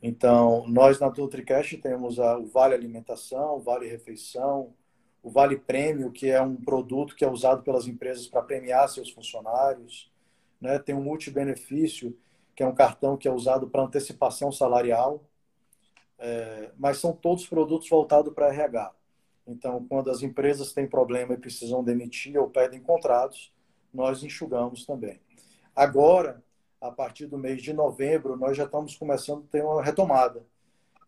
Então, 0.02 0.66
nós 0.66 0.98
na 0.98 1.08
NutriCast 1.08 1.78
temos 1.78 2.18
a, 2.18 2.36
o 2.36 2.46
Vale 2.46 2.74
Alimentação, 2.74 3.56
o 3.56 3.60
Vale 3.60 3.86
Refeição, 3.86 4.74
o 5.22 5.30
Vale 5.30 5.56
Prêmio, 5.56 6.10
que 6.10 6.28
é 6.28 6.42
um 6.42 6.56
produto 6.56 7.14
que 7.14 7.24
é 7.24 7.30
usado 7.30 7.62
pelas 7.62 7.86
empresas 7.86 8.26
para 8.26 8.42
premiar 8.42 8.88
seus 8.88 9.10
funcionários. 9.10 10.10
Né? 10.60 10.76
Tem 10.80 10.92
o 10.92 10.98
um 10.98 11.04
Multibenefício, 11.04 12.18
que 12.56 12.64
é 12.64 12.66
um 12.66 12.74
cartão 12.74 13.16
que 13.16 13.28
é 13.28 13.32
usado 13.32 13.70
para 13.70 13.82
antecipação 13.82 14.50
salarial. 14.50 15.24
É, 16.18 16.72
mas 16.76 16.98
são 16.98 17.12
todos 17.12 17.46
produtos 17.46 17.88
voltados 17.88 18.32
para 18.34 18.48
RH. 18.48 18.92
Então, 19.46 19.84
quando 19.88 20.10
as 20.10 20.22
empresas 20.22 20.72
têm 20.72 20.86
problema 20.86 21.34
e 21.34 21.38
precisam 21.38 21.82
demitir 21.82 22.38
ou 22.38 22.50
pedem 22.50 22.80
contratos, 22.80 23.52
nós 23.94 24.22
enxugamos 24.22 24.84
também. 24.84 25.20
Agora, 25.74 26.42
a 26.82 26.90
partir 26.90 27.26
do 27.26 27.38
mês 27.38 27.62
de 27.62 27.72
novembro, 27.72 28.36
nós 28.36 28.56
já 28.56 28.64
estamos 28.64 28.96
começando 28.96 29.44
a 29.44 29.52
ter 29.52 29.64
uma 29.64 29.80
retomada. 29.80 30.44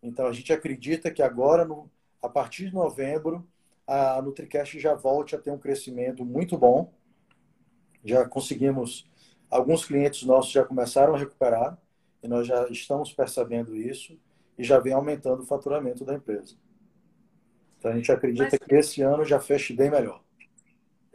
Então, 0.01 0.25
a 0.25 0.31
gente 0.31 0.53
acredita 0.53 1.11
que 1.11 1.21
agora, 1.21 1.65
no, 1.65 1.91
a 2.21 2.29
partir 2.29 2.69
de 2.69 2.73
novembro, 2.73 3.45
a 3.85 4.21
NutriCast 4.21 4.79
já 4.79 4.95
volte 4.95 5.35
a 5.35 5.37
ter 5.37 5.51
um 5.51 5.57
crescimento 5.57 6.23
muito 6.23 6.57
bom. 6.57 6.93
Já 8.05 8.23
conseguimos, 8.25 9.05
alguns 9.51 9.83
clientes 9.83 10.23
nossos 10.23 10.53
já 10.53 10.63
começaram 10.63 11.13
a 11.13 11.17
recuperar, 11.17 11.77
e 12.23 12.27
nós 12.27 12.47
já 12.47 12.69
estamos 12.69 13.11
percebendo 13.11 13.75
isso, 13.75 14.17
e 14.57 14.63
já 14.63 14.79
vem 14.79 14.93
aumentando 14.93 15.43
o 15.43 15.45
faturamento 15.45 16.05
da 16.05 16.13
empresa. 16.13 16.55
Então, 17.77 17.91
a 17.91 17.95
gente 17.95 18.09
acredita 18.13 18.49
Mas... 18.49 18.59
que 18.59 18.75
esse 18.75 19.01
ano 19.01 19.25
já 19.25 19.41
feche 19.41 19.73
bem 19.73 19.91
melhor. 19.91 20.23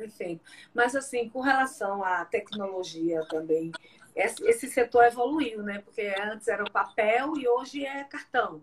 Perfeito. 0.01 0.43
Mas, 0.73 0.97
assim, 0.97 1.29
com 1.29 1.41
relação 1.41 2.03
à 2.03 2.25
tecnologia 2.25 3.23
também, 3.29 3.71
esse 4.17 4.69
setor 4.69 5.05
evoluiu, 5.05 5.63
né? 5.63 5.81
Porque 5.81 6.03
antes 6.21 6.49
era 6.49 6.65
o 6.65 6.71
papel 6.71 7.37
e 7.37 7.47
hoje 7.47 7.85
é 7.85 8.03
cartão. 8.05 8.63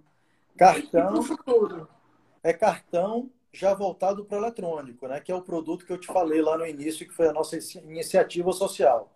Cartão. 0.57 1.21
E 1.21 1.23
futuro? 1.23 1.87
É 2.41 2.51
cartão, 2.53 3.29
já 3.53 3.73
voltado 3.75 4.25
para 4.25 4.39
o 4.39 4.41
eletrônico, 4.41 5.07
né? 5.07 5.19
que 5.19 5.31
é 5.31 5.35
o 5.35 5.41
produto 5.43 5.85
que 5.85 5.93
eu 5.93 5.99
te 5.99 6.07
falei 6.07 6.41
lá 6.41 6.57
no 6.57 6.65
início, 6.65 7.07
que 7.07 7.13
foi 7.13 7.27
a 7.27 7.33
nossa 7.33 7.55
iniciativa 7.79 8.51
social. 8.51 9.13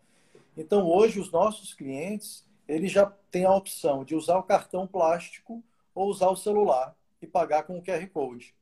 Então, 0.55 0.87
hoje, 0.87 1.19
os 1.19 1.31
nossos 1.31 1.73
clientes 1.73 2.45
eles 2.67 2.91
já 2.91 3.11
têm 3.31 3.45
a 3.45 3.55
opção 3.55 4.03
de 4.03 4.15
usar 4.15 4.37
o 4.37 4.43
cartão 4.43 4.85
plástico 4.85 5.63
ou 5.95 6.07
usar 6.07 6.29
o 6.29 6.35
celular 6.35 6.95
e 7.19 7.25
pagar 7.25 7.63
com 7.63 7.77
o 7.77 7.83
QR 7.83 8.07
Code. 8.07 8.53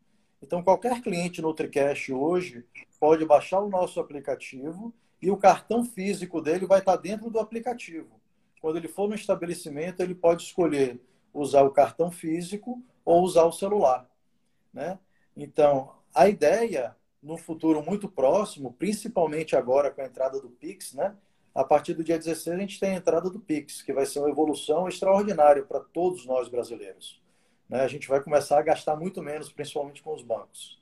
Então, 0.42 0.64
qualquer 0.64 1.02
cliente 1.02 1.42
NutriCash 1.42 2.10
hoje 2.10 2.66
pode 3.00 3.26
baixar 3.26 3.60
o 3.60 3.70
nosso 3.70 4.00
aplicativo 4.00 4.94
e 5.22 5.30
o 5.30 5.38
cartão 5.38 5.84
físico 5.84 6.42
dele 6.42 6.66
vai 6.66 6.80
estar 6.80 6.96
dentro 6.96 7.30
do 7.30 7.40
aplicativo. 7.40 8.20
Quando 8.62 8.78
ele 8.78 8.88
for 8.88 9.08
no 9.08 9.16
estabelecimento, 9.16 10.02
ele 10.02 10.16
pode 10.16 10.44
escolher 10.44 11.00
usar 11.34 11.64
o 11.64 11.72
cartão 11.72 12.10
físico 12.12 12.82
ou 13.06 13.24
usar 13.24 13.44
o 13.44 13.52
celular. 13.52 14.10
Né? 14.74 14.98
Então, 15.36 15.94
a 16.14 16.28
ideia, 16.28 16.96
no 17.22 17.38
futuro 17.38 17.84
muito 17.84 18.10
próximo, 18.10 18.74
principalmente 18.74 19.56
agora 19.56 19.92
com 19.92 20.02
a 20.02 20.06
entrada 20.06 20.40
do 20.40 20.50
Pix, 20.50 20.94
né? 20.94 21.16
a 21.54 21.64
partir 21.64 21.94
do 21.94 22.04
dia 22.04 22.18
16 22.18 22.56
a 22.56 22.60
gente 22.60 22.80
tem 22.80 22.92
a 22.92 22.98
entrada 22.98 23.30
do 23.30 23.40
Pix, 23.40 23.82
que 23.82 23.94
vai 23.94 24.06
ser 24.06 24.20
uma 24.20 24.30
evolução 24.30 24.88
extraordinária 24.88 25.64
para 25.64 25.80
todos 25.80 26.26
nós 26.26 26.48
brasileiros. 26.48 27.22
Né? 27.70 27.82
A 27.82 27.88
gente 27.88 28.08
vai 28.08 28.22
começar 28.22 28.58
a 28.58 28.64
gastar 28.64 28.96
muito 28.96 29.22
menos, 29.22 29.52
principalmente 29.52 30.02
com 30.02 30.14
os 30.14 30.24
bancos. 30.24 30.82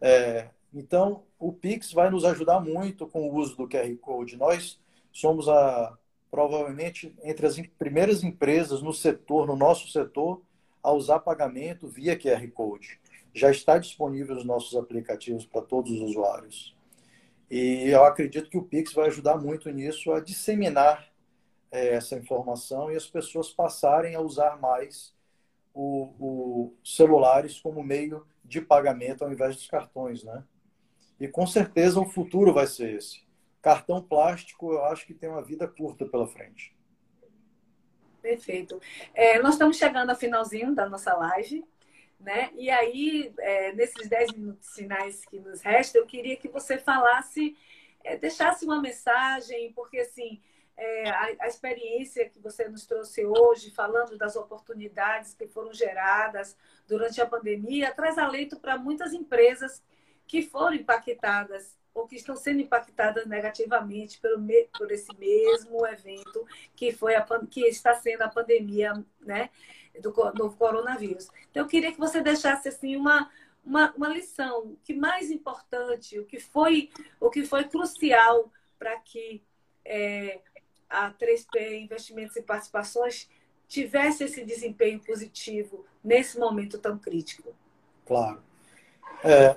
É, 0.00 0.48
então, 0.74 1.22
o 1.38 1.52
Pix 1.52 1.92
vai 1.92 2.10
nos 2.10 2.24
ajudar 2.24 2.60
muito 2.60 3.06
com 3.06 3.28
o 3.28 3.34
uso 3.34 3.56
do 3.56 3.68
QR 3.68 3.94
Code. 4.00 4.36
Nós 4.36 4.78
somos 5.12 5.48
a, 5.48 5.96
provavelmente 6.30 7.14
entre 7.22 7.46
as 7.46 7.58
primeiras 7.78 8.22
empresas 8.22 8.82
no 8.82 8.92
setor, 8.92 9.46
no 9.46 9.56
nosso 9.56 9.88
setor, 9.88 10.42
a 10.82 10.92
usar 10.92 11.20
pagamento 11.20 11.88
via 11.88 12.18
QR 12.18 12.46
Code. 12.50 13.00
Já 13.34 13.50
está 13.50 13.78
disponível 13.78 14.34
nos 14.34 14.44
nossos 14.44 14.76
aplicativos 14.76 15.46
para 15.46 15.62
todos 15.62 15.90
os 15.92 16.00
usuários. 16.00 16.76
E 17.50 17.88
eu 17.88 18.04
acredito 18.04 18.50
que 18.50 18.58
o 18.58 18.62
Pix 18.62 18.92
vai 18.92 19.06
ajudar 19.06 19.38
muito 19.38 19.70
nisso 19.70 20.12
a 20.12 20.20
disseminar 20.20 21.08
é, 21.70 21.94
essa 21.94 22.16
informação 22.16 22.90
e 22.90 22.96
as 22.96 23.06
pessoas 23.06 23.50
passarem 23.50 24.14
a 24.14 24.20
usar 24.20 24.58
mais 24.60 25.14
o, 25.80 26.12
o 26.18 26.76
celulares 26.82 27.60
como 27.60 27.84
meio 27.84 28.26
de 28.44 28.60
pagamento 28.60 29.22
ao 29.22 29.30
invés 29.30 29.54
dos 29.54 29.68
cartões, 29.68 30.24
né? 30.24 30.42
E 31.20 31.28
com 31.28 31.46
certeza 31.46 32.00
o 32.00 32.08
futuro 32.08 32.52
vai 32.52 32.66
ser 32.66 32.96
esse. 32.96 33.22
Cartão 33.62 34.02
plástico, 34.02 34.72
eu 34.72 34.84
acho 34.86 35.06
que 35.06 35.14
tem 35.14 35.28
uma 35.28 35.42
vida 35.42 35.68
curta 35.68 36.04
pela 36.04 36.26
frente. 36.26 36.76
Perfeito. 38.20 38.80
É, 39.14 39.40
nós 39.40 39.54
estamos 39.54 39.76
chegando 39.76 40.10
ao 40.10 40.16
finalzinho 40.16 40.74
da 40.74 40.88
nossa 40.88 41.14
live, 41.14 41.64
né? 42.18 42.50
E 42.56 42.68
aí, 42.70 43.32
é, 43.38 43.72
nesses 43.72 44.08
10 44.08 44.32
minutos 44.32 44.70
finais 44.74 45.24
que 45.26 45.38
nos 45.38 45.60
restam, 45.60 46.00
eu 46.00 46.06
queria 46.08 46.36
que 46.36 46.48
você 46.48 46.78
falasse, 46.78 47.56
é, 48.02 48.16
deixasse 48.16 48.64
uma 48.64 48.80
mensagem, 48.80 49.72
porque 49.74 49.98
assim, 50.00 50.40
é, 50.78 51.10
a, 51.10 51.28
a, 51.40 51.48
experiência 51.48 52.28
que 52.30 52.38
você 52.38 52.68
nos 52.68 52.86
trouxe 52.86 53.26
hoje, 53.26 53.72
falando 53.72 54.16
das 54.16 54.36
oportunidades 54.36 55.34
que 55.34 55.48
foram 55.48 55.74
geradas 55.74 56.56
durante 56.86 57.20
a 57.20 57.26
pandemia, 57.26 57.92
traz 57.92 58.16
alento 58.16 58.60
para 58.60 58.78
muitas 58.78 59.12
empresas 59.12 59.82
que 60.24 60.40
foram 60.40 60.74
impactadas 60.74 61.76
ou 61.92 62.06
que 62.06 62.14
estão 62.14 62.36
sendo 62.36 62.60
impactadas 62.60 63.26
negativamente 63.26 64.20
pelo, 64.20 64.40
por 64.78 64.92
esse 64.92 65.12
mesmo 65.18 65.84
evento 65.84 66.46
que 66.76 66.92
foi 66.92 67.16
a, 67.16 67.26
que 67.50 67.62
está 67.62 67.94
sendo 67.94 68.22
a 68.22 68.28
pandemia 68.28 68.92
né, 69.20 69.50
do 70.00 70.14
novo 70.34 70.56
coronavírus. 70.56 71.28
Então, 71.50 71.64
eu 71.64 71.66
queria 71.66 71.90
que 71.90 71.98
você 71.98 72.20
deixasse 72.20 72.68
assim 72.68 72.94
uma, 72.94 73.28
uma, 73.64 73.92
uma 73.96 74.08
lição, 74.08 74.60
o 74.60 74.78
que 74.84 74.94
mais 74.94 75.28
importante, 75.28 76.20
o 76.20 76.24
que 76.24 76.38
foi, 76.38 76.88
o 77.18 77.30
que 77.30 77.44
foi 77.44 77.64
crucial 77.64 78.52
para 78.78 78.96
que 79.00 79.42
é, 79.84 80.40
a 80.88 81.12
3P 81.12 81.82
Investimentos 81.82 82.36
e 82.36 82.42
Participações 82.42 83.28
tivesse 83.66 84.24
esse 84.24 84.44
desempenho 84.44 84.98
positivo 85.00 85.84
nesse 86.02 86.38
momento 86.38 86.78
tão 86.78 86.98
crítico. 86.98 87.54
Claro. 88.06 88.42
É, 89.22 89.56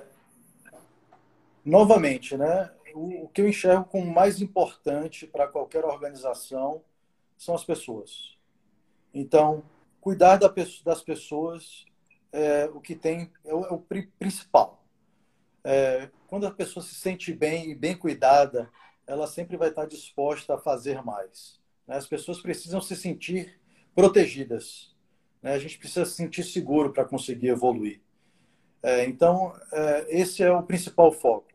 novamente, 1.64 2.36
né? 2.36 2.70
O, 2.94 3.24
o 3.24 3.28
que 3.28 3.40
eu 3.40 3.48
enxergo 3.48 3.84
como 3.84 4.12
mais 4.12 4.42
importante 4.42 5.26
para 5.26 5.48
qualquer 5.48 5.84
organização 5.84 6.82
são 7.38 7.54
as 7.54 7.64
pessoas. 7.64 8.36
Então, 9.14 9.64
cuidar 10.00 10.36
da, 10.36 10.52
das 10.84 11.02
pessoas 11.02 11.86
é 12.30 12.66
o 12.72 12.80
que 12.80 12.94
tem 12.94 13.30
é 13.44 13.54
o, 13.54 13.64
é 13.64 13.72
o 13.72 13.78
principal. 14.18 14.82
É, 15.64 16.10
quando 16.26 16.46
a 16.46 16.50
pessoa 16.50 16.84
se 16.84 16.94
sente 16.94 17.32
bem 17.32 17.70
e 17.70 17.74
bem 17.74 17.96
cuidada, 17.96 18.70
ela 19.06 19.26
sempre 19.26 19.56
vai 19.56 19.68
estar 19.68 19.86
disposta 19.86 20.54
a 20.54 20.58
fazer 20.58 21.02
mais. 21.02 21.60
Né? 21.86 21.96
As 21.96 22.06
pessoas 22.06 22.40
precisam 22.40 22.80
se 22.80 22.96
sentir 22.96 23.60
protegidas. 23.94 24.94
Né? 25.42 25.52
A 25.52 25.58
gente 25.58 25.78
precisa 25.78 26.04
se 26.06 26.16
sentir 26.16 26.44
seguro 26.44 26.92
para 26.92 27.04
conseguir 27.04 27.48
evoluir. 27.48 28.00
É, 28.82 29.04
então, 29.04 29.54
é, 29.72 30.06
esse 30.20 30.42
é 30.42 30.50
o 30.50 30.62
principal 30.62 31.12
foco 31.12 31.52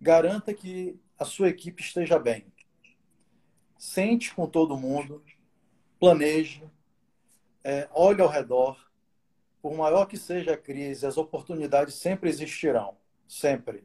garanta 0.00 0.52
que 0.52 0.98
a 1.18 1.24
sua 1.24 1.48
equipe 1.48 1.82
esteja 1.82 2.18
bem. 2.18 2.46
Sente 3.78 4.34
com 4.34 4.46
todo 4.46 4.76
mundo, 4.76 5.22
planeje, 5.98 6.62
é, 7.64 7.88
olhe 7.92 8.22
ao 8.22 8.28
redor. 8.28 8.84
Por 9.60 9.74
maior 9.74 10.06
que 10.06 10.16
seja 10.16 10.52
a 10.52 10.56
crise, 10.56 11.06
as 11.06 11.16
oportunidades 11.16 11.94
sempre 11.94 12.30
existirão, 12.30 12.96
sempre. 13.26 13.84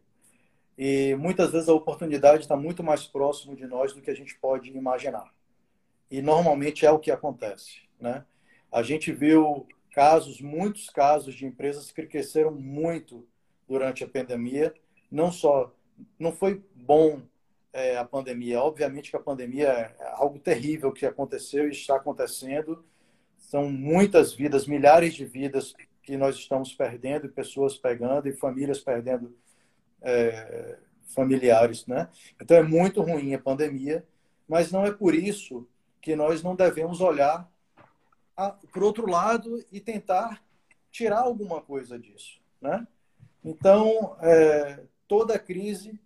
E 0.83 1.13
muitas 1.13 1.51
vezes 1.51 1.69
a 1.69 1.75
oportunidade 1.75 2.41
está 2.41 2.57
muito 2.57 2.81
mais 2.81 3.05
próximo 3.05 3.55
de 3.55 3.67
nós 3.67 3.93
do 3.93 4.01
que 4.01 4.09
a 4.09 4.15
gente 4.15 4.35
pode 4.39 4.75
imaginar. 4.75 5.31
E 6.09 6.23
normalmente 6.23 6.87
é 6.87 6.91
o 6.91 6.97
que 6.97 7.11
acontece, 7.11 7.81
né? 7.99 8.25
A 8.71 8.81
gente 8.81 9.11
viu 9.11 9.67
casos, 9.91 10.41
muitos 10.41 10.89
casos 10.89 11.35
de 11.35 11.45
empresas 11.45 11.91
que 11.91 12.01
cresceram 12.07 12.49
muito 12.49 13.27
durante 13.69 14.03
a 14.03 14.07
pandemia, 14.07 14.73
não 15.11 15.31
só 15.31 15.71
não 16.17 16.31
foi 16.31 16.63
bom 16.73 17.21
é, 17.71 17.95
a 17.95 18.03
pandemia. 18.03 18.59
Obviamente 18.59 19.11
que 19.11 19.17
a 19.17 19.19
pandemia 19.19 19.67
é 19.67 19.95
algo 20.13 20.39
terrível 20.39 20.91
que 20.91 21.05
aconteceu 21.05 21.67
e 21.67 21.73
está 21.73 21.97
acontecendo. 21.97 22.83
São 23.37 23.69
muitas 23.69 24.33
vidas, 24.33 24.65
milhares 24.65 25.13
de 25.13 25.25
vidas 25.25 25.75
que 26.01 26.17
nós 26.17 26.37
estamos 26.37 26.73
perdendo, 26.73 27.29
pessoas 27.29 27.77
pegando, 27.77 28.27
e 28.27 28.33
famílias 28.33 28.79
perdendo 28.79 29.31
é, 30.01 30.77
familiares, 31.13 31.85
né? 31.85 32.09
Então 32.39 32.57
é 32.57 32.63
muito 32.63 33.01
ruim 33.01 33.33
a 33.33 33.39
pandemia, 33.39 34.05
mas 34.47 34.71
não 34.71 34.85
é 34.85 34.91
por 34.91 35.13
isso 35.13 35.67
que 36.01 36.15
nós 36.15 36.41
não 36.41 36.55
devemos 36.55 37.01
olhar 37.01 37.49
para 38.35 38.81
o 38.81 38.85
outro 38.85 39.09
lado 39.09 39.63
e 39.71 39.79
tentar 39.79 40.43
tirar 40.89 41.21
alguma 41.21 41.61
coisa 41.61 41.97
disso, 41.97 42.39
né? 42.59 42.87
Então, 43.43 44.15
é, 44.19 44.83
toda 45.07 45.39
crise 45.39 45.99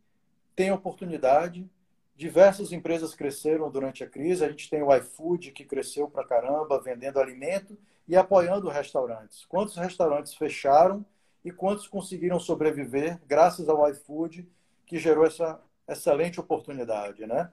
tem 0.55 0.71
oportunidade. 0.71 1.69
Diversas 2.15 2.71
empresas 2.71 3.13
cresceram 3.13 3.69
durante 3.69 4.03
a 4.03 4.09
crise. 4.09 4.43
A 4.43 4.49
gente 4.49 4.69
tem 4.69 4.81
o 4.81 4.95
iFood, 4.95 5.51
que 5.51 5.65
cresceu 5.65 6.09
para 6.09 6.25
caramba, 6.25 6.81
vendendo 6.81 7.19
alimento 7.19 7.77
e 8.07 8.15
apoiando 8.15 8.69
restaurantes. 8.69 9.45
Quantos 9.45 9.75
restaurantes 9.75 10.33
fecharam 10.33 11.05
e 11.45 11.51
quantos 11.51 11.87
conseguiram 11.87 12.39
sobreviver 12.39 13.21
graças 13.27 13.69
ao 13.69 13.87
iFood, 13.91 14.49
que 14.83 14.97
gerou 14.97 15.27
essa 15.27 15.61
excelente 15.87 16.39
oportunidade, 16.39 17.27
né? 17.27 17.51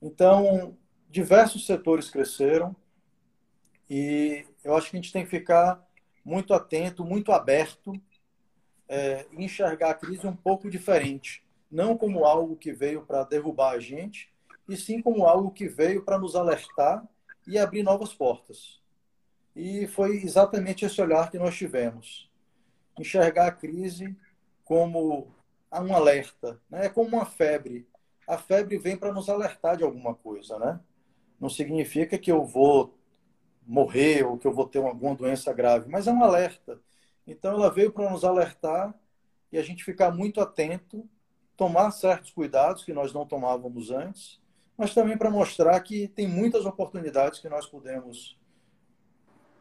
Então, 0.00 0.78
diversos 1.10 1.66
setores 1.66 2.08
cresceram 2.08 2.74
e 3.90 4.46
eu 4.62 4.76
acho 4.76 4.90
que 4.90 4.96
a 4.96 5.00
gente 5.00 5.12
tem 5.12 5.24
que 5.24 5.30
ficar 5.30 5.84
muito 6.24 6.54
atento, 6.54 7.04
muito 7.04 7.32
aberto 7.32 7.92
é, 8.88 9.26
enxergar 9.32 9.90
a 9.90 9.94
crise 9.94 10.24
um 10.24 10.36
pouco 10.36 10.70
diferente. 10.70 11.44
Não 11.68 11.96
como 11.96 12.24
algo 12.24 12.56
que 12.56 12.72
veio 12.72 13.02
para 13.02 13.24
derrubar 13.24 13.72
a 13.72 13.80
gente, 13.80 14.32
e 14.68 14.76
sim 14.76 15.02
como 15.02 15.26
algo 15.26 15.50
que 15.50 15.66
veio 15.66 16.04
para 16.04 16.18
nos 16.18 16.36
alertar 16.36 17.04
e 17.44 17.58
abrir 17.58 17.82
novas 17.82 18.14
portas. 18.14 18.80
E 19.56 19.88
foi 19.88 20.18
exatamente 20.18 20.84
esse 20.84 21.02
olhar 21.02 21.28
que 21.28 21.38
nós 21.38 21.56
tivemos. 21.56 22.30
Enxergar 22.98 23.46
a 23.46 23.52
crise 23.52 24.16
como 24.64 25.34
um 25.80 25.94
alerta, 25.94 26.60
né? 26.68 26.86
é 26.86 26.88
como 26.88 27.16
uma 27.16 27.24
febre. 27.24 27.86
A 28.26 28.36
febre 28.36 28.76
vem 28.76 28.96
para 28.96 29.12
nos 29.12 29.28
alertar 29.28 29.76
de 29.76 29.84
alguma 29.84 30.14
coisa, 30.14 30.58
né? 30.58 30.80
Não 31.40 31.48
significa 31.48 32.18
que 32.18 32.30
eu 32.30 32.44
vou 32.44 32.96
morrer 33.66 34.24
ou 34.24 34.38
que 34.38 34.46
eu 34.46 34.52
vou 34.52 34.68
ter 34.68 34.78
alguma 34.78 35.14
doença 35.14 35.52
grave, 35.52 35.88
mas 35.88 36.06
é 36.06 36.12
um 36.12 36.22
alerta. 36.22 36.80
Então, 37.26 37.52
ela 37.54 37.70
veio 37.70 37.92
para 37.92 38.10
nos 38.10 38.24
alertar 38.24 38.94
e 39.50 39.58
a 39.58 39.62
gente 39.62 39.84
ficar 39.84 40.10
muito 40.10 40.40
atento, 40.40 41.08
tomar 41.56 41.90
certos 41.90 42.30
cuidados 42.30 42.84
que 42.84 42.92
nós 42.92 43.12
não 43.12 43.26
tomávamos 43.26 43.90
antes, 43.90 44.40
mas 44.76 44.94
também 44.94 45.16
para 45.16 45.30
mostrar 45.30 45.78
que 45.80 46.08
tem 46.08 46.26
muitas 46.26 46.64
oportunidades 46.64 47.38
que 47.38 47.48
nós 47.48 47.66
podemos 47.66 48.38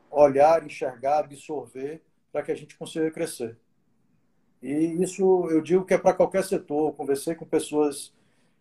olhar, 0.10 0.64
enxergar, 0.66 1.20
absorver 1.20 2.02
para 2.32 2.44
que 2.44 2.52
a 2.52 2.56
gente 2.56 2.78
consiga 2.78 3.12
crescer. 3.12 3.58
E 4.62 4.74
isso 5.02 5.48
eu 5.50 5.62
digo 5.62 5.86
que 5.86 5.94
é 5.94 5.98
para 5.98 6.14
qualquer 6.14 6.44
setor. 6.44 6.90
Eu 6.90 6.94
conversei 6.94 7.36
com 7.36 7.46
pessoas 7.46 8.14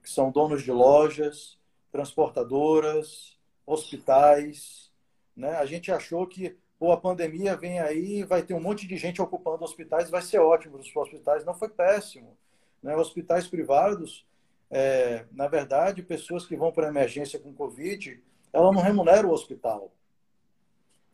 que 0.03 0.11
são 0.11 0.31
donos 0.31 0.63
de 0.63 0.73
lojas, 0.73 1.59
transportadoras, 1.93 3.39
hospitais. 3.67 4.91
Né? 5.37 5.51
A 5.57 5.67
gente 5.67 5.93
achou 5.93 6.27
que 6.27 6.57
pô, 6.79 6.93
a 6.93 6.97
pandemia 6.97 7.55
vem 7.55 7.79
aí, 7.79 8.25
vai 8.25 8.43
ter 8.43 8.55
um 8.55 8.61
monte 8.61 8.87
de 8.87 8.97
gente 8.97 9.21
ocupando 9.21 9.63
hospitais, 9.63 10.09
vai 10.09 10.23
ser 10.23 10.39
ótimo 10.39 10.79
os 10.79 10.97
hospitais. 10.97 11.45
Não 11.45 11.55
foi 11.55 11.69
péssimo. 11.69 12.37
Né? 12.83 12.97
Hospitais 12.97 13.47
privados, 13.47 14.27
é, 14.71 15.27
na 15.33 15.47
verdade, 15.47 16.03
pessoas 16.03 16.47
que 16.47 16.57
vão 16.57 16.73
para 16.73 16.89
emergência 16.89 17.39
com 17.39 17.53
Covid, 17.53 18.23
ela 18.53 18.73
não 18.73 18.81
remunera 18.81 19.27
o 19.27 19.33
hospital. 19.33 19.93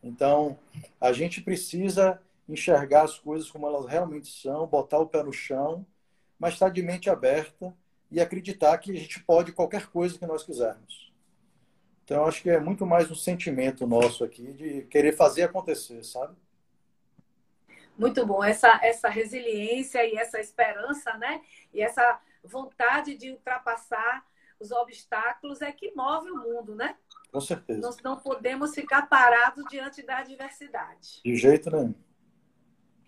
Então, 0.01 0.57
a 1.01 1.11
gente 1.11 1.41
precisa 1.41 2.21
enxergar 2.47 3.03
as 3.03 3.19
coisas 3.19 3.49
como 3.49 3.67
elas 3.67 3.85
realmente 3.85 4.27
são, 4.27 4.67
botar 4.67 4.99
o 4.99 5.07
pé 5.07 5.23
no 5.23 5.33
chão, 5.33 5.85
mas 6.39 6.53
estar 6.53 6.69
de 6.69 6.81
mente 6.81 7.09
aberta 7.09 7.75
e 8.09 8.21
acreditar 8.21 8.77
que 8.77 8.91
a 8.91 8.95
gente 8.95 9.21
pode 9.23 9.51
qualquer 9.51 9.87
coisa 9.87 10.17
que 10.17 10.25
nós 10.25 10.43
quisermos. 10.43 11.11
Então, 12.03 12.25
acho 12.25 12.41
que 12.41 12.49
é 12.49 12.59
muito 12.59 12.85
mais 12.85 13.11
um 13.11 13.15
sentimento 13.15 13.85
nosso 13.85 14.23
aqui 14.23 14.53
de 14.53 14.83
querer 14.83 15.13
fazer 15.13 15.43
acontecer, 15.43 16.03
sabe? 16.05 16.35
Muito 17.97 18.25
bom. 18.25 18.41
Essa, 18.41 18.79
essa 18.81 19.09
resiliência 19.09 20.05
e 20.05 20.15
essa 20.15 20.39
esperança, 20.39 21.17
né? 21.17 21.41
E 21.73 21.81
essa 21.81 22.19
vontade 22.43 23.17
de 23.17 23.31
ultrapassar 23.31 24.25
os 24.57 24.71
obstáculos 24.71 25.61
é 25.61 25.71
que 25.71 25.91
move 25.95 26.31
o 26.31 26.37
mundo, 26.37 26.75
né? 26.75 26.95
Com 27.31 27.41
certeza. 27.41 27.81
Nós 27.81 28.01
não 28.01 28.17
podemos 28.17 28.73
ficar 28.73 29.09
parados 29.09 29.65
diante 29.69 30.01
da 30.01 30.19
adversidade. 30.19 31.21
De 31.25 31.35
jeito 31.35 31.69
nenhum. 31.69 31.93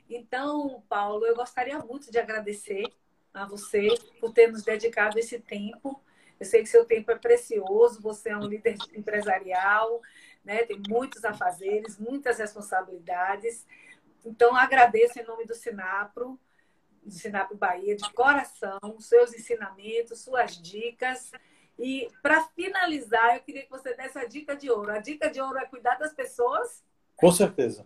Então, 0.10 0.84
Paulo, 0.90 1.26
eu 1.26 1.36
gostaria 1.36 1.78
muito 1.80 2.12
de 2.12 2.18
agradecer 2.18 2.84
a 3.32 3.46
você 3.46 3.88
por 4.20 4.34
ter 4.34 4.52
nos 4.52 4.64
dedicado 4.64 5.20
esse 5.20 5.40
tempo. 5.40 6.02
Eu 6.40 6.46
sei 6.46 6.64
que 6.64 6.70
seu 6.70 6.84
tempo 6.84 7.12
é 7.12 7.16
precioso, 7.16 8.02
você 8.02 8.30
é 8.30 8.38
um 8.38 8.48
líder 8.48 8.76
empresarial, 8.96 10.02
né? 10.44 10.64
tem 10.64 10.82
muitos 10.90 11.24
afazeres, 11.24 12.00
muitas 12.00 12.40
responsabilidades. 12.40 13.68
Então, 14.26 14.56
agradeço 14.56 15.20
em 15.20 15.26
nome 15.26 15.46
do 15.46 15.54
Sinapro, 15.54 16.40
do 17.04 17.12
Sinapro 17.12 17.56
Bahia, 17.56 17.96
de 17.96 18.12
coração, 18.14 18.80
seus 19.00 19.34
ensinamentos, 19.34 20.22
suas 20.22 20.58
dicas. 20.58 21.32
E, 21.78 22.10
para 22.24 22.44
finalizar, 22.56 23.36
eu 23.36 23.42
queria 23.42 23.64
que 23.64 23.70
você 23.70 23.94
desse 23.94 24.18
a 24.18 24.26
dica 24.26 24.56
de 24.56 24.72
ouro. 24.72 24.92
A 24.92 25.00
dica 25.00 25.30
de 25.30 25.40
ouro 25.40 25.58
é 25.60 25.66
cuidar 25.66 25.96
das 25.96 26.14
pessoas? 26.14 26.84
Com 27.16 27.32
certeza. 27.32 27.86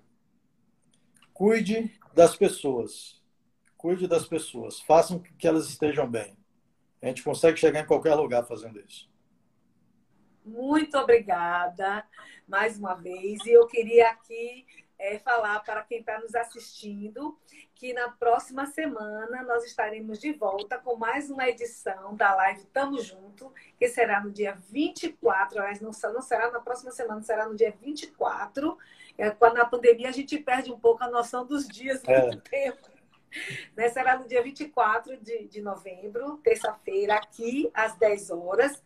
Cuide 1.34 2.00
das 2.14 2.36
pessoas. 2.36 3.22
Cuide 3.78 4.08
das 4.08 4.26
pessoas. 4.26 4.80
Façam 4.80 5.20
que 5.20 5.48
elas 5.48 5.68
estejam 5.68 6.10
bem. 6.10 6.38
A 7.02 7.08
gente 7.08 7.24
consegue 7.24 7.58
chegar 7.58 7.82
em 7.82 7.86
qualquer 7.86 8.16
lugar 8.16 8.46
fazendo 8.46 8.80
isso. 8.80 9.12
Muito 10.46 10.98
obrigada 10.98 12.06
mais 12.48 12.78
uma 12.78 12.96
vez. 12.96 13.46
E 13.46 13.52
eu 13.52 13.68
queria 13.68 14.10
aqui 14.10 14.66
é, 14.98 15.20
falar 15.20 15.60
para 15.62 15.84
quem 15.84 16.00
está 16.00 16.20
nos 16.20 16.34
assistindo 16.34 17.38
que 17.76 17.94
na 17.94 18.10
próxima 18.10 18.66
semana 18.66 19.44
nós 19.44 19.66
estaremos 19.66 20.20
de 20.20 20.32
volta 20.32 20.78
com 20.78 20.96
mais 20.96 21.30
uma 21.30 21.48
edição 21.50 22.16
da 22.16 22.34
live 22.36 22.66
Tamo 22.68 23.02
Junto, 23.02 23.54
que 23.78 23.90
será 23.90 24.24
no 24.24 24.32
dia 24.32 24.58
24, 24.70 25.60
mas 25.60 25.82
não, 25.82 25.92
não 26.14 26.22
será 26.22 26.50
na 26.52 26.62
próxima 26.62 26.92
semana, 26.92 27.22
será 27.22 27.48
no 27.48 27.56
dia 27.56 27.76
24. 27.82 28.78
É, 29.18 29.30
quando 29.30 29.56
na 29.56 29.66
pandemia 29.66 30.10
a 30.10 30.12
gente 30.12 30.38
perde 30.38 30.72
um 30.72 30.80
pouco 30.80 31.04
a 31.04 31.10
noção 31.10 31.46
dos 31.46 31.68
dias 31.68 32.02
é. 32.06 32.30
do 32.30 32.42
tempo. 32.42 32.94
Né? 33.76 33.90
Será 33.90 34.16
no 34.16 34.28
dia 34.28 34.44
24 34.44 35.18
de, 35.18 35.48
de 35.48 35.60
novembro, 35.60 36.38
terça-feira, 36.44 37.16
aqui 37.16 37.68
às 37.74 37.96
10 37.96 38.30
horas. 38.30 38.84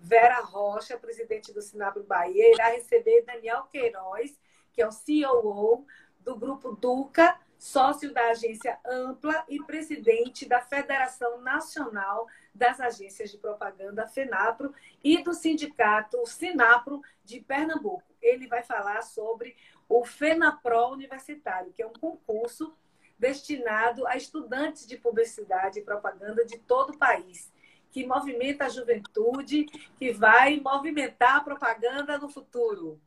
Vera 0.00 0.40
Rocha, 0.40 0.96
presidente 0.96 1.52
do 1.52 1.60
Sinabro 1.60 2.02
Bahia, 2.04 2.50
irá 2.50 2.68
receber 2.68 3.22
Daniel 3.26 3.64
Queiroz, 3.70 4.40
que 4.72 4.80
é 4.80 4.86
o 4.86 4.90
CEO 4.90 5.84
do 6.20 6.34
Grupo 6.34 6.72
Duca, 6.72 7.38
sócio 7.58 8.12
da 8.14 8.30
agência 8.30 8.78
Ampla 8.86 9.44
e 9.48 9.62
presidente 9.64 10.48
da 10.48 10.62
Federação 10.62 11.42
Nacional 11.42 12.26
das 12.54 12.80
Agências 12.80 13.30
de 13.30 13.38
Propaganda, 13.38 14.06
FENAPRO, 14.06 14.74
e 15.02 15.22
do 15.22 15.32
sindicato 15.32 16.24
Sinapro 16.26 17.00
de 17.24 17.40
Pernambuco. 17.40 18.04
Ele 18.20 18.46
vai 18.46 18.62
falar 18.62 19.02
sobre 19.02 19.56
o 19.88 20.04
FENAPRO 20.04 20.92
Universitário, 20.92 21.72
que 21.72 21.82
é 21.82 21.86
um 21.86 21.92
concurso 21.92 22.74
destinado 23.18 24.06
a 24.06 24.16
estudantes 24.16 24.86
de 24.86 24.96
publicidade 24.96 25.78
e 25.78 25.84
propaganda 25.84 26.44
de 26.44 26.58
todo 26.58 26.90
o 26.90 26.98
país, 26.98 27.52
que 27.90 28.06
movimenta 28.06 28.66
a 28.66 28.68
juventude, 28.68 29.64
que 29.98 30.12
vai 30.12 30.60
movimentar 30.60 31.36
a 31.36 31.44
propaganda 31.44 32.18
no 32.18 32.28
futuro. 32.28 33.00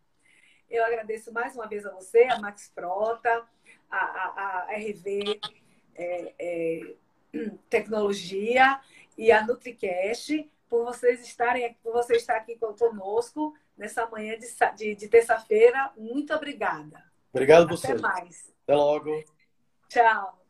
Eu 0.70 0.86
agradeço 0.86 1.32
mais 1.32 1.56
uma 1.56 1.68
vez 1.68 1.86
a 1.86 1.91
você, 1.91 2.24
a 2.24 2.39
Max 2.39 2.72
Prota, 2.74 3.44
a, 3.89 3.98
a, 3.98 4.68
a 4.70 4.76
RV 4.76 5.39
é, 5.96 6.34
é, 6.39 6.96
Tecnologia 7.70 8.80
e 9.18 9.32
a 9.32 9.45
NutriCast 9.45 10.49
por 10.70 10.86
vocês 10.86 11.22
estarem 11.22 11.78
por 11.84 11.93
você 11.93 12.16
estar 12.16 12.38
aqui 12.38 12.57
conosco 12.57 13.55
nessa 13.78 14.07
manhã 14.07 14.38
de, 14.38 14.47
de, 14.76 14.95
de 14.95 15.07
terça-feira. 15.07 15.91
Muito 15.95 16.34
obrigada. 16.34 17.03
Obrigado 17.32 17.64
a 17.64 17.68
você. 17.68 17.91
Até 17.91 18.01
mais. 18.01 18.53
Até 18.64 18.76
logo. 18.76 19.24
Tchau. 19.88 20.43